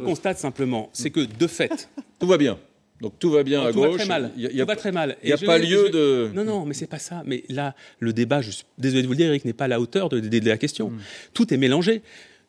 Constate 0.00 0.38
simplement, 0.38 0.90
c'est 0.92 1.10
que 1.10 1.20
de 1.20 1.46
fait. 1.46 1.88
Tout 2.18 2.26
va 2.26 2.36
bien. 2.36 2.58
Donc 3.00 3.18
tout 3.18 3.30
va 3.30 3.42
bien 3.42 3.62
à 3.62 3.72
tout 3.72 3.78
gauche. 3.78 3.92
Va 3.92 3.96
très 3.96 4.06
mal. 4.06 4.30
Il 4.36 4.42
y 4.42 4.60
a, 4.60 4.64
tout 4.64 4.68
va 4.68 4.76
très 4.76 4.92
mal. 4.92 5.16
Il 5.22 5.28
n'y 5.28 5.32
a 5.32 5.38
pas 5.38 5.58
lieu 5.58 5.88
de. 5.88 6.30
Non, 6.34 6.44
non, 6.44 6.66
mais 6.66 6.74
c'est 6.74 6.86
pas 6.86 6.98
ça. 6.98 7.22
Mais 7.24 7.44
là, 7.48 7.74
le 7.98 8.12
débat, 8.12 8.42
je 8.42 8.50
suis 8.50 8.64
désolé 8.76 9.02
de 9.02 9.06
vous 9.06 9.14
le 9.14 9.16
dire, 9.16 9.28
Eric, 9.28 9.44
n'est 9.46 9.54
pas 9.54 9.64
à 9.64 9.68
la 9.68 9.80
hauteur 9.80 10.10
de, 10.10 10.48
la 10.48 10.58
question. 10.58 10.90
Hmm. 10.90 10.98
Tout 11.32 11.52
est 11.54 11.56
mélangé. 11.56 12.02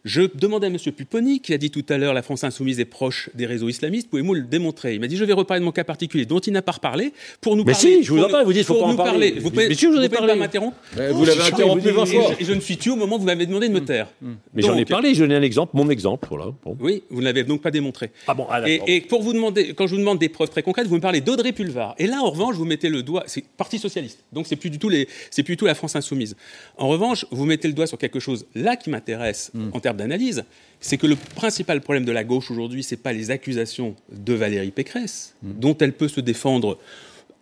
Je 0.03 0.23
demandais 0.33 0.67
à 0.67 0.69
M. 0.69 0.77
Pupponi, 0.77 1.41
qui 1.41 1.53
a 1.53 1.57
dit 1.57 1.69
tout 1.69 1.85
à 1.89 1.97
l'heure 1.97 2.13
la 2.13 2.23
France 2.23 2.43
insoumise 2.43 2.79
est 2.79 2.85
proche 2.85 3.29
des 3.35 3.45
réseaux 3.45 3.69
islamistes, 3.69 4.09
pouvez-vous 4.09 4.33
le 4.33 4.41
démontrer? 4.41 4.95
Il 4.95 4.99
m'a 4.99 5.07
dit 5.07 5.15
je 5.15 5.23
vais 5.23 5.33
reparler 5.33 5.59
de 5.59 5.65
mon 5.65 5.71
cas 5.71 5.83
particulier, 5.83 6.25
dont 6.25 6.39
il 6.39 6.53
n'a 6.53 6.63
pas 6.63 6.71
reparlé, 6.71 7.13
pour 7.39 7.55
nous 7.55 7.63
mais 7.63 7.73
parler. 7.73 7.97
si, 7.97 8.03
je 8.03 8.11
vous 8.11 8.23
en 8.23 8.29
parle, 8.29 8.45
vous 8.45 8.53
dites 8.53 8.65
faut 8.65 8.75
pas 8.75 8.85
en 8.85 8.95
parler. 8.95 9.35
Vous 9.39 9.51
pouvez, 9.51 9.69
mais 9.69 9.75
si, 9.75 9.85
je 9.85 9.89
vous 9.89 10.01
ai 10.01 10.09
parlé. 10.09 10.29
pas 10.29 10.35
m'interrompre? 10.35 10.77
Vous 10.95 11.25
l'avez 11.25 11.41
interrompu 11.41 11.89
20 11.89 12.05
fois. 12.05 12.31
Et 12.39 12.45
je, 12.45 12.53
ne 12.53 12.59
suis 12.59 12.77
tué 12.77 12.91
au 12.91 12.95
moment 12.95 13.17
où 13.17 13.19
vous 13.19 13.25
m'avez 13.25 13.45
demandé 13.45 13.67
de 13.69 13.73
me 13.73 13.83
taire. 13.83 14.07
Mmh. 14.21 14.31
Mais 14.53 14.61
j'en 14.63 14.75
ai 14.75 14.85
parlé, 14.85 15.13
je 15.13 15.21
donné 15.21 15.35
un 15.35 15.41
exemple, 15.41 15.75
mon 15.75 15.89
exemple. 15.89 16.27
Voilà. 16.29 16.47
Oui, 16.79 17.03
vous 17.09 17.19
ne 17.19 17.25
l'avez 17.25 17.43
donc 17.43 17.61
pas 17.61 17.71
démontré. 17.71 18.09
Ah 18.27 18.33
bon, 18.33 18.47
ah, 18.49 18.67
et, 18.67 18.81
et, 18.87 19.01
pour 19.01 19.21
vous 19.21 19.33
demander, 19.33 19.73
quand 19.73 19.85
je 19.85 19.93
vous 19.93 19.99
demande 19.99 20.17
des 20.17 20.29
preuves 20.29 20.49
très 20.49 20.63
concrètes, 20.63 20.87
vous 20.87 20.95
me 20.95 21.01
parlez 21.01 21.21
d'Audrey 21.21 21.51
Pulvar. 21.51 21.93
Et 21.99 22.07
là, 22.07 22.21
en 22.21 22.31
revanche, 22.31 22.55
vous 22.55 22.65
mettez 22.65 22.89
le 22.89 23.03
doigt, 23.03 23.23
c'est 23.27 23.43
Parti 23.57 23.77
Socialiste, 23.77 24.23
donc 24.33 24.47
c'est 24.47 24.55
plus 24.55 24.69
du 24.69 24.79
tout 24.79 24.89
les, 24.89 25.07
c'est 25.29 25.43
plus 25.43 25.53
du 25.53 25.57
tout 25.57 25.65
la 25.65 25.75
France 25.75 25.95
insoumise. 25.95 26.35
En 26.77 26.87
revanche, 26.87 27.25
vous 27.31 27.45
mettez 27.45 27.67
le 27.67 27.73
doigt 27.73 27.87
sur 27.87 27.97
quelque 27.97 28.19
chose 28.19 28.45
là 28.55 28.75
qui 28.75 28.89
m'intéresse 28.89 29.51
en 29.73 29.79
termes 29.79 29.90
d'analyse 29.97 30.43
c'est 30.81 30.97
que 30.97 31.07
le 31.07 31.15
principal 31.15 31.79
problème 31.79 32.05
de 32.05 32.11
la 32.11 32.23
gauche 32.23 32.51
aujourd'hui, 32.51 32.83
ce 32.83 32.95
n'est 32.95 33.01
pas 33.01 33.13
les 33.13 33.31
accusations 33.31 33.95
de 34.11 34.33
Valérie 34.33 34.71
Pécresse, 34.71 35.35
mmh. 35.43 35.51
dont 35.59 35.77
elle 35.77 35.93
peut 35.93 36.07
se 36.07 36.19
défendre 36.19 36.79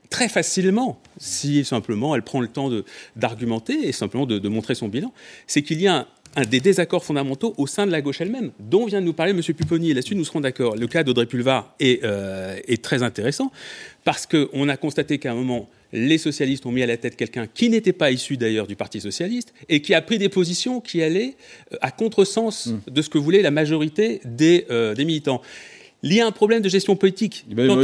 très 0.09 0.27
facilement 0.27 0.99
si 1.17 1.63
simplement 1.63 2.15
elle 2.15 2.23
prend 2.23 2.41
le 2.41 2.47
temps 2.47 2.69
d'argumenter 3.15 3.88
et 3.88 3.91
simplement 3.91 4.25
de, 4.25 4.49
montrer 4.49 4.75
son 4.75 4.89
bilan. 4.89 5.13
C'est 5.47 5.62
qu'il 5.62 5.79
y 5.81 5.88
a 5.88 6.07
un, 6.35 6.45
des 6.45 6.59
désaccords 6.59 7.05
fondamentaux 7.05 7.53
au 7.57 7.65
sein 7.65 7.85
de 7.88 7.91
la 7.91 8.01
gauche 8.01 8.19
elle-même, 8.19 8.51
dont 8.59 8.85
vient 8.85 9.01
de 9.01 9.05
nous 9.05 9.13
parler 9.13 9.31
M. 9.31 9.41
Pupponi. 9.41 9.91
Et 9.91 9.93
là-dessus, 9.93 10.15
nous 10.15 10.25
serons 10.25 10.41
d'accord. 10.41 10.75
Le 10.75 10.88
cas 10.88 11.03
d'Audrey 11.03 11.25
Pulvar 11.25 11.73
est, 11.79 12.03
euh, 12.03 12.59
est 12.67 12.83
très 12.83 13.03
intéressant 13.03 13.51
parce 14.03 14.25
qu'on 14.25 14.67
a 14.67 14.77
constaté 14.77 15.17
qu'à 15.17 15.31
un 15.31 15.35
moment, 15.35 15.69
les 15.91 16.17
socialistes 16.17 16.65
ont 16.65 16.71
mis 16.71 16.84
à 16.84 16.88
la 16.88 16.97
tête 16.97 17.15
quelqu'un 17.15 17.47
qui 17.47 17.69
n'était 17.69 17.93
pas 17.93 18.12
issu 18.12 18.38
d'ailleurs 18.38 18.67
du 18.67 18.75
Parti 18.75 19.02
socialiste 19.02 19.54
et 19.67 19.82
qui 19.82 19.93
a 19.93 20.02
pris 20.02 20.17
des 20.17 20.30
positions 20.30 20.82
qui 20.82 21.02
allaient 21.02 21.36
euh, 21.73 21.78
à 21.82 21.91
contresens 21.91 22.67
mmh. 22.67 22.91
de 22.91 23.02
ce 23.02 23.10
que 23.10 23.17
voulait 23.17 23.41
la 23.41 23.52
majorité 23.52 24.21
des, 24.25 24.65
euh, 24.69 24.93
des 24.93 25.06
militants. 25.06 25.41
Il 26.01 26.13
y 26.13 26.21
a 26.21 26.25
un 26.25 26.31
problème 26.31 26.62
de 26.62 26.69
gestion 26.69 26.95
politique. 26.95 27.45
Mais 27.53 27.67
non, 27.67 27.75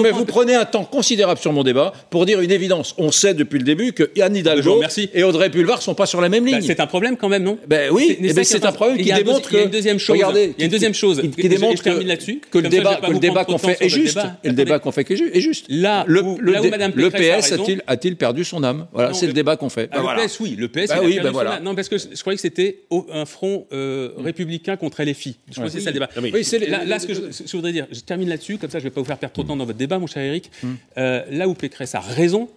mais, 0.00 0.10
vous 0.10 0.24
prenez 0.24 0.54
un 0.54 0.64
temps 0.64 0.84
considérable 0.84 1.40
sur 1.40 1.52
mon 1.52 1.62
débat 1.62 1.92
pour 2.10 2.24
dire 2.24 2.40
une 2.40 2.50
évidence. 2.50 2.94
On 2.96 3.10
sait 3.10 3.34
depuis 3.34 3.58
le 3.58 3.64
début 3.64 3.92
que 3.92 4.10
Yann 4.16 4.34
Hidalgo 4.34 4.82
et 5.12 5.22
Audrey 5.22 5.50
Pulvar 5.50 5.82
sont 5.82 5.94
pas 5.94 6.06
sur 6.06 6.20
la 6.20 6.28
même 6.28 6.44
bah, 6.44 6.50
ligne. 6.52 6.62
c'est 6.62 6.80
un 6.80 6.86
problème 6.86 7.16
quand 7.16 7.28
même, 7.28 7.42
non? 7.42 7.58
Ben 7.66 7.90
oui, 7.92 8.18
c'est 8.44 8.64
un 8.64 8.72
problème 8.72 8.98
qui 8.98 9.12
démontre 9.12 9.50
que. 9.50 9.56
Il 9.56 9.58
y 9.58 9.62
a 9.62 9.64
une 9.64 9.70
deuxième 9.70 9.98
chose. 9.98 10.16
Regardez, 10.16 10.54
il 10.56 10.60
y 10.60 10.62
a 10.62 10.64
une 10.66 10.70
deuxième 10.70 10.94
chose 10.94 11.20
qui, 11.20 11.48
démontre 11.48 11.82
que, 11.82 12.48
que 12.50 12.58
le 12.58 12.68
débat, 12.68 12.96
que 12.96 13.10
le 13.10 13.18
débat 13.18 13.44
qu'on 13.44 13.58
fait 13.58 13.76
est 13.80 13.88
juste. 13.88 14.18
Et 14.44 14.48
le 14.48 14.54
débat 14.54 14.78
qu'on 14.78 14.92
fait 14.92 15.10
est 15.10 15.40
juste. 15.40 15.66
Là, 15.68 16.04
le 16.06 17.08
PS 17.10 17.54
a-t-il 17.86 18.16
perdu 18.16 18.44
son 18.44 18.64
âme? 18.64 18.86
Voilà, 18.92 19.12
c'est 19.12 19.26
le 19.26 19.32
débat 19.32 19.56
qu'on 19.56 19.68
fait. 19.68 19.90
Le 19.92 20.26
PS, 20.26 20.40
oui, 20.40 20.56
le 20.58 20.68
PS. 20.68 20.92
oui, 21.02 21.20
ben 21.22 21.30
voilà. 21.30 21.60
Non, 21.60 21.74
parce 21.74 21.88
que 21.88 21.98
je 21.98 22.20
croyais 22.20 22.36
que 22.36 22.42
c'était 22.42 22.84
un 23.12 23.26
front 23.26 23.66
euh, 23.72 24.10
républicain 24.18 24.76
contre 24.76 25.02
LFI. 25.02 25.36
Je 25.48 25.52
croyais 25.54 25.70
que 25.70 25.78
c'est 25.78 25.84
ça 25.84 25.90
le 25.90 25.94
débat. 25.94 26.08
Là, 26.42 26.98
ce 26.98 27.06
que 27.06 27.14
je, 27.14 27.56
voudrais 27.56 27.72
dire, 27.72 27.86
je 27.90 28.00
termine 28.00 28.28
là-dessus, 28.28 28.58
comme 28.58 28.70
ça 28.70 28.78
je 28.78 28.84
ne 28.84 28.90
vais 28.90 28.94
pas 28.94 29.00
vous 29.00 29.06
faire 29.06 29.18
perdre 29.18 29.32
trop 29.32 29.42
de 29.42 29.48
temps 29.48 29.56
dans 29.56 29.64
votre 29.64 29.78
débat, 29.78 29.98
mon 29.98 30.06
cher 30.06 30.22
Eric. 30.22 30.50
Mm. 30.62 30.74
Euh, 30.98 31.24
là 31.30 31.48
où 31.48 31.54
Pécresse 31.54 31.94
a 31.94 32.00
raison, 32.00 32.48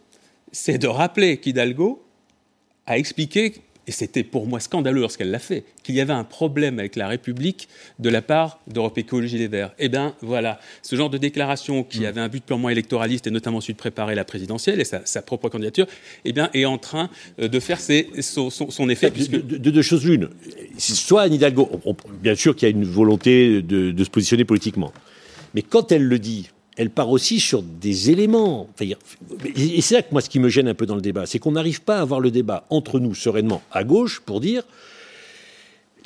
c'est 0.51 0.77
de 0.77 0.87
rappeler 0.87 1.37
qu'Hidalgo 1.37 2.03
a 2.85 2.97
expliqué 2.97 3.55
et 3.87 3.91
c'était 3.91 4.23
pour 4.23 4.47
moi 4.47 4.59
scandaleux 4.59 5.01
lorsqu'elle 5.01 5.31
l'a 5.31 5.39
fait, 5.39 5.63
qu'il 5.83 5.95
y 5.95 6.01
avait 6.01 6.13
un 6.13 6.23
problème 6.23 6.79
avec 6.79 6.95
la 6.95 7.07
République 7.07 7.67
de 7.99 8.09
la 8.09 8.21
part 8.21 8.59
d'Europe 8.67 8.97
Écologie 8.97 9.37
Les 9.37 9.47
Verts. 9.47 9.73
Eh 9.79 9.89
bien, 9.89 10.15
voilà, 10.21 10.59
ce 10.83 10.95
genre 10.95 11.09
de 11.09 11.17
déclaration 11.17 11.83
qui 11.83 12.01
mm. 12.01 12.05
avait 12.05 12.21
un 12.21 12.29
but 12.29 12.43
purement 12.43 12.69
électoraliste 12.69 13.27
et 13.27 13.31
notamment 13.31 13.59
celui 13.59 13.73
de 13.73 13.79
préparer 13.79 14.13
la 14.15 14.23
présidentielle 14.23 14.79
et 14.79 14.85
sa, 14.85 15.21
propre 15.21 15.49
candidature, 15.49 15.87
eh 16.25 16.33
bien, 16.33 16.49
est 16.53 16.65
en 16.65 16.77
train 16.77 17.09
euh, 17.39 17.47
de 17.47 17.59
faire 17.59 17.79
son, 17.81 18.89
effet. 18.89 19.09
De, 19.09 19.39
deux 19.39 19.81
choses 19.81 20.05
l'une. 20.05 20.29
Soit 20.77 21.23
Anne 21.23 21.33
Hidalgo, 21.33 21.69
bien 22.21 22.35
sûr 22.35 22.55
qu'il 22.55 22.69
y 22.69 22.71
a 22.71 22.75
une 22.75 22.85
volonté 22.85 23.61
de 23.61 24.03
se 24.03 24.09
positionner 24.09 24.45
politiquement, 24.45 24.93
mais 25.53 25.61
quand 25.61 25.91
elle 25.91 26.03
le 26.03 26.19
dit, 26.19 26.49
elle 26.77 26.89
part 26.89 27.09
aussi 27.09 27.39
sur 27.39 27.61
des 27.61 28.11
éléments. 28.11 28.69
Et 28.79 29.81
c'est 29.81 29.95
là 29.95 30.01
que 30.01 30.11
moi, 30.11 30.21
ce 30.21 30.29
qui 30.29 30.39
me 30.39 30.49
gêne 30.49 30.67
un 30.67 30.73
peu 30.73 30.85
dans 30.85 30.95
le 30.95 31.01
débat, 31.01 31.25
c'est 31.25 31.39
qu'on 31.39 31.51
n'arrive 31.51 31.81
pas 31.81 31.97
à 31.97 32.01
avoir 32.01 32.19
le 32.19 32.31
débat 32.31 32.65
entre 32.69 32.99
nous 32.99 33.13
sereinement 33.13 33.61
à 33.71 33.83
gauche 33.83 34.21
pour 34.25 34.39
dire 34.39 34.63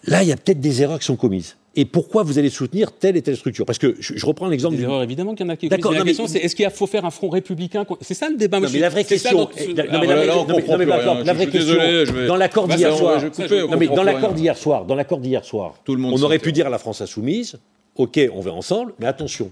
là, 0.06 0.23
il 0.23 0.30
y 0.30 0.32
a 0.32 0.38
peut-être 0.38 0.60
des 0.60 0.82
erreurs 0.82 0.99
qui 0.99 1.06
sont 1.06 1.15
commises. 1.15 1.56
Et 1.78 1.84
pourquoi 1.84 2.23
vous 2.23 2.39
allez 2.39 2.49
soutenir 2.49 2.93
telle 2.93 3.17
et 3.17 3.21
telle 3.21 3.36
structure? 3.36 3.65
Parce 3.65 3.80
que 3.80 3.97
je, 3.99 4.25
reprends 4.25 4.47
l'exemple. 4.47 4.78
Des 4.78 4.84
erreurs, 4.84 5.04
évidemment 5.04 5.36
qu'il 5.36 5.45
y 5.45 5.49
en 5.49 5.51
a 5.51 5.58
qui. 5.58 5.67
D'accord. 5.67 5.91
La 5.91 6.04
question, 6.04 6.25
c'est 6.25 6.39
est-ce 6.39 6.56
qu'il 6.56 6.69
faut 6.69 6.88
faire 6.88 7.04
un 7.04 7.12
front 7.12 7.28
républicain 7.28 7.86
C'est 7.99 8.13
ça 8.13 8.30
le 8.30 8.38
débat. 8.38 8.62
Non, 8.62 8.69
mais 8.71 8.80
la 8.80 8.88
vraie 8.88 9.04
question. 9.04 9.49
Mais 9.65 9.73
la 9.73 11.34
vraie 11.34 11.47
question. 11.47 11.75
Dans 12.28 12.38
l'accord 12.38 12.67
d'hier 12.69 12.95
soir. 12.95 13.21
Non, 13.69 13.78
mais 13.78 13.88
dans 13.88 14.04
l'accord 14.04 14.34
d'hier 14.34 14.58
soir, 14.58 14.86
dans 14.86 14.95
l'accord 14.95 15.19
d'hier 15.19 15.43
soir, 15.43 15.75
on 15.88 16.21
aurait 16.23 16.39
pu 16.39 16.54
dire 16.54 16.67
à 16.67 16.69
la 16.69 16.78
France 16.78 17.01
insoumise, 17.01 17.58
ok, 17.95 18.19
on 18.34 18.39
va 18.39 18.54
ensemble, 18.54 18.93
mais 18.99 19.08
attention, 19.08 19.51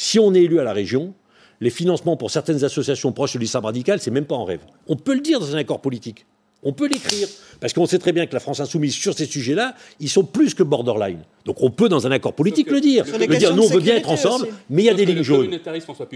si 0.00 0.18
on 0.18 0.32
est 0.32 0.44
élu 0.44 0.58
à 0.58 0.64
la 0.64 0.72
région, 0.72 1.12
les 1.60 1.68
financements 1.68 2.16
pour 2.16 2.30
certaines 2.30 2.64
associations 2.64 3.12
proches 3.12 3.34
de 3.34 3.38
l'islam 3.38 3.66
radical, 3.66 4.00
c'est 4.00 4.10
même 4.10 4.24
pas 4.24 4.34
en 4.34 4.44
rêve. 4.44 4.60
On 4.88 4.96
peut 4.96 5.12
le 5.12 5.20
dire 5.20 5.38
dans 5.38 5.54
un 5.54 5.58
accord 5.58 5.82
politique. 5.82 6.24
On 6.62 6.72
peut 6.72 6.88
l'écrire. 6.88 7.28
Parce 7.60 7.74
qu'on 7.74 7.84
sait 7.84 7.98
très 7.98 8.12
bien 8.12 8.24
que 8.24 8.32
la 8.32 8.40
France 8.40 8.60
insoumise, 8.60 8.94
sur 8.94 9.12
ces 9.12 9.26
sujets-là, 9.26 9.74
ils 9.98 10.08
sont 10.08 10.24
plus 10.24 10.54
que 10.54 10.62
borderline. 10.62 11.18
Donc 11.44 11.62
on 11.62 11.70
peut 11.70 11.90
dans 11.90 12.06
un 12.06 12.12
accord 12.12 12.32
politique 12.32 12.70
le 12.70 12.80
dire. 12.80 13.04
Le 13.04 13.36
dire, 13.36 13.54
nous 13.54 13.64
on 13.64 13.68
veut 13.68 13.80
bien 13.80 13.96
être 13.96 14.08
ensemble, 14.08 14.48
mais 14.70 14.84
il 14.84 14.86
y 14.86 14.88
a 14.88 14.94
des 14.94 15.04
lignes 15.04 15.22
jaunes. 15.22 15.50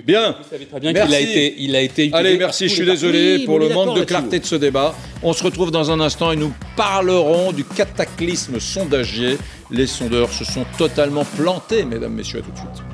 Bien. 0.07 0.35
Vous 0.43 0.49
savez 0.51 0.65
très 0.65 0.81
bien 0.81 0.93
qu'il 0.95 1.15
a 1.15 1.21
été, 1.21 1.55
il 1.59 1.77
a 1.77 1.83
été. 1.83 2.09
Allez, 2.15 2.39
merci. 2.39 2.71
Je 2.71 2.75
suis 2.75 2.87
désolé 2.87 3.41
pour 3.41 3.59
le 3.59 3.69
manque 3.69 3.99
de 3.99 4.05
clarté 4.05 4.39
de 4.39 4.47
ce 4.47 4.55
débat. 4.55 4.95
On 5.23 5.35
se 5.35 5.45
retrouve 5.45 5.71
dans 5.71 5.91
un 5.91 6.01
instant 6.01 6.33
et 6.33 6.37
nous 6.37 6.55
parlerons 6.75 7.53
du 7.53 7.65
cataclysme 7.65 8.59
sondagier. 8.61 9.37
Les 9.71 9.87
sondeurs 9.87 10.33
se 10.33 10.45
sont 10.47 10.65
totalement 10.79 11.27
plantés, 11.37 11.85
mesdames, 11.85 12.15
messieurs, 12.15 12.39
à 12.39 12.43
tout 12.43 12.51
de 12.51 12.57
suite. 12.57 12.94